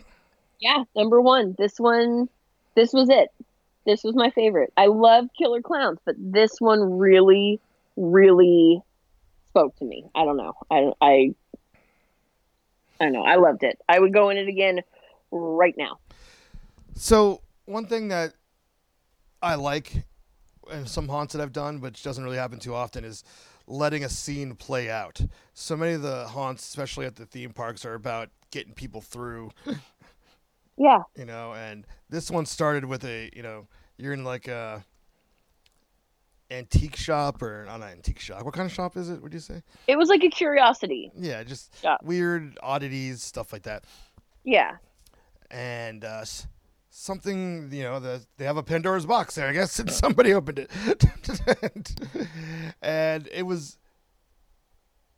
Yeah, 0.60 0.84
number 0.96 1.20
one. 1.20 1.54
This 1.58 1.78
one, 1.78 2.28
this 2.74 2.92
was 2.92 3.10
it. 3.10 3.28
This 3.86 4.04
was 4.04 4.14
my 4.14 4.30
favorite. 4.30 4.72
I 4.76 4.86
love 4.86 5.26
Killer 5.36 5.62
Clowns, 5.62 5.98
but 6.04 6.14
this 6.18 6.60
one 6.60 6.98
really, 6.98 7.60
really 7.96 8.82
spoke 9.48 9.76
to 9.76 9.84
me. 9.84 10.04
I 10.14 10.24
don't 10.24 10.36
know. 10.36 10.54
I 10.70 10.92
I 11.00 11.34
I 13.00 13.04
don't 13.04 13.12
know. 13.12 13.24
I 13.24 13.36
loved 13.36 13.62
it. 13.62 13.78
I 13.88 13.98
would 13.98 14.12
go 14.12 14.30
in 14.30 14.36
it 14.36 14.48
again 14.48 14.80
right 15.30 15.74
now. 15.76 15.98
So 16.94 17.40
one 17.64 17.86
thing 17.86 18.08
that 18.08 18.34
I 19.42 19.54
like 19.54 20.04
and 20.70 20.88
some 20.88 21.08
haunts 21.08 21.32
that 21.32 21.42
I've 21.42 21.52
done, 21.52 21.80
which 21.80 22.02
doesn't 22.02 22.22
really 22.22 22.36
happen 22.36 22.58
too 22.58 22.74
often, 22.74 23.04
is 23.04 23.24
letting 23.66 24.04
a 24.04 24.08
scene 24.08 24.54
play 24.54 24.90
out. 24.90 25.20
So 25.54 25.76
many 25.76 25.94
of 25.94 26.02
the 26.02 26.28
haunts, 26.28 26.66
especially 26.66 27.06
at 27.06 27.16
the 27.16 27.26
theme 27.26 27.52
parks, 27.52 27.84
are 27.84 27.94
about 27.94 28.30
getting 28.50 28.74
people 28.74 29.00
through. 29.00 29.50
Yeah. 30.80 31.02
You 31.14 31.26
know, 31.26 31.52
and 31.52 31.86
this 32.08 32.30
one 32.30 32.46
started 32.46 32.86
with 32.86 33.04
a 33.04 33.30
you 33.36 33.42
know 33.42 33.66
you're 33.98 34.14
in 34.14 34.24
like 34.24 34.48
a 34.48 34.82
antique 36.50 36.96
shop 36.96 37.42
or 37.42 37.66
not 37.66 37.82
an 37.82 37.88
antique 37.88 38.18
shop. 38.18 38.44
What 38.44 38.54
kind 38.54 38.64
of 38.64 38.72
shop 38.72 38.96
is 38.96 39.10
it? 39.10 39.22
Would 39.22 39.34
you 39.34 39.40
say? 39.40 39.62
It 39.86 39.98
was 39.98 40.08
like 40.08 40.24
a 40.24 40.30
curiosity. 40.30 41.12
Yeah, 41.14 41.44
just 41.44 41.78
Shop. 41.82 42.00
weird 42.02 42.58
oddities, 42.62 43.22
stuff 43.22 43.52
like 43.52 43.64
that. 43.64 43.84
Yeah. 44.42 44.76
and 45.50 46.02
uh, 46.02 46.24
something 46.88 47.68
you 47.70 47.82
know 47.82 48.00
the, 48.00 48.24
they 48.38 48.46
have 48.46 48.56
a 48.56 48.62
Pandora's 48.62 49.04
box 49.04 49.34
there, 49.34 49.48
I 49.48 49.52
guess, 49.52 49.78
and 49.80 49.90
somebody 49.90 50.32
opened 50.32 50.60
it, 50.60 50.70
and, 52.82 53.28
it 53.32 53.42
was 53.42 53.76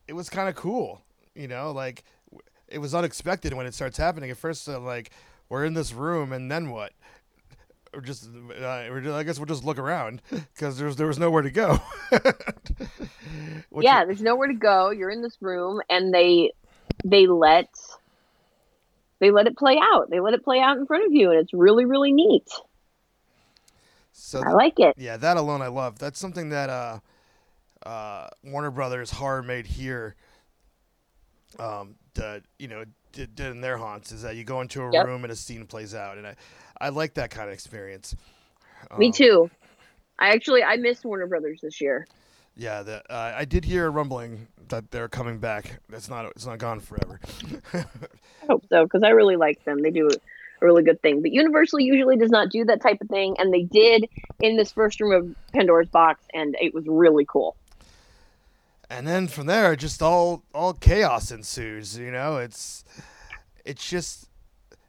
it 0.09 0.15
was 0.15 0.29
kind 0.29 0.49
of 0.49 0.57
cool, 0.57 1.03
you 1.37 1.47
know, 1.47 1.71
like 1.71 2.03
it 2.67 2.79
was 2.79 2.97
unexpected 2.97 3.55
when 3.55 3.65
it 3.65 3.75
starts 3.75 3.97
happening. 3.97 4.31
At 4.31 4.39
first, 4.39 4.69
uh, 4.69 4.81
like 4.81 5.13
we're 5.53 5.67
in 5.67 5.75
this 5.75 5.93
room, 5.93 6.33
and 6.33 6.51
then 6.51 6.71
what? 6.71 6.95
Or 7.93 8.01
just, 8.01 8.27
uh, 8.27 8.87
we're 8.89 9.03
just, 9.03 9.15
I 9.15 9.23
guess 9.23 9.39
we'll 9.39 9.45
just 9.45 9.65
look 9.65 9.77
around 9.77 10.23
because 10.31 10.79
there's 10.79 10.97
there 10.97 11.07
was 11.07 11.19
nowhere 11.19 11.43
to 11.43 11.51
go. 11.51 11.79
Yeah, 13.81 14.05
there's 14.05 14.23
nowhere 14.23 14.49
to 14.49 14.55
go. 14.55 14.91
You're 14.91 15.11
in 15.11 15.23
this 15.23 15.37
room 15.41 15.81
and 15.91 16.13
they 16.13 16.53
they 17.05 17.27
let 17.27 17.69
they 19.19 19.31
let 19.31 19.47
it 19.47 19.57
play 19.57 19.79
out. 19.81 20.09
They 20.11 20.21
let 20.21 20.35
it 20.35 20.45
play 20.45 20.61
out 20.61 20.77
in 20.77 20.87
front 20.87 21.07
of 21.07 21.13
you 21.13 21.31
and 21.31 21.41
it's 21.41 21.53
really 21.53 21.85
really 21.85 22.13
neat. 22.13 22.49
So 24.13 24.43
I 24.43 24.53
like 24.53 24.79
it. 24.79 24.95
Yeah, 24.99 25.17
that 25.17 25.37
alone 25.37 25.63
I 25.63 25.69
love. 25.69 25.99
That's 25.99 26.19
something 26.19 26.51
that 26.51 26.71
uh, 26.71 26.99
uh, 27.85 28.29
Warner 28.45 28.71
Brothers 28.71 29.11
horror 29.11 29.43
made 29.43 29.67
here. 29.67 30.17
Um, 31.59 31.97
that 32.15 32.43
you 32.59 32.69
know 32.69 32.85
did, 33.13 33.35
did 33.35 33.51
in 33.51 33.61
their 33.61 33.77
haunts 33.79 34.13
is 34.13 34.23
that 34.23 34.37
you 34.37 34.45
go 34.45 34.61
into 34.61 34.83
a 34.83 34.91
Yep. 34.93 35.07
room 35.07 35.25
and 35.25 35.33
a 35.33 35.37
scene 35.37 35.67
plays 35.67 35.95
out, 35.95 36.19
and 36.19 36.27
I, 36.27 36.35
I 36.81 36.89
like 36.91 37.15
that 37.15 37.31
kind 37.31 37.49
of 37.49 37.55
experience. 37.55 38.17
Me 38.97 39.07
Um, 39.07 39.13
too. 39.13 39.51
I 40.19 40.31
actually 40.31 40.63
I 40.63 40.77
missed 40.77 41.05
Warner 41.05 41.27
Brothers 41.27 41.61
this 41.63 41.81
year. 41.81 42.07
Yeah, 42.57 42.83
the, 42.83 43.03
uh, 43.11 43.33
I 43.37 43.45
did 43.47 43.65
hear 43.65 43.87
a 43.87 43.91
rumbling 43.91 44.49
that 44.69 44.91
they're 44.91 45.09
coming 45.09 45.39
back. 45.39 45.81
That's 45.89 46.09
not 46.09 46.27
it's 46.27 46.47
not 46.47 46.59
gone 46.59 46.81
forever. 46.81 47.21
I 48.43 48.47
hope 48.49 48.65
so 48.69 48.85
because 48.85 49.03
I 49.03 49.11
really 49.11 49.37
like 49.37 49.65
them. 49.65 49.83
They 49.83 49.91
do 49.91 50.09
a 50.09 50.67
really 50.67 50.83
good 50.83 51.01
thing. 51.01 51.23
But 51.23 51.33
Universal 51.33 51.81
usually 51.81 52.17
does 52.17 52.31
not 52.31 52.51
do 52.51 52.65
that 52.67 52.81
type 52.83 53.01
of 53.01 53.09
thing, 53.09 53.37
and 53.39 53.53
they 53.53 53.63
did 53.63 54.09
in 54.41 54.57
this 54.57 54.73
first 54.73 55.01
room 55.01 55.13
of 55.13 55.53
Pandora's 55.53 55.89
box, 55.89 56.23
and 56.35 56.57
it 56.61 56.75
was 56.75 56.85
really 56.87 57.25
cool. 57.25 57.57
And 58.93 59.07
then 59.07 59.27
from 59.27 59.47
there, 59.47 59.75
just 59.75 60.03
all 60.03 60.45
all 60.55 60.75
chaos 60.75 61.31
ensues. 61.31 61.97
You 61.97 62.11
know, 62.11 62.37
it's 62.37 62.85
it's 63.65 63.89
just 63.89 64.29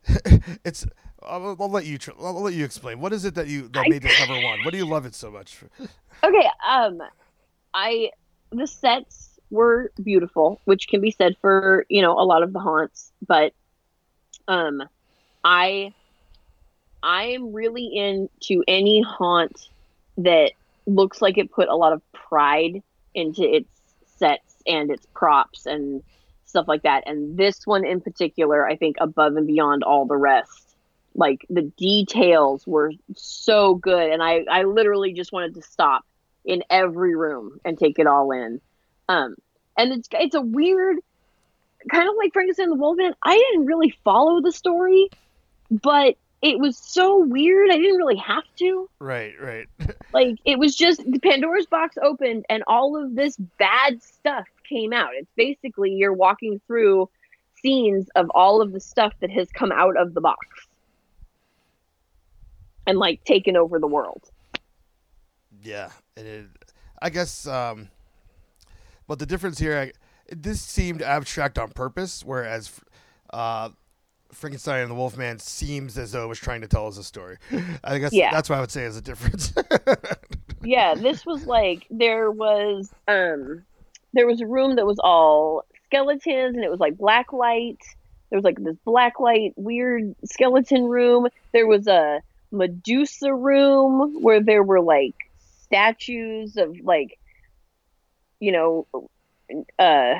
it's. 0.66 0.86
I'll, 1.26 1.56
I'll 1.58 1.70
let 1.70 1.86
you. 1.86 1.97
Tr- 1.97 2.12
I'll 2.20 2.41
let 2.41 2.54
you 2.54 2.66
explain. 2.66 2.99
What 2.99 3.14
is 3.14 3.24
it 3.24 3.36
that 3.36 3.47
you 3.47 3.70
that 3.70 3.86
made 3.88 4.01
this 4.01 4.20
number 4.20 4.43
one? 4.43 4.60
What 4.66 4.72
do 4.72 4.78
you 4.78 4.86
love 4.86 5.06
it 5.06 5.16
so 5.16 5.32
much? 5.32 5.56
For? 5.56 5.70
Okay, 6.22 6.49
um, 6.68 7.01
I 7.74 8.12
the 8.51 8.68
sets 8.68 9.39
were 9.49 9.91
beautiful, 10.04 10.60
which 10.66 10.89
can 10.89 10.99
be 10.99 11.12
said 11.12 11.38
for 11.39 11.86
you 11.88 12.01
know 12.01 12.12
a 12.20 12.26
lot 12.26 12.43
of 12.43 12.51
the 12.51 12.60
haunts, 12.60 13.14
but 13.26 13.54
um, 14.49 14.84
I 15.45 15.93
I 17.01 17.24
am 17.28 17.54
really 17.54 17.86
into 17.86 18.66
any 18.68 19.01
haunt 19.01 19.70
that 20.18 20.51
looks 20.86 21.22
like 21.22 21.38
it 21.38 21.51
put 21.51 21.70
a 21.70 21.76
lot 21.76 21.93
of 21.93 22.01
pride 22.12 22.84
into 23.16 23.43
its 23.43 23.72
sets 24.18 24.55
and 24.68 24.91
its 24.91 25.05
props 25.14 25.66
and 25.66 26.03
stuff 26.45 26.68
like 26.68 26.84
that. 26.84 27.03
And 27.07 27.38
this 27.38 27.66
one 27.66 27.86
in 27.86 28.01
particular, 28.01 28.66
I 28.68 28.76
think 28.76 28.97
above 28.99 29.36
and 29.36 29.47
beyond 29.47 29.84
all 29.84 30.05
the 30.05 30.16
rest. 30.18 30.76
Like 31.16 31.45
the 31.49 31.64
details 31.64 32.66
were 32.66 32.91
so 33.16 33.76
good, 33.76 34.11
and 34.11 34.24
I 34.24 34.45
I 34.49 34.64
literally 34.64 35.14
just 35.14 35.32
wanted 35.32 35.53
to 35.55 35.61
stop 35.61 36.03
in 36.43 36.64
every 36.70 37.16
room 37.16 37.59
and 37.64 37.78
take 37.78 37.99
it 37.99 38.07
all 38.07 38.32
in. 38.32 38.59
Um, 39.07 39.36
and 39.78 39.93
it's 39.93 40.09
it's 40.11 40.36
a 40.36 40.41
weird, 40.41 40.97
kind 41.91 42.09
of 42.09 42.16
like 42.18 42.34
Frankenstein 42.34 42.66
and 42.66 42.74
the 42.74 42.82
Wolfman. 42.82 43.14
I 43.22 43.36
didn't 43.36 43.68
really 43.68 43.95
follow 44.03 44.41
the 44.41 44.51
story, 44.51 45.09
but 45.70 46.16
it 46.43 46.59
was 46.59 46.77
so 46.77 47.19
weird. 47.19 47.71
I 47.71 47.77
didn't 47.77 47.95
really 47.95 48.17
have 48.17 48.43
to. 48.57 48.89
Right, 48.99 49.33
right. 49.41 49.67
Like 50.13 50.37
it 50.45 50.59
was 50.59 50.75
just 50.75 50.99
the 51.09 51.19
Pandora's 51.19 51.65
box 51.65 51.97
opened 51.99 52.45
and 52.47 52.63
all 52.67 53.01
of 53.01 53.15
this 53.15 53.35
bad 53.57 54.03
stuff 54.03 54.45
came 54.69 54.93
out. 54.93 55.09
It's 55.15 55.31
basically 55.35 55.89
you're 55.89 56.13
walking 56.13 56.61
through 56.67 57.09
scenes 57.59 58.09
of 58.15 58.29
all 58.35 58.61
of 58.61 58.73
the 58.73 58.79
stuff 58.79 59.13
that 59.21 59.31
has 59.31 59.49
come 59.51 59.71
out 59.71 59.97
of 59.97 60.13
the 60.13 60.21
box 60.21 60.45
and 62.85 62.99
like 62.99 63.23
taken 63.23 63.57
over 63.57 63.79
the 63.79 63.87
world. 63.87 64.29
Yeah, 65.63 65.89
and 66.15 66.27
it, 66.27 66.45
I 67.01 67.09
guess. 67.09 67.47
Um, 67.47 67.89
but 69.07 69.17
the 69.17 69.25
difference 69.25 69.57
here, 69.57 69.79
I, 69.79 69.91
this 70.29 70.61
seemed 70.61 71.01
abstract 71.01 71.57
on 71.57 71.71
purpose, 71.71 72.23
whereas 72.23 72.79
uh, 73.31 73.69
Frankenstein 74.34 74.81
and 74.81 74.91
the 74.91 74.95
Wolfman 74.95 75.39
seems 75.39 75.97
as 75.97 76.11
though 76.11 76.23
it 76.23 76.27
was 76.27 76.39
trying 76.39 76.61
to 76.61 76.67
tell 76.67 76.88
us 76.88 76.97
a 76.97 77.03
story. 77.03 77.38
I 77.84 77.97
guess 77.99 78.13
Yeah. 78.13 78.31
that's 78.31 78.49
what 78.49 78.57
I 78.57 78.61
would 78.61 78.71
say 78.71 78.84
is 78.84 78.97
a 78.97 79.01
difference. 79.01 79.53
yeah 80.65 80.95
this 80.95 81.25
was 81.25 81.45
like 81.45 81.86
there 81.89 82.31
was 82.31 82.89
um 83.09 83.63
there 84.13 84.25
was 84.25 84.39
a 84.39 84.45
room 84.45 84.77
that 84.77 84.86
was 84.86 84.97
all 85.03 85.65
skeletons 85.88 86.55
and 86.55 86.63
it 86.63 86.71
was 86.71 86.79
like 86.79 86.97
black 86.97 87.34
light 87.34 87.79
there 88.29 88.38
was 88.38 88.45
like 88.45 88.57
this 88.63 88.77
black 88.86 89.19
light 89.19 89.51
weird 89.57 90.15
skeleton 90.23 90.86
room 90.86 91.27
there 91.51 91.67
was 91.67 91.86
a 91.88 92.21
medusa 92.51 93.34
room 93.34 94.21
where 94.21 94.41
there 94.41 94.63
were 94.63 94.79
like 94.79 95.15
statues 95.63 96.55
of 96.55 96.79
like 96.81 97.19
you 98.39 98.53
know 98.53 98.88
uh 99.79 100.13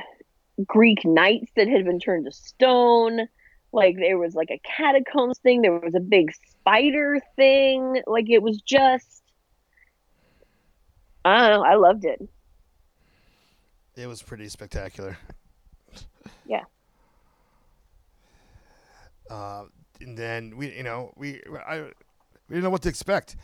greek 0.68 1.06
knights 1.06 1.50
that 1.56 1.70
had 1.70 1.86
been 1.86 2.00
turned 2.02 2.26
to 2.26 2.32
stone 2.34 3.30
like 3.74 3.98
there 3.98 4.18
was 4.18 4.36
like 4.36 4.52
a 4.52 4.62
catacombs 4.64 5.40
thing 5.40 5.62
there 5.62 5.78
was 5.78 5.96
a 5.96 6.00
big 6.00 6.32
spider 6.34 7.20
thing 7.36 8.02
like 8.08 8.30
it 8.30 8.42
was 8.42 8.62
just 8.62 9.24
I 11.26 11.48
don't 11.48 11.62
know. 11.62 11.66
I 11.66 11.76
loved 11.76 12.06
it. 12.06 12.22
it 13.96 14.08
was 14.08 14.22
pretty 14.22 14.50
spectacular. 14.50 15.18
Yeah. 16.46 16.64
Uh, 19.30 19.64
and 20.02 20.18
then 20.18 20.58
we, 20.58 20.76
you 20.76 20.84
know, 20.84 21.14
we, 21.16 21.40
I, 21.66 21.80
we 21.80 21.90
didn't 22.50 22.64
know 22.64 22.70
what 22.70 22.82
to 22.82 22.90
expect. 22.90 23.38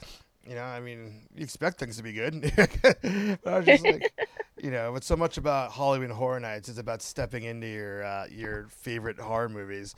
You 0.50 0.56
know, 0.56 0.64
I 0.64 0.80
mean, 0.80 1.28
you 1.36 1.44
expect 1.44 1.78
things 1.78 1.98
to 1.98 2.04
be 2.04 2.12
good. 2.12 2.42
but 2.56 3.54
I 3.54 3.58
was 3.60 3.66
just 3.68 3.86
like, 3.86 4.12
you 4.58 4.72
know, 4.72 4.96
it's 4.96 5.06
so 5.06 5.16
much 5.16 5.38
about 5.38 5.72
Halloween 5.74 6.10
Horror 6.10 6.40
Nights. 6.40 6.70
It's 6.70 6.80
about 6.80 7.04
stepping 7.04 7.44
into 7.44 7.68
your 7.68 8.04
uh, 8.04 8.26
your 8.32 8.66
favorite 8.70 9.20
horror 9.20 9.48
movies, 9.48 9.94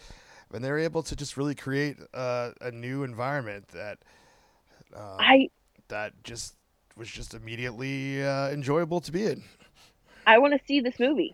and 0.54 0.62
they're 0.62 0.78
able 0.78 1.04
to 1.04 1.16
just 1.16 1.38
really 1.38 1.56
create 1.56 1.95
uh, 2.14 2.52
a 2.60 2.70
new 2.70 3.04
environment 3.04 3.70
that 3.70 3.99
uh, 4.93 5.16
I 5.20 5.49
that 5.88 6.22
just 6.26 6.56
was 6.97 7.10
just 7.10 7.34
immediately 7.34 8.22
uh, 8.22 8.49
enjoyable 8.49 8.99
to 8.99 9.12
be 9.14 9.28
in. 9.28 9.43
I 10.28 10.38
want 10.39 10.52
to 10.52 10.60
see 10.68 10.82
this 10.82 10.99
movie. 10.99 11.34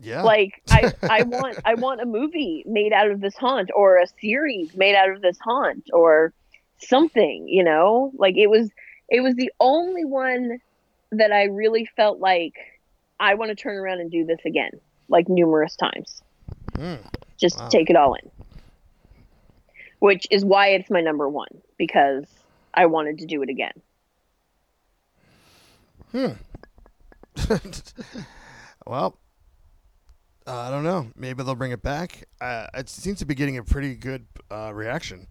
Yeah, 0.00 0.22
Like 0.22 0.62
I 0.70 0.92
I 1.02 1.22
want 1.24 1.58
I 1.64 1.74
want 1.74 2.00
a 2.00 2.06
movie 2.06 2.62
made 2.64 2.92
out 2.92 3.10
of 3.10 3.20
this 3.20 3.34
haunt 3.34 3.70
or 3.74 3.98
a 3.98 4.06
series 4.20 4.76
made 4.76 4.94
out 4.94 5.10
of 5.10 5.20
this 5.20 5.38
haunt 5.42 5.88
or 5.92 6.32
something, 6.78 7.46
you 7.48 7.64
know? 7.64 8.12
Like 8.16 8.36
it 8.36 8.48
was 8.48 8.70
it 9.08 9.20
was 9.20 9.34
the 9.34 9.52
only 9.60 10.04
one 10.04 10.58
that 11.12 11.32
I 11.32 11.44
really 11.44 11.88
felt 11.96 12.18
like 12.18 12.54
I 13.20 13.34
want 13.34 13.50
to 13.50 13.54
turn 13.54 13.76
around 13.76 14.00
and 14.00 14.10
do 14.10 14.24
this 14.24 14.40
again, 14.44 14.72
like 15.08 15.28
numerous 15.28 15.76
times. 15.76 16.22
Hmm. 16.76 16.96
Just 17.38 17.58
Wow. 17.58 17.68
take 17.68 17.90
it 17.90 17.96
all 17.96 18.14
in. 18.14 18.30
Which 20.00 20.26
is 20.30 20.44
why 20.44 20.68
it's 20.68 20.90
my 20.90 21.00
number 21.00 21.28
1 21.28 21.46
because 21.78 22.26
I 22.74 22.86
wanted 22.86 23.18
to 23.18 23.26
do 23.26 23.42
it 23.42 23.48
again. 23.48 23.72
Hmm. 26.12 26.32
well, 28.86 29.18
uh, 30.46 30.56
I 30.56 30.70
don't 30.70 30.84
know. 30.84 31.08
Maybe 31.16 31.42
they'll 31.42 31.54
bring 31.54 31.72
it 31.72 31.82
back. 31.82 32.24
Uh, 32.40 32.66
it 32.74 32.88
seems 32.88 33.18
to 33.18 33.26
be 33.26 33.34
getting 33.34 33.56
a 33.58 33.64
pretty 33.64 33.94
good 33.94 34.26
uh, 34.50 34.72
reaction. 34.74 35.26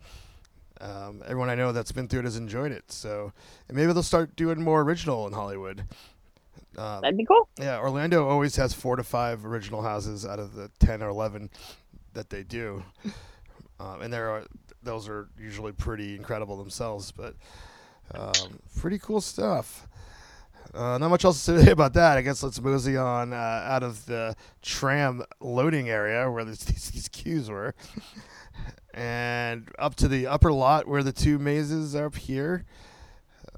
Um, 0.85 1.23
everyone 1.25 1.49
I 1.49 1.55
know 1.55 1.71
that's 1.71 1.91
been 1.91 2.07
through 2.07 2.19
it 2.21 2.25
has 2.25 2.37
enjoyed 2.37 2.71
it. 2.71 2.91
So 2.91 3.31
and 3.67 3.75
maybe 3.77 3.91
they'll 3.93 4.03
start 4.03 4.35
doing 4.35 4.61
more 4.61 4.81
original 4.81 5.25
in 5.27 5.33
Hollywood. 5.33 5.83
Uh, 6.77 6.99
That'd 7.01 7.17
be 7.17 7.25
cool. 7.25 7.47
yeah, 7.57 7.79
Orlando 7.79 8.27
always 8.27 8.55
has 8.57 8.73
four 8.73 8.95
to 8.97 9.03
five 9.03 9.45
original 9.45 9.81
houses 9.81 10.25
out 10.25 10.39
of 10.39 10.53
the 10.55 10.69
ten 10.79 11.01
or 11.01 11.07
eleven 11.09 11.49
that 12.13 12.29
they 12.29 12.43
do, 12.43 12.83
um, 13.79 14.01
and 14.01 14.11
there 14.13 14.29
are 14.29 14.43
those 14.83 15.07
are 15.09 15.29
usually 15.39 15.71
pretty 15.71 16.15
incredible 16.15 16.57
themselves. 16.57 17.11
But 17.11 17.35
Um, 18.13 18.59
pretty 18.79 18.99
cool 18.99 19.19
stuff. 19.21 19.87
Uh, 20.73 20.97
not 20.99 21.09
much 21.09 21.23
else 21.25 21.43
to 21.45 21.59
say 21.63 21.71
about 21.71 21.93
that. 21.93 22.17
I 22.17 22.21
guess 22.21 22.43
let's 22.43 22.61
mosey 22.61 22.97
on 22.97 23.33
uh, 23.33 23.35
out 23.35 23.81
of 23.81 24.05
the 24.05 24.35
tram 24.61 25.23
loading 25.39 25.89
area 25.89 26.29
where 26.29 26.43
these, 26.45 26.59
these 26.91 27.07
queues 27.11 27.49
were, 27.49 27.73
and 28.95 29.69
up 29.77 29.93
to 29.95 30.07
the 30.07 30.25
upper 30.25 30.51
lot 30.53 30.87
where 30.87 31.03
the 31.03 31.11
two 31.11 31.37
mazes 31.37 31.95
are 31.95 32.05
up 32.05 32.15
here. 32.15 32.65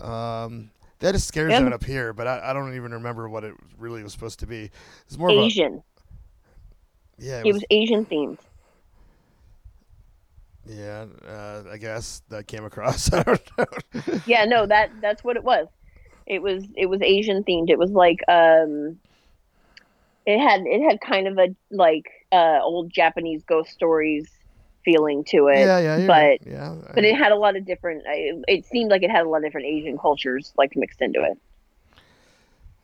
Um, 0.01 0.71
they 0.99 1.07
had 1.07 1.21
scare 1.21 1.49
zone 1.51 1.71
up 1.73 1.83
here, 1.83 2.11
but 2.11 2.25
I, 2.27 2.49
I 2.49 2.53
don't 2.53 2.75
even 2.75 2.91
remember 2.91 3.29
what 3.29 3.43
it 3.43 3.53
really 3.77 4.01
was 4.01 4.11
supposed 4.11 4.39
to 4.39 4.47
be. 4.47 4.71
It's 5.05 5.17
more 5.17 5.29
Asian. 5.29 5.75
of 5.75 5.79
a 5.79 5.83
yeah, 7.19 7.41
It 7.45 7.53
was 7.53 7.63
Asian 7.69 8.03
themed. 8.05 8.39
yeah. 10.65 11.05
Uh, 11.27 11.63
I 11.71 11.77
guess 11.77 12.23
that 12.29 12.47
came 12.47 12.65
across. 12.65 13.13
I 13.13 13.23
don't 13.23 13.41
know. 13.57 13.65
Yeah, 14.25 14.45
no, 14.45 14.65
that 14.65 14.89
that's 15.01 15.23
what 15.23 15.35
it 15.37 15.43
was. 15.43 15.67
It 16.25 16.41
was 16.41 16.65
it 16.75 16.87
was 16.87 17.01
Asian 17.01 17.43
themed. 17.43 17.69
It 17.69 17.77
was 17.79 17.91
like 17.91 18.19
um 18.27 18.97
it 20.25 20.39
had 20.39 20.61
it 20.65 20.81
had 20.83 20.99
kind 20.99 21.27
of 21.27 21.37
a 21.37 21.55
like 21.71 22.05
uh 22.31 22.59
old 22.61 22.91
Japanese 22.91 23.43
ghost 23.43 23.69
stories 23.71 24.29
feeling 24.83 25.23
to 25.25 25.47
it. 25.47 25.59
yeah, 25.59 25.79
yeah, 25.79 25.97
you're 25.97 26.07
but 26.07 26.47
yeah. 26.47 26.75
but 26.93 27.03
it 27.03 27.15
had 27.15 27.31
a 27.31 27.35
lot 27.35 27.55
of 27.55 27.65
different 27.65 28.03
it, 28.07 28.43
it 28.47 28.65
seemed 28.65 28.89
like 28.89 29.03
it 29.03 29.11
had 29.11 29.25
a 29.25 29.29
lot 29.29 29.37
of 29.37 29.43
different 29.43 29.67
Asian 29.67 29.97
cultures 29.97 30.53
like 30.57 30.75
mixed 30.75 31.01
into 31.01 31.23
it. 31.23 31.37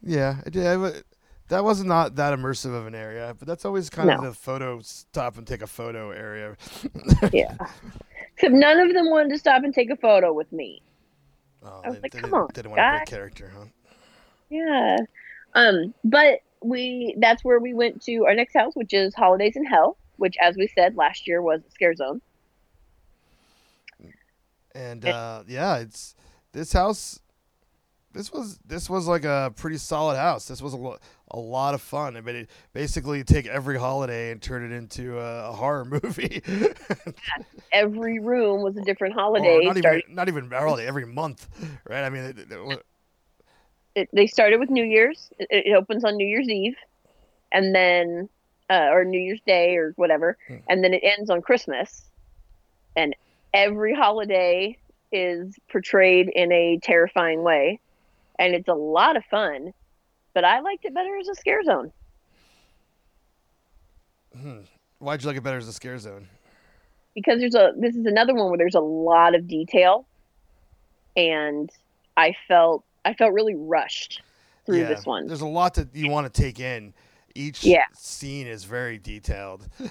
Yeah, 0.01 0.37
it 0.45 0.51
did. 0.51 0.79
But 0.79 1.03
that 1.49 1.63
was 1.63 1.83
not 1.83 2.15
that 2.15 2.37
immersive 2.37 2.75
of 2.75 2.87
an 2.87 2.95
area, 2.95 3.35
but 3.37 3.47
that's 3.47 3.65
always 3.65 3.89
kind 3.89 4.09
of 4.09 4.21
the 4.21 4.33
photo 4.33 4.79
stop 4.81 5.37
and 5.37 5.47
take 5.47 5.61
a 5.61 5.67
photo 5.67 6.11
area. 6.11 6.57
Yeah. 7.31 7.55
Except 8.35 8.53
none 8.53 8.79
of 8.79 8.93
them 8.93 9.09
wanted 9.09 9.29
to 9.29 9.37
stop 9.37 9.63
and 9.63 9.73
take 9.73 9.89
a 9.89 9.95
photo 9.95 10.33
with 10.33 10.51
me. 10.51 10.81
Oh, 11.63 11.81
I 11.83 11.89
was 11.89 11.97
they, 11.97 12.01
like, 12.01 12.11
they 12.11 12.19
"Come 12.19 12.29
didn't, 12.31 12.41
on, 12.41 12.47
didn't 12.53 12.71
want 12.71 12.79
to 12.79 12.97
break 12.97 13.05
character, 13.05 13.51
huh? 13.55 13.65
Yeah. 14.49 14.97
Um, 15.53 15.93
but 16.03 16.39
we 16.63 17.15
that's 17.19 17.43
where 17.43 17.59
we 17.59 17.73
went 17.73 18.01
to 18.03 18.25
our 18.25 18.35
next 18.35 18.53
house, 18.53 18.75
which 18.75 18.93
is 18.93 19.13
Holidays 19.13 19.55
in 19.55 19.65
Hell, 19.65 19.97
which 20.17 20.35
as 20.41 20.55
we 20.55 20.67
said 20.67 20.95
last 20.95 21.27
year 21.27 21.41
was 21.41 21.61
a 21.67 21.71
scare 21.71 21.95
zone. 21.95 22.21
And 24.75 25.05
Eh. 25.05 25.11
uh, 25.11 25.43
yeah, 25.47 25.77
it's 25.77 26.15
this 26.51 26.73
house. 26.73 27.19
This 28.11 28.31
was 28.31 28.59
this 28.65 28.89
was 28.89 29.07
like 29.07 29.23
a 29.23 29.51
pretty 29.55 29.77
solid 29.77 30.17
house. 30.17 30.47
This 30.47 30.61
was 30.61 30.73
a, 30.73 30.77
lo- 30.77 30.97
a 31.31 31.39
lot 31.39 31.73
of 31.73 31.81
fun. 31.81 32.15
I 32.15 32.21
mean, 32.21 32.35
it 32.35 32.49
basically 32.71 33.23
take 33.23 33.47
every 33.47 33.77
holiday 33.77 34.31
and 34.31 34.39
turn 34.41 34.63
it 34.63 34.75
into 34.75 35.19
a, 35.19 35.49
a 35.49 35.51
horror 35.51 35.85
movie. 36.03 36.41
Every 37.71 38.19
room 38.19 38.61
was 38.61 38.77
a 38.77 38.81
different 38.81 39.15
or 39.15 39.19
holiday. 39.19 39.63
not 39.65 39.77
even 39.77 40.01
not 40.09 40.27
even 40.27 40.49
holiday 40.51 40.85
every 40.87 41.05
month, 41.07 41.47
right? 41.89 42.03
I 42.03 42.09
mean, 42.09 42.23
it, 42.23 42.37
it- 42.51 42.85
it, 43.95 44.09
they 44.11 44.25
started 44.25 44.59
with 44.59 44.71
New 44.71 44.83
Year's. 44.83 45.29
It 45.37 45.75
opens 45.75 46.03
on 46.03 46.15
New 46.17 46.25
Year's 46.25 46.49
Eve, 46.49 46.75
and 47.51 47.75
then 47.75 48.27
uh, 48.73 48.89
or 48.91 49.03
New 49.05 49.19
Year's 49.19 49.41
Day 49.45 49.75
or 49.77 49.93
whatever, 49.95 50.37
Hmm. 50.47 50.55
and 50.69 50.83
then 50.83 50.93
it 50.93 51.01
ends 51.03 51.29
on 51.29 51.41
Christmas. 51.41 52.03
And 52.95 53.15
every 53.53 53.93
holiday 53.93 54.77
is 55.11 55.55
portrayed 55.71 56.29
in 56.29 56.51
a 56.51 56.79
terrifying 56.81 57.43
way, 57.43 57.79
and 58.39 58.55
it's 58.55 58.67
a 58.67 58.73
lot 58.73 59.15
of 59.17 59.23
fun. 59.25 59.73
But 60.33 60.43
I 60.45 60.59
liked 60.61 60.85
it 60.85 60.93
better 60.93 61.15
as 61.17 61.27
a 61.27 61.35
scare 61.35 61.63
zone. 61.63 61.91
hmm. 64.37 64.59
why'd 64.99 65.21
you 65.21 65.27
like 65.27 65.37
it 65.37 65.43
better 65.43 65.57
as 65.57 65.67
a 65.67 65.73
scare 65.73 65.97
zone? 65.97 66.27
because 67.15 67.39
there's 67.39 67.53
a 67.53 67.73
this 67.77 67.95
is 67.95 68.07
another 68.07 68.33
one 68.33 68.49
where 68.49 68.57
there's 68.57 68.73
a 68.73 68.79
lot 68.79 69.35
of 69.35 69.47
detail 69.47 70.03
and 71.15 71.69
i 72.17 72.33
felt 72.47 72.83
i 73.05 73.13
felt 73.13 73.31
really 73.33 73.53
rushed 73.55 74.23
through 74.65 74.79
Yeah, 74.79 74.87
this 74.87 75.05
one 75.05 75.27
There's 75.27 75.41
a 75.41 75.45
lot 75.45 75.75
that 75.75 75.89
you 75.93 76.09
want 76.09 76.33
to 76.33 76.41
take 76.41 76.59
in. 76.59 76.91
Each 77.35 77.63
Yeah. 77.63 77.83
scene 77.93 78.47
is 78.47 78.63
very 78.63 78.97
detailed. 78.97 79.67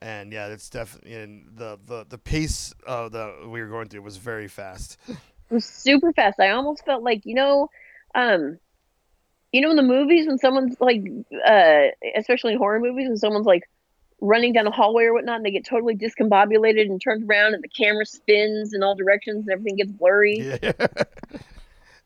And 0.00 0.32
yeah, 0.32 0.48
it's 0.48 0.68
definitely 0.68 1.14
in 1.14 1.46
the, 1.54 1.78
the 1.86 2.04
the 2.08 2.18
pace 2.18 2.74
of 2.84 3.12
the 3.12 3.46
we 3.46 3.60
were 3.62 3.68
going 3.68 3.88
through 3.88 4.02
was 4.02 4.16
very 4.16 4.48
fast. 4.48 4.96
it 5.08 5.16
was 5.54 5.64
super 5.64 6.12
fast 6.12 6.40
i 6.40 6.48
almost 6.50 6.84
felt 6.84 7.04
like 7.04 7.20
you 7.24 7.36
know 7.36 7.68
um 8.16 8.58
you 9.52 9.60
know 9.60 9.70
in 9.70 9.76
the 9.76 9.82
movies 9.82 10.26
when 10.26 10.38
someone's 10.38 10.74
like 10.80 11.02
uh 11.46 11.82
especially 12.16 12.56
horror 12.56 12.80
movies 12.80 13.06
when 13.06 13.16
someone's 13.16 13.46
like 13.46 13.62
running 14.20 14.52
down 14.52 14.66
a 14.66 14.72
hallway 14.72 15.04
or 15.04 15.12
whatnot 15.12 15.36
and 15.36 15.44
they 15.44 15.52
get 15.52 15.64
totally 15.64 15.94
discombobulated 15.94 16.86
and 16.86 17.00
turned 17.00 17.28
around 17.30 17.54
and 17.54 17.62
the 17.62 17.68
camera 17.68 18.06
spins 18.06 18.72
in 18.74 18.82
all 18.82 18.96
directions 18.96 19.46
and 19.46 19.50
everything 19.52 19.76
gets 19.76 19.92
blurry 19.92 20.38
Yeah, 20.62 20.72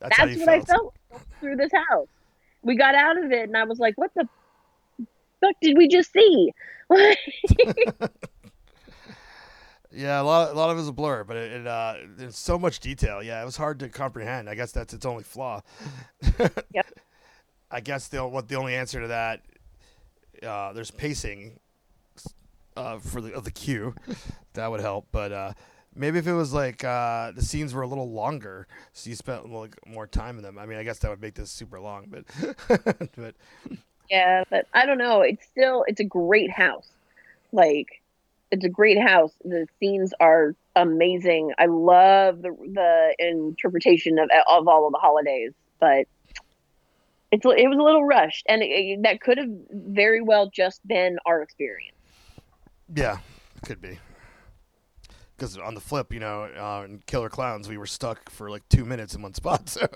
that's, 0.01 0.19
That's 0.19 0.37
what 0.37 0.49
I 0.51 0.61
felt. 0.61 0.67
felt 1.11 1.23
through 1.41 1.57
this 1.57 1.73
house. 1.73 2.09
We 2.63 2.77
got 2.77 2.95
out 2.95 3.17
of 3.23 3.31
it, 3.31 3.45
and 3.45 3.57
I 3.57 3.65
was 3.65 3.79
like, 3.79 3.95
"What 3.97 4.11
the 4.15 4.29
fuck 5.47 5.57
did 5.61 5.77
we 5.77 5.89
just 5.89 6.13
see?" 6.13 6.53
Yeah, 9.93 10.21
a 10.21 10.25
lot, 10.25 10.51
a 10.51 10.55
lot 10.55 10.71
of 10.71 10.77
it 10.77 10.81
was 10.81 10.89
a 10.89 10.93
blur, 10.93 11.25
but 11.25 11.37
it, 11.37 11.53
it 11.61 11.67
uh, 11.67 11.95
there's 12.17 12.37
so 12.37 12.59
much 12.59 12.81
detail. 12.81 13.23
Yeah, 13.23 13.41
it 13.41 13.45
was 13.45 13.57
hard 13.57 13.79
to 13.81 13.89
comprehend. 13.89 14.49
I 14.51 14.55
guess 14.55 14.73
that's 14.73 14.93
its 14.93 15.07
only 15.07 15.23
flaw. 15.25 15.63
Yep. 16.75 16.87
I 17.71 17.81
guess 17.81 18.09
the 18.09 18.27
what 18.27 18.49
the 18.49 18.57
only 18.57 18.75
answer 18.75 19.01
to 19.01 19.09
that, 19.09 19.43
uh, 20.43 20.73
there's 20.73 20.91
pacing, 20.91 21.59
uh, 22.77 22.99
for 22.99 23.21
the 23.21 23.33
of 23.35 23.45
the 23.45 23.51
queue, 23.51 23.95
that 24.55 24.71
would 24.71 24.81
help. 24.81 25.09
But 25.11 25.33
uh, 25.33 25.53
maybe 25.95 26.19
if 26.19 26.27
it 26.27 26.33
was 26.33 26.53
like 26.53 26.85
uh, 26.85 27.33
the 27.33 27.43
scenes 27.43 27.75
were 27.75 27.83
a 27.83 27.87
little 27.89 28.11
longer, 28.11 28.67
so 28.93 29.11
you 29.11 29.17
spent 29.17 29.51
like 29.51 29.77
more 29.87 30.07
time 30.07 30.37
in 30.37 30.43
them. 30.43 30.59
I 30.59 30.67
mean, 30.67 30.79
I 30.79 30.83
guess 30.85 30.99
that 31.01 31.11
would 31.11 31.21
make 31.21 31.35
this 31.35 31.51
super 31.51 31.81
long, 31.81 32.07
but 32.09 32.25
but 33.17 33.35
yeah, 34.11 34.45
but 34.51 34.67
I 34.73 34.87
don't 34.87 34.99
know. 34.99 35.21
It's 35.23 35.45
still 35.47 35.85
it's 35.87 36.01
a 36.01 36.05
great 36.05 36.51
house. 36.51 36.89
Like, 37.53 38.03
it's 38.51 38.65
a 38.65 38.69
great 38.69 39.01
house. 39.01 39.33
The 39.45 39.67
scenes 39.81 40.13
are 40.21 40.55
amazing. 40.75 41.53
I 41.59 41.67
love 41.67 42.43
the 42.43 42.51
the 42.51 43.15
interpretation 43.19 44.19
of 44.19 44.29
of 44.49 44.69
all 44.69 44.87
of 44.87 44.93
the 44.93 44.99
holidays, 44.99 45.53
but. 45.81 46.07
It's, 47.33 47.45
it 47.45 47.69
was 47.69 47.77
a 47.77 47.83
little 47.83 48.05
rushed, 48.05 48.47
and 48.49 48.63
it, 48.63 48.67
it- 48.67 49.03
that 49.03 49.21
could 49.21 49.37
have 49.37 49.51
very 49.71 50.21
well 50.23 50.49
just 50.49 50.87
been 50.87 51.19
our 51.27 51.43
experience. 51.43 51.97
Yeah, 52.95 53.19
could 53.65 53.83
be. 53.83 53.99
Because 55.37 55.59
on 55.59 55.75
the 55.75 55.81
flip, 55.81 56.13
you 56.13 56.21
know, 56.21 56.45
uh, 56.45 56.85
in 56.85 57.01
Killer 57.05 57.29
Clowns, 57.29 57.69
we 57.69 57.79
were 57.79 57.87
stuck 57.87 58.31
for 58.31 58.49
like 58.49 58.67
two 58.69 58.85
minutes 58.85 59.17
in 59.17 59.23
one 59.23 59.35
spot. 59.35 59.69
So. 59.69 59.87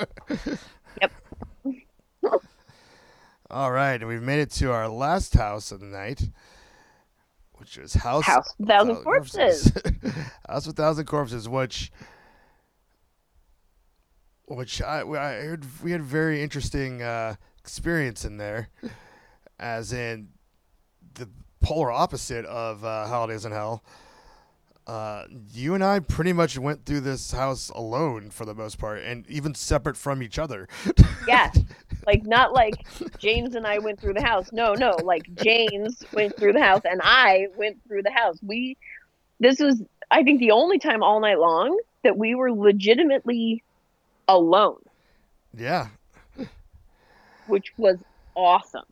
Yep. 1.00 1.12
All 3.50 3.72
right, 3.72 4.00
and 4.00 4.06
we've 4.06 4.22
made 4.22 4.38
it 4.38 4.52
to 4.52 4.70
our 4.70 4.88
last 4.88 5.34
house 5.34 5.72
of 5.72 5.80
the 5.80 5.86
night, 5.86 6.22
which 7.54 7.78
is 7.78 7.94
House 7.94 8.24
House 8.24 8.54
of 8.60 8.66
Thousand 8.68 8.96
Corpses. 9.02 9.72
house 10.48 10.68
with 10.68 10.76
Thousand 10.76 11.06
Corpses, 11.06 11.48
which, 11.48 11.90
which 14.46 14.80
I, 14.80 15.00
I 15.00 15.32
heard 15.42 15.66
we 15.82 15.90
had 15.90 16.00
very 16.00 16.44
interesting 16.44 17.02
uh, 17.02 17.34
experience 17.58 18.24
in 18.24 18.36
there, 18.36 18.68
as 19.58 19.92
in 19.92 20.28
the 21.14 21.28
polar 21.60 21.90
opposite 21.90 22.44
of 22.44 22.84
uh, 22.84 23.08
Holidays 23.08 23.44
in 23.44 23.50
Hell. 23.50 23.82
Uh, 24.86 25.24
you 25.52 25.74
and 25.74 25.82
I 25.82 25.98
pretty 25.98 26.32
much 26.32 26.56
went 26.56 26.84
through 26.84 27.00
this 27.00 27.32
house 27.32 27.68
alone 27.70 28.30
for 28.30 28.44
the 28.44 28.54
most 28.54 28.78
part, 28.78 29.02
and 29.02 29.28
even 29.28 29.56
separate 29.56 29.96
from 29.96 30.22
each 30.22 30.38
other. 30.38 30.68
Yeah. 31.26 31.50
Like 32.06 32.24
not 32.24 32.52
like 32.52 32.74
James 33.18 33.54
and 33.54 33.66
I 33.66 33.78
went 33.78 34.00
through 34.00 34.14
the 34.14 34.22
house. 34.22 34.52
No, 34.52 34.74
no, 34.74 34.96
like 35.02 35.22
James 35.34 36.02
went 36.12 36.36
through 36.36 36.52
the 36.54 36.62
house 36.62 36.82
and 36.84 37.00
I 37.02 37.48
went 37.56 37.80
through 37.86 38.02
the 38.02 38.10
house. 38.10 38.38
We 38.42 38.76
this 39.38 39.60
was 39.60 39.82
I 40.10 40.22
think 40.22 40.40
the 40.40 40.50
only 40.50 40.78
time 40.78 41.02
all 41.02 41.20
night 41.20 41.38
long 41.38 41.78
that 42.02 42.16
we 42.16 42.34
were 42.34 42.52
legitimately 42.52 43.62
alone, 44.26 44.80
yeah. 45.56 45.88
which 47.46 47.72
was 47.76 47.98
awesome. 48.34 48.84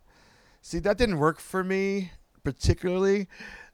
See, 0.61 0.79
that 0.81 0.99
didn't 0.99 1.19
work 1.19 1.41
for 1.41 1.65
me 1.65 2.13
particularly 2.45 3.29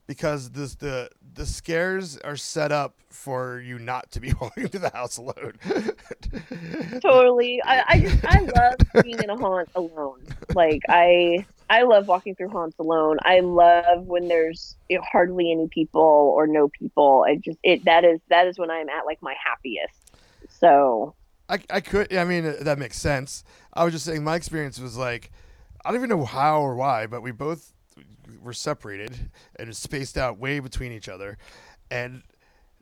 because 0.06 0.50
this 0.50 0.74
the 0.74 1.08
the 1.34 1.46
scares 1.46 2.16
are 2.18 2.36
set 2.36 2.72
up 2.72 2.96
for 3.10 3.60
you 3.60 3.78
not 3.78 4.10
to 4.12 4.20
be 4.20 4.32
walking 4.40 4.68
through 4.68 4.80
the 4.80 4.90
house 4.90 5.16
alone. 5.16 5.54
Totally. 7.00 7.60
I, 7.62 7.84
I 7.88 8.00
just 8.00 8.24
I 8.24 8.40
love 8.40 8.74
being 9.02 9.22
in 9.22 9.30
a 9.30 9.36
haunt 9.36 9.68
alone. 9.74 10.22
Like 10.54 10.82
I 10.88 11.46
I 11.68 11.82
love 11.82 12.08
walking 12.08 12.34
through 12.34 12.50
haunts 12.50 12.78
alone. 12.78 13.18
I 13.22 13.40
love 13.40 14.06
when 14.06 14.28
there's 14.28 14.76
you 14.88 14.98
know, 14.98 15.04
hardly 15.10 15.50
any 15.50 15.68
people 15.68 16.00
or 16.02 16.46
no 16.46 16.68
people. 16.68 17.24
I 17.26 17.36
just 17.36 17.58
it 17.62 17.84
that 17.84 18.04
is 18.04 18.20
that 18.28 18.46
is 18.46 18.58
when 18.58 18.70
I'm 18.70 18.88
at 18.88 19.06
like 19.06 19.20
my 19.22 19.34
happiest. 19.44 20.12
So 20.48 21.14
I 21.48 21.58
I 21.70 21.80
could 21.80 22.14
I 22.14 22.24
mean 22.24 22.54
that 22.60 22.78
makes 22.78 22.98
sense. 22.98 23.44
I 23.72 23.84
was 23.84 23.92
just 23.92 24.04
saying 24.04 24.22
my 24.24 24.36
experience 24.36 24.78
was 24.78 24.96
like 24.96 25.30
I 25.84 25.90
don't 25.90 25.96
even 25.96 26.10
know 26.10 26.24
how 26.24 26.62
or 26.62 26.76
why, 26.76 27.06
but 27.06 27.22
we 27.22 27.30
both 27.30 27.72
were 28.42 28.52
separated 28.52 29.30
and 29.56 29.74
spaced 29.76 30.16
out 30.16 30.38
way 30.38 30.60
between 30.60 30.92
each 30.92 31.08
other, 31.08 31.38
and 31.90 32.22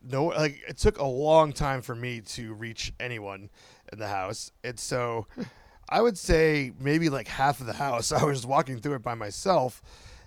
no, 0.03 0.27
like 0.27 0.61
it 0.69 0.79
took 0.79 0.99
a 0.99 1.07
long 1.07 1.53
time 1.53 1.83
for 1.83 1.95
me 1.95 2.21
to 2.21 2.55
reach 2.55 2.93
anyone 2.99 3.51
in 3.93 3.99
the 3.99 4.09
house, 4.09 4.51
and 4.65 4.79
so 4.79 5.27
I 5.89 6.01
would 6.01 6.19
say 6.19 6.73
maybe 6.79 7.09
like 7.09 7.29
half 7.29 7.61
of 7.61 7.67
the 7.67 7.75
house 7.75 8.13
I 8.13 8.25
was 8.25 8.47
walking 8.47 8.79
through 8.79 8.95
it 8.95 9.03
by 9.03 9.15
myself 9.15 9.83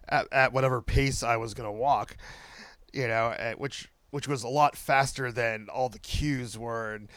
at, 0.07 0.28
at 0.32 0.53
whatever 0.53 0.82
pace 0.82 1.24
I 1.24 1.38
was 1.38 1.53
gonna 1.53 1.72
walk, 1.72 2.18
you 2.93 3.07
know, 3.07 3.34
at, 3.38 3.59
which 3.59 3.89
which 4.11 4.28
was 4.28 4.43
a 4.43 4.47
lot 4.47 4.78
faster 4.78 5.32
than 5.32 5.68
all 5.70 5.89
the 5.89 5.99
cues 5.99 6.57
were, 6.57 6.93
and 6.93 7.09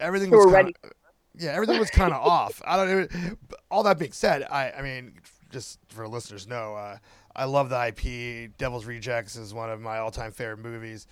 everything 0.00 0.30
was 0.30 0.52
kind 0.52 0.68
of 0.68 0.90
yeah, 1.36 1.50
everything 1.50 1.78
was 1.78 1.90
kind 1.90 2.12
of 2.12 2.24
off. 2.24 2.62
I 2.64 2.76
don't 2.76 3.12
know. 3.12 3.36
All 3.70 3.82
that 3.82 3.98
being 3.98 4.12
said, 4.12 4.46
I 4.50 4.70
I 4.70 4.82
mean, 4.82 5.18
just 5.54 5.78
for 5.86 6.06
listeners 6.08 6.48
know, 6.48 6.74
uh, 6.74 6.98
I 7.34 7.44
love 7.44 7.68
the 7.70 7.86
IP. 7.86 8.56
Devil's 8.58 8.84
Rejects 8.84 9.36
is 9.36 9.54
one 9.54 9.70
of 9.70 9.80
my 9.80 9.98
all-time 9.98 10.32
favorite 10.32 10.58
movies. 10.58 11.06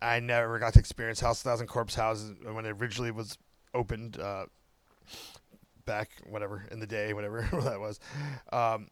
I 0.00 0.20
never 0.20 0.60
got 0.60 0.74
to 0.74 0.78
experience 0.78 1.18
House 1.18 1.40
of 1.40 1.44
Thousand 1.44 1.66
Corpse 1.66 1.96
Houses 1.96 2.34
when 2.44 2.64
it 2.64 2.76
originally 2.80 3.10
was 3.10 3.36
opened 3.74 4.20
uh, 4.20 4.46
back, 5.84 6.10
whatever 6.24 6.64
in 6.70 6.78
the 6.78 6.86
day, 6.86 7.12
whatever 7.12 7.40
that 7.64 7.80
was. 7.80 7.98
Um, 8.52 8.88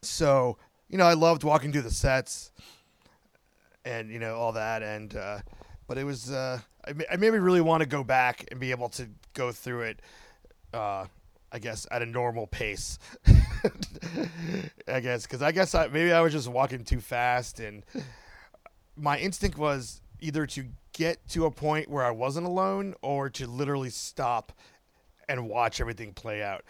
so 0.00 0.58
you 0.88 0.96
know, 0.96 1.06
I 1.06 1.14
loved 1.14 1.42
walking 1.42 1.72
through 1.72 1.82
the 1.82 1.90
sets 1.90 2.52
and 3.84 4.10
you 4.10 4.20
know 4.20 4.36
all 4.36 4.52
that, 4.52 4.84
and 4.84 5.16
uh, 5.16 5.38
but 5.88 5.98
it 5.98 6.04
was 6.04 6.30
uh, 6.30 6.60
I, 6.86 6.92
I 7.10 7.16
made 7.16 7.32
me 7.32 7.38
really 7.40 7.60
want 7.60 7.82
to 7.82 7.88
go 7.88 8.04
back 8.04 8.46
and 8.52 8.60
be 8.60 8.70
able 8.70 8.90
to 8.90 9.08
go 9.34 9.50
through 9.50 9.82
it. 9.82 10.02
Uh, 10.72 11.06
I 11.52 11.58
guess 11.58 11.86
at 11.90 12.02
a 12.02 12.06
normal 12.06 12.46
pace. 12.46 12.98
I 14.88 15.00
guess 15.00 15.22
because 15.22 15.42
I 15.42 15.52
guess 15.52 15.74
I, 15.74 15.88
maybe 15.88 16.12
I 16.12 16.20
was 16.20 16.32
just 16.32 16.48
walking 16.48 16.84
too 16.84 17.00
fast, 17.00 17.60
and 17.60 17.84
my 18.96 19.18
instinct 19.18 19.58
was 19.58 20.00
either 20.20 20.46
to 20.46 20.66
get 20.92 21.26
to 21.28 21.44
a 21.44 21.50
point 21.50 21.90
where 21.90 22.04
I 22.04 22.10
wasn't 22.10 22.46
alone 22.46 22.94
or 23.02 23.28
to 23.30 23.46
literally 23.46 23.90
stop 23.90 24.52
and 25.28 25.48
watch 25.48 25.80
everything 25.80 26.12
play 26.12 26.42
out. 26.42 26.64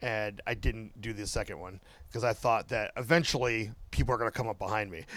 And 0.00 0.40
I 0.46 0.54
didn't 0.54 1.00
do 1.00 1.12
the 1.12 1.26
second 1.26 1.58
one 1.60 1.80
because 2.08 2.24
I 2.24 2.32
thought 2.32 2.68
that 2.68 2.92
eventually 2.96 3.72
people 3.90 4.14
are 4.14 4.18
going 4.18 4.30
to 4.30 4.36
come 4.36 4.48
up 4.48 4.58
behind 4.58 4.90
me. 4.90 5.04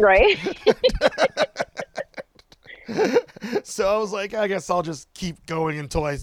Right. 0.00 0.36
so 3.62 3.86
I 3.88 3.98
was 3.98 4.12
like, 4.12 4.34
I 4.34 4.48
guess 4.48 4.68
I'll 4.68 4.82
just 4.82 5.12
keep 5.14 5.46
going 5.46 5.78
until 5.78 6.04
I 6.04 6.18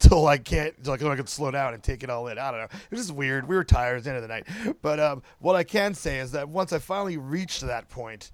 till 0.00 0.26
I 0.26 0.38
can't 0.38 0.74
until 0.78 1.10
I 1.10 1.16
can 1.16 1.26
slow 1.26 1.50
down 1.50 1.74
and 1.74 1.82
take 1.82 2.02
it 2.02 2.10
all 2.10 2.26
in. 2.26 2.38
I 2.38 2.50
don't 2.50 2.60
know. 2.60 2.66
It 2.66 2.90
was 2.90 3.00
just 3.00 3.14
weird. 3.14 3.46
We 3.46 3.54
were 3.54 3.64
tired 3.64 3.98
at 3.98 4.04
the 4.04 4.10
end 4.10 4.16
of 4.16 4.22
the 4.22 4.28
night. 4.28 4.46
But 4.82 4.98
um, 4.98 5.22
what 5.38 5.54
I 5.54 5.62
can 5.62 5.94
say 5.94 6.18
is 6.18 6.32
that 6.32 6.48
once 6.48 6.72
I 6.72 6.78
finally 6.78 7.16
reached 7.16 7.60
that 7.62 7.88
point, 7.88 8.32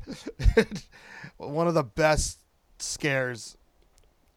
one 1.37 1.69
of 1.69 1.75
the 1.75 1.83
best 1.85 2.39
scares 2.79 3.57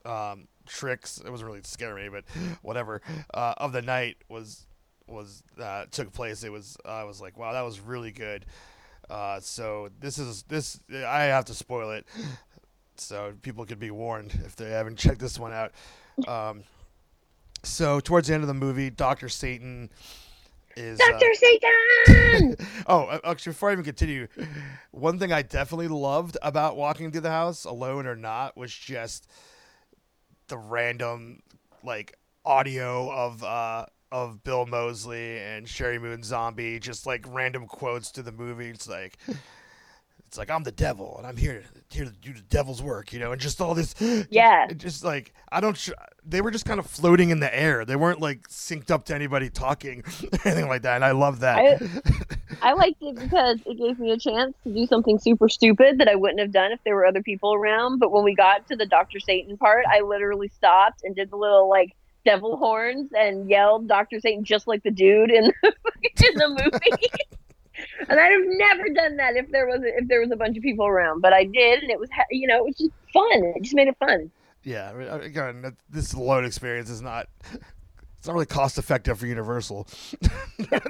um, 0.05 0.47
tricks 0.65 1.21
it 1.23 1.29
wasn't 1.29 1.47
really 1.47 1.61
scare 1.63 1.95
me, 1.95 2.09
but 2.09 2.23
whatever 2.61 3.01
uh, 3.33 3.53
of 3.57 3.71
the 3.71 3.81
night 3.81 4.17
was 4.27 4.65
was 5.07 5.43
uh, 5.61 5.85
took 5.91 6.11
place. 6.11 6.43
It 6.43 6.51
was 6.51 6.77
I 6.85 7.03
was 7.03 7.21
like, 7.21 7.37
wow, 7.37 7.53
that 7.53 7.61
was 7.61 7.79
really 7.79 8.11
good. 8.11 8.45
Uh, 9.09 9.39
so 9.39 9.89
this 9.99 10.17
is 10.17 10.43
this 10.43 10.79
I 10.91 11.23
have 11.23 11.45
to 11.45 11.53
spoil 11.53 11.91
it, 11.91 12.05
so 12.95 13.33
people 13.41 13.65
could 13.65 13.79
be 13.79 13.91
warned 13.91 14.39
if 14.45 14.55
they 14.55 14.71
haven't 14.71 14.97
checked 14.97 15.19
this 15.19 15.39
one 15.39 15.53
out. 15.53 15.71
Um, 16.27 16.63
so 17.63 17.99
towards 17.99 18.27
the 18.27 18.33
end 18.33 18.43
of 18.43 18.47
the 18.47 18.53
movie, 18.53 18.89
Doctor 18.89 19.29
Satan 19.29 19.89
is 20.75 20.99
Doctor 20.99 21.33
Satan. 21.33 22.55
oh, 22.87 23.03
uh, 23.03 23.19
actually, 23.23 23.51
before 23.51 23.69
I 23.69 23.73
even 23.73 23.83
continue, 23.83 24.27
one 24.91 25.19
thing 25.19 25.31
I 25.31 25.41
definitely 25.41 25.87
loved 25.87 26.37
about 26.41 26.77
walking 26.77 27.11
through 27.11 27.21
the 27.21 27.29
house, 27.29 27.65
alone 27.65 28.05
or 28.07 28.15
not, 28.15 28.55
was 28.55 28.73
just 28.73 29.29
the 30.47 30.57
random 30.57 31.41
like 31.83 32.17
audio 32.45 33.11
of 33.11 33.43
uh 33.43 33.85
of 34.11 34.43
Bill 34.43 34.65
Moseley 34.65 35.37
and 35.39 35.67
Sheri 35.67 36.01
Moon 36.01 36.23
Zombie, 36.23 36.79
just 36.79 37.05
like 37.05 37.25
random 37.29 37.67
quotes 37.67 38.11
to 38.11 38.23
the 38.23 38.31
movie. 38.31 38.69
It's 38.69 38.89
like 38.89 39.17
it's 40.29 40.37
like 40.37 40.51
I'm 40.51 40.61
the 40.61 40.71
devil 40.71 41.15
and 41.17 41.25
I'm 41.25 41.37
here 41.37 41.63
here 41.89 42.05
to 42.05 42.11
do 42.11 42.33
the 42.33 42.41
devil's 42.41 42.83
work, 42.83 43.11
you 43.11 43.17
know, 43.19 43.31
and 43.31 43.41
just 43.41 43.59
all 43.59 43.73
this. 43.73 43.95
Yeah. 44.29 44.67
Just, 44.67 44.79
just 44.79 45.03
like 45.03 45.33
I 45.51 45.59
don't. 45.59 45.75
Sh- 45.75 45.89
they 46.23 46.41
were 46.41 46.51
just 46.51 46.65
kind 46.65 46.79
of 46.79 46.85
floating 46.85 47.31
in 47.31 47.39
the 47.39 47.53
air. 47.55 47.83
They 47.83 47.95
weren't 47.95 48.21
like 48.21 48.47
synced 48.47 48.91
up 48.91 49.05
to 49.05 49.15
anybody 49.15 49.49
talking, 49.49 50.03
anything 50.45 50.67
like 50.67 50.83
that. 50.83 50.97
And 50.97 51.03
I 51.05 51.11
love 51.11 51.39
that. 51.39 51.57
I, 51.57 51.79
I 52.69 52.73
liked 52.73 53.01
it 53.01 53.15
because 53.15 53.59
it 53.65 53.79
gave 53.79 53.97
me 53.97 54.11
a 54.11 54.19
chance 54.19 54.53
to 54.65 54.71
do 54.71 54.85
something 54.85 55.17
super 55.17 55.49
stupid 55.49 55.97
that 55.97 56.07
I 56.07 56.13
wouldn't 56.13 56.39
have 56.39 56.51
done 56.51 56.71
if 56.71 56.79
there 56.83 56.95
were 56.95 57.07
other 57.07 57.23
people 57.23 57.55
around. 57.55 57.97
But 57.97 58.11
when 58.11 58.23
we 58.23 58.35
got 58.35 58.67
to 58.67 58.75
the 58.75 58.85
Doctor 58.85 59.19
Satan 59.19 59.57
part, 59.57 59.85
I 59.91 60.01
literally 60.01 60.49
stopped 60.49 61.01
and 61.03 61.15
did 61.15 61.31
the 61.31 61.37
little 61.37 61.67
like 61.67 61.95
devil 62.23 62.55
horns 62.55 63.09
and 63.17 63.49
yelled 63.49 63.87
Doctor 63.87 64.19
Satan 64.19 64.43
just 64.43 64.67
like 64.67 64.83
the 64.83 64.91
dude 64.91 65.31
in 65.31 65.51
the, 65.63 65.73
in 66.03 66.35
the 66.35 66.49
movie. 66.49 67.07
And 68.07 68.19
I'd 68.19 68.31
have 68.31 68.41
never 68.45 68.89
done 68.89 69.17
that 69.17 69.35
if 69.35 69.51
there 69.51 69.67
was 69.67 69.81
a, 69.81 69.97
if 69.97 70.07
there 70.07 70.21
was 70.21 70.31
a 70.31 70.35
bunch 70.35 70.57
of 70.57 70.63
people 70.63 70.85
around, 70.85 71.21
but 71.21 71.33
I 71.33 71.43
did, 71.43 71.81
and 71.81 71.91
it 71.91 71.99
was 71.99 72.09
you 72.31 72.47
know 72.47 72.57
it 72.57 72.65
was 72.65 72.75
just 72.77 72.91
fun. 73.13 73.53
It 73.55 73.63
just 73.63 73.75
made 73.75 73.87
it 73.87 73.97
fun. 73.97 74.31
Yeah, 74.63 74.91
again, 75.21 75.75
this 75.89 76.13
load 76.13 76.45
experience 76.45 76.89
is 76.89 77.01
not. 77.01 77.27
It's 78.17 78.27
not 78.27 78.33
really 78.33 78.45
cost 78.45 78.77
effective 78.77 79.17
for 79.17 79.27
Universal. 79.27 79.87
not 80.71 80.83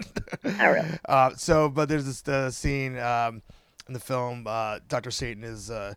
really. 0.43 0.87
Uh, 1.07 1.29
so, 1.35 1.69
but 1.69 1.87
there's 1.87 2.05
this 2.05 2.21
the 2.21 2.49
scene 2.49 2.97
um, 2.97 3.43
in 3.87 3.93
the 3.93 3.99
film. 3.99 4.45
Uh, 4.47 4.79
Doctor 4.87 5.11
Satan 5.11 5.43
is, 5.43 5.69
uh, 5.69 5.93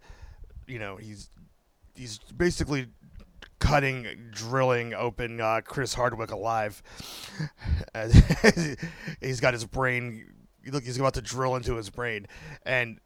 you 0.67 0.79
know, 0.79 0.97
he's 0.97 1.31
he's 1.95 2.19
basically 2.37 2.87
cutting, 3.63 4.07
drilling 4.33 4.93
open 4.93 5.41
uh, 5.41 5.61
Chris 5.65 5.95
Hardwick 5.95 6.33
alive. 6.33 6.83
he's 9.21 9.41
got 9.41 9.55
his 9.55 9.65
brain 9.65 10.32
look 10.71 10.85
he's 10.85 10.99
about 10.99 11.15
to 11.15 11.23
drill 11.23 11.57
into 11.57 11.75
his 11.77 11.91
brain. 11.91 12.27
And 12.65 13.01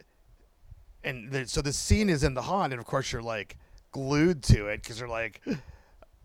and 1.02 1.30
the, 1.30 1.46
so 1.46 1.62
the 1.62 1.72
scene 1.72 2.10
is 2.10 2.24
in 2.24 2.34
the 2.34 2.42
haunt 2.42 2.72
and 2.72 2.80
of 2.80 2.86
course 2.86 3.12
you're 3.12 3.22
like 3.22 3.56
glued 3.92 4.42
to 4.42 4.66
it 4.66 4.82
because 4.82 5.00
you're 5.00 5.08
like 5.08 5.40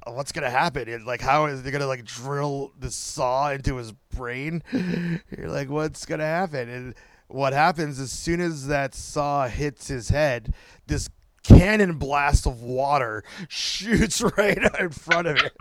oh, 0.07 0.13
what's 0.13 0.31
gonna 0.31 0.49
happen? 0.49 0.89
And 0.89 1.05
like 1.05 1.21
how 1.21 1.45
is 1.45 1.63
they 1.63 1.71
gonna 1.71 1.87
like 1.87 2.03
drill 2.03 2.73
the 2.77 2.91
saw 2.91 3.51
into 3.51 3.75
his 3.75 3.91
brain? 3.91 4.63
You're 4.71 5.49
like 5.49 5.69
what's 5.69 6.05
gonna 6.05 6.25
happen? 6.25 6.69
And 6.69 6.95
what 7.27 7.53
happens 7.53 7.99
as 7.99 8.11
soon 8.11 8.41
as 8.41 8.67
that 8.67 8.93
saw 8.93 9.47
hits 9.47 9.87
his 9.87 10.09
head 10.09 10.53
this 10.87 11.09
cannon 11.43 11.93
blast 11.97 12.45
of 12.45 12.61
water 12.61 13.23
shoots 13.47 14.21
right 14.37 14.59
in 14.79 14.89
front 14.89 15.27
of 15.27 15.37
it 15.37 15.53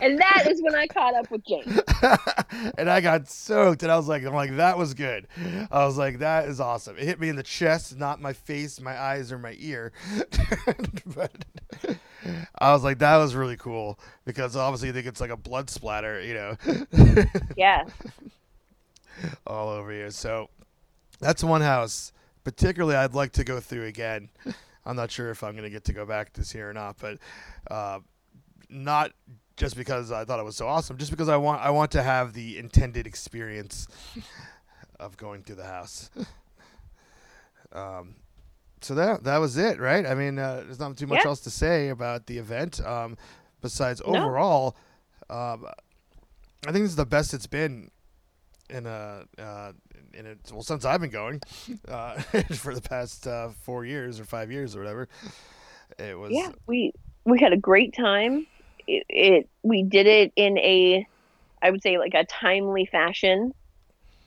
and 0.00 0.18
that 0.18 0.46
is 0.48 0.62
when 0.62 0.74
I 0.74 0.86
caught 0.86 1.14
up 1.14 1.30
with 1.30 1.44
James. 1.44 1.80
and 2.78 2.88
I 2.88 3.00
got 3.00 3.28
soaked, 3.28 3.82
and 3.82 3.90
I 3.90 3.96
was 3.96 4.08
like, 4.08 4.24
I'm 4.24 4.34
like, 4.34 4.56
that 4.56 4.78
was 4.78 4.94
good. 4.94 5.26
I 5.70 5.84
was 5.84 5.98
like, 5.98 6.20
that 6.20 6.48
is 6.48 6.60
awesome. 6.60 6.96
It 6.96 7.04
hit 7.04 7.20
me 7.20 7.28
in 7.28 7.36
the 7.36 7.42
chest, 7.42 7.96
not 7.96 8.20
my 8.20 8.32
face, 8.32 8.80
my 8.80 8.98
eyes, 8.98 9.32
or 9.32 9.38
my 9.38 9.56
ear. 9.58 9.92
but 11.06 11.32
I 12.58 12.72
was 12.72 12.84
like, 12.84 12.98
that 12.98 13.16
was 13.16 13.34
really 13.34 13.56
cool 13.56 13.98
because 14.24 14.56
obviously 14.56 14.88
you 14.88 14.94
think 14.94 15.06
it's 15.06 15.20
like 15.20 15.30
a 15.30 15.36
blood 15.36 15.70
splatter, 15.70 16.22
you 16.22 16.34
know. 16.34 16.56
yeah. 17.56 17.84
All 19.46 19.68
over 19.68 19.92
you. 19.92 20.10
So 20.10 20.48
that's 21.20 21.42
one 21.42 21.62
house. 21.62 22.12
Particularly, 22.44 22.96
I'd 22.96 23.14
like 23.14 23.32
to 23.32 23.44
go 23.44 23.60
through 23.60 23.84
again. 23.84 24.30
I'm 24.86 24.96
not 24.96 25.10
sure 25.10 25.30
if 25.30 25.42
I'm 25.44 25.52
going 25.52 25.64
to 25.64 25.70
get 25.70 25.84
to 25.84 25.92
go 25.92 26.06
back 26.06 26.32
this 26.32 26.54
year 26.54 26.70
or 26.70 26.72
not, 26.72 26.96
but 26.98 27.18
uh, 27.70 27.98
not 28.70 29.12
just 29.58 29.76
because 29.76 30.10
I 30.12 30.24
thought 30.24 30.38
it 30.38 30.44
was 30.44 30.56
so 30.56 30.66
awesome, 30.66 30.96
just 30.96 31.10
because 31.10 31.28
I 31.28 31.36
want 31.36 31.60
I 31.60 31.70
want 31.70 31.90
to 31.92 32.02
have 32.02 32.32
the 32.32 32.56
intended 32.56 33.06
experience 33.06 33.88
of 35.00 35.16
going 35.16 35.42
through 35.42 35.56
the 35.56 35.64
house. 35.64 36.10
um, 37.72 38.14
so 38.80 38.94
that 38.94 39.24
that 39.24 39.38
was 39.38 39.58
it, 39.58 39.80
right? 39.80 40.06
I 40.06 40.14
mean, 40.14 40.38
uh, 40.38 40.62
there's 40.64 40.78
not 40.78 40.96
too 40.96 41.06
much 41.06 41.20
yeah. 41.24 41.28
else 41.28 41.40
to 41.40 41.50
say 41.50 41.88
about 41.88 42.26
the 42.26 42.38
event. 42.38 42.80
Um, 42.86 43.16
besides, 43.60 44.00
no. 44.06 44.14
overall, 44.14 44.76
um, 45.28 45.66
I 46.66 46.72
think 46.72 46.84
this 46.84 46.90
is 46.90 46.96
the 46.96 47.04
best 47.04 47.34
it's 47.34 47.48
been 47.48 47.90
in 48.70 48.86
a 48.86 49.24
uh, 49.38 49.72
in 50.14 50.26
it 50.26 50.38
well 50.52 50.62
since 50.62 50.84
I've 50.84 51.00
been 51.00 51.10
going 51.10 51.40
uh, 51.88 52.20
for 52.54 52.74
the 52.74 52.82
past 52.82 53.26
uh, 53.26 53.50
four 53.62 53.84
years 53.84 54.20
or 54.20 54.24
five 54.24 54.52
years 54.52 54.76
or 54.76 54.80
whatever. 54.80 55.08
It 55.98 56.16
was 56.16 56.30
yeah 56.32 56.50
we 56.66 56.92
we 57.24 57.40
had 57.40 57.52
a 57.52 57.56
great 57.56 57.92
time 57.92 58.46
it, 58.88 59.04
it 59.08 59.48
we 59.62 59.82
did 59.82 60.06
it 60.06 60.32
in 60.34 60.58
a 60.58 61.06
I 61.62 61.70
would 61.70 61.82
say 61.82 61.98
like 61.98 62.14
a 62.14 62.24
timely 62.24 62.86
fashion. 62.86 63.52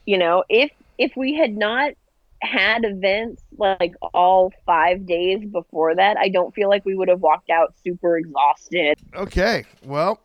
You 0.06 0.18
know, 0.18 0.44
if 0.50 0.72
if 0.98 1.14
we 1.18 1.36
had 1.36 1.58
not 1.58 1.94
had 2.42 2.86
events 2.86 3.44
like 3.58 3.94
all 4.14 4.52
five 4.66 5.06
days 5.06 5.46
before 5.46 5.96
that, 5.96 6.18
I 6.18 6.30
don't 6.30 6.54
feel 6.54 6.70
like 6.70 6.86
we 6.86 6.96
would 6.96 7.08
have 7.08 7.22
walked 7.22 7.50
out 7.50 7.74
super 7.84 8.18
exhausted. 8.18 9.00
Okay, 9.14 9.66
well, 9.86 10.20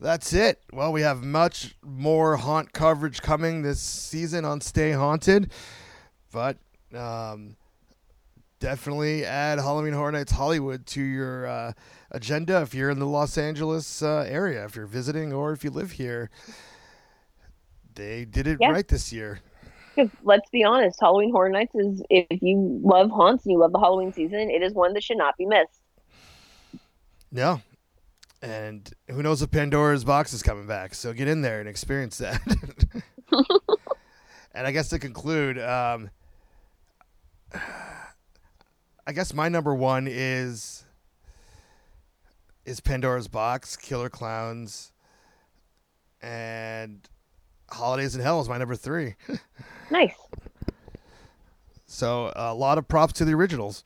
that's 0.00 0.32
it. 0.32 0.60
Well, 0.72 0.92
we 0.92 1.02
have 1.02 1.22
much 1.22 1.74
more 1.82 2.36
haunt 2.36 2.72
coverage 2.72 3.22
coming 3.22 3.62
this 3.62 3.80
season 3.80 4.44
on 4.44 4.60
Stay 4.60 4.92
Haunted, 4.92 5.50
but 6.32 6.58
Um, 6.94 7.56
definitely 8.64 9.26
add 9.26 9.58
Halloween 9.58 9.92
Horror 9.92 10.12
Nights 10.12 10.32
Hollywood 10.32 10.86
to 10.86 11.02
your 11.02 11.46
uh, 11.46 11.72
agenda 12.10 12.62
if 12.62 12.72
you're 12.74 12.88
in 12.88 12.98
the 12.98 13.06
Los 13.06 13.36
Angeles 13.36 14.00
uh, 14.02 14.24
area, 14.26 14.64
if 14.64 14.74
you're 14.74 14.86
visiting, 14.86 15.34
or 15.34 15.52
if 15.52 15.64
you 15.64 15.70
live 15.70 15.92
here. 15.92 16.30
They 17.94 18.24
did 18.24 18.46
it 18.46 18.56
Yeah. 18.62 18.70
right 18.70 18.88
this 18.88 19.12
year. 19.12 19.40
Because 19.94 20.10
let's 20.22 20.48
be 20.48 20.64
honest, 20.64 20.98
Halloween 20.98 21.30
Horror 21.30 21.50
Nights 21.50 21.74
is 21.74 22.02
if 22.08 22.40
you 22.40 22.80
love 22.82 23.10
haunts 23.10 23.44
and 23.44 23.52
you 23.52 23.58
love 23.58 23.72
the 23.72 23.78
Halloween 23.78 24.14
season, 24.14 24.48
it 24.48 24.62
is 24.62 24.72
one 24.72 24.94
that 24.94 25.02
should 25.02 25.18
not 25.18 25.36
be 25.36 25.44
missed. 25.44 25.82
No. 27.30 27.60
And 28.40 28.90
who 29.10 29.22
knows 29.22 29.42
if 29.42 29.50
Pandora's 29.50 30.04
box 30.04 30.32
is 30.32 30.42
coming 30.42 30.66
back? 30.66 30.94
So 30.94 31.12
get 31.12 31.28
in 31.28 31.42
there 31.42 31.60
and 31.60 31.68
experience 31.68 32.16
that. 32.16 32.40
and 34.54 34.66
I 34.66 34.72
guess 34.72 34.88
to 34.88 34.98
conclude, 34.98 35.58
um, 35.58 36.08
I 39.06 39.12
guess 39.12 39.34
my 39.34 39.48
number 39.48 39.74
one 39.74 40.08
is 40.10 40.84
is 42.64 42.80
Pandora's 42.80 43.28
box, 43.28 43.76
Killer 43.76 44.08
Clowns, 44.08 44.92
and 46.22 47.06
Holidays 47.70 48.14
in 48.14 48.22
Hell 48.22 48.40
is 48.40 48.48
my 48.48 48.58
number 48.58 48.76
three. 48.76 49.14
Nice. 49.90 50.14
So 51.86 52.32
a 52.34 52.54
lot 52.54 52.78
of 52.78 52.88
props 52.88 53.12
to 53.14 53.26
the 53.26 53.34
originals. 53.34 53.84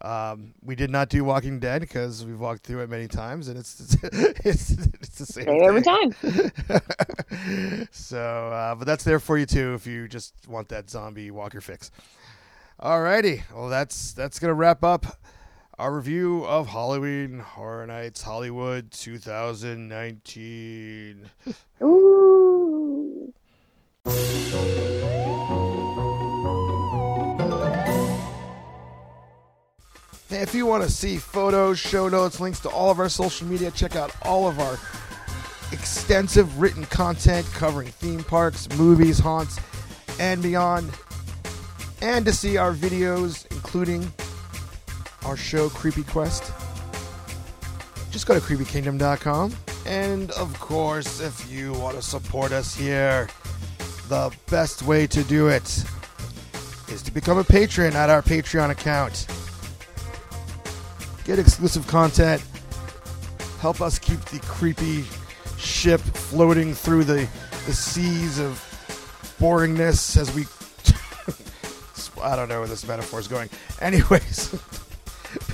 Um, 0.00 0.54
we 0.62 0.76
did 0.76 0.88
not 0.90 1.10
do 1.10 1.24
Walking 1.24 1.58
Dead 1.58 1.80
because 1.82 2.24
we've 2.24 2.40
walked 2.40 2.64
through 2.64 2.82
it 2.82 2.88
many 2.88 3.08
times, 3.08 3.48
and 3.48 3.58
it's 3.58 3.96
it's 4.02 4.70
it's, 4.70 5.18
the 5.18 5.26
same 5.26 5.44
Same 5.44 5.62
every 5.62 5.82
time. 5.82 6.14
so, 7.92 8.20
uh, 8.20 8.76
but 8.76 8.86
that's 8.86 9.04
there 9.04 9.18
for 9.18 9.36
you 9.36 9.44
too 9.44 9.74
if 9.74 9.86
you 9.86 10.08
just 10.08 10.32
want 10.48 10.68
that 10.68 10.88
zombie 10.88 11.30
walker 11.30 11.60
fix. 11.60 11.90
Alrighty, 12.80 13.42
well 13.54 13.68
that's 13.68 14.12
that's 14.12 14.38
gonna 14.38 14.54
wrap 14.54 14.82
up 14.82 15.04
our 15.78 15.94
review 15.94 16.46
of 16.46 16.68
Halloween 16.68 17.40
Horror 17.40 17.86
Nights 17.86 18.22
Hollywood 18.22 18.90
2019. 18.90 21.28
Ooh. 21.82 23.34
If 30.30 30.54
you 30.54 30.64
want 30.64 30.82
to 30.82 30.90
see 30.90 31.18
photos, 31.18 31.78
show 31.78 32.08
notes, 32.08 32.40
links 32.40 32.60
to 32.60 32.70
all 32.70 32.90
of 32.90 32.98
our 32.98 33.10
social 33.10 33.46
media, 33.46 33.70
check 33.72 33.94
out 33.94 34.16
all 34.22 34.48
of 34.48 34.58
our 34.58 34.78
extensive 35.70 36.58
written 36.58 36.86
content 36.86 37.44
covering 37.52 37.88
theme 37.88 38.24
parks, 38.24 38.66
movies, 38.78 39.18
haunts, 39.18 39.60
and 40.18 40.42
beyond. 40.42 40.90
And 42.02 42.24
to 42.24 42.32
see 42.32 42.56
our 42.56 42.72
videos, 42.72 43.46
including 43.50 44.10
our 45.24 45.36
show 45.36 45.68
Creepy 45.68 46.02
Quest, 46.02 46.52
just 48.10 48.26
go 48.26 48.34
to 48.34 48.40
creepykingdom.com. 48.40 49.54
And 49.86 50.30
of 50.32 50.58
course, 50.60 51.20
if 51.20 51.50
you 51.50 51.72
want 51.74 51.96
to 51.96 52.02
support 52.02 52.52
us 52.52 52.74
here, 52.74 53.28
the 54.08 54.34
best 54.50 54.82
way 54.82 55.06
to 55.06 55.22
do 55.24 55.48
it 55.48 55.84
is 56.88 57.02
to 57.02 57.12
become 57.12 57.38
a 57.38 57.44
patron 57.44 57.94
at 57.94 58.10
our 58.10 58.22
Patreon 58.22 58.70
account 58.70 59.26
get 61.30 61.38
exclusive 61.38 61.86
content, 61.86 62.42
help 63.60 63.80
us 63.80 64.00
keep 64.00 64.20
the 64.26 64.40
creepy 64.40 65.04
ship 65.58 66.00
floating 66.00 66.74
through 66.74 67.04
the, 67.04 67.28
the 67.66 67.72
seas 67.72 68.40
of 68.40 68.54
boringness 69.38 70.16
as 70.16 70.34
we. 70.34 70.44
I 72.22 72.36
don't 72.36 72.48
know 72.48 72.60
where 72.60 72.68
this 72.68 72.86
metaphor 72.86 73.20
is 73.20 73.28
going. 73.28 73.48
Anyways, 73.80 74.48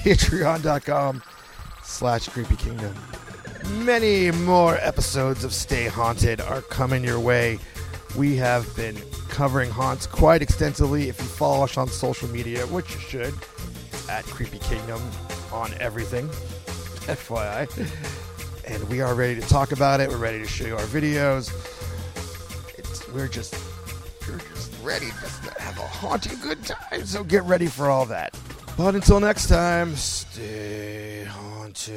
patreon.com 0.04 1.22
slash 1.82 2.28
creepy 2.28 2.56
kingdom. 2.56 2.94
Many 3.84 4.30
more 4.30 4.76
episodes 4.76 5.44
of 5.44 5.52
Stay 5.52 5.86
Haunted 5.86 6.40
are 6.40 6.62
coming 6.62 7.02
your 7.02 7.18
way. 7.18 7.58
We 8.16 8.36
have 8.36 8.74
been 8.76 8.96
covering 9.28 9.70
haunts 9.70 10.06
quite 10.06 10.40
extensively. 10.40 11.08
If 11.08 11.18
you 11.18 11.26
follow 11.26 11.64
us 11.64 11.76
on 11.76 11.88
social 11.88 12.28
media, 12.28 12.66
which 12.68 12.94
you 12.94 13.00
should, 13.00 13.34
at 14.08 14.24
Creepy 14.24 14.58
Kingdom 14.60 15.00
on 15.52 15.74
everything, 15.80 16.28
FYI. 17.06 17.68
And 18.66 18.88
we 18.88 19.00
are 19.00 19.14
ready 19.14 19.40
to 19.40 19.46
talk 19.48 19.72
about 19.72 20.00
it. 20.00 20.08
We're 20.08 20.16
ready 20.16 20.38
to 20.38 20.46
show 20.46 20.66
you 20.66 20.76
our 20.76 20.84
videos. 20.86 21.50
It's, 22.78 23.06
we're 23.08 23.28
just 23.28 23.54
we're 23.54 23.54
just 23.54 23.54
ready 24.86 25.08
to 25.08 25.60
have 25.60 25.76
a 25.78 25.86
haunting 25.86 26.38
good 26.40 26.62
time. 26.64 27.04
So 27.04 27.24
get 27.24 27.42
ready 27.42 27.66
for 27.66 27.90
all 27.90 28.06
that. 28.06 28.38
But 28.76 28.94
until 28.94 29.18
next 29.18 29.48
time, 29.48 29.96
stay 29.96 31.24
haunted. 31.24 31.96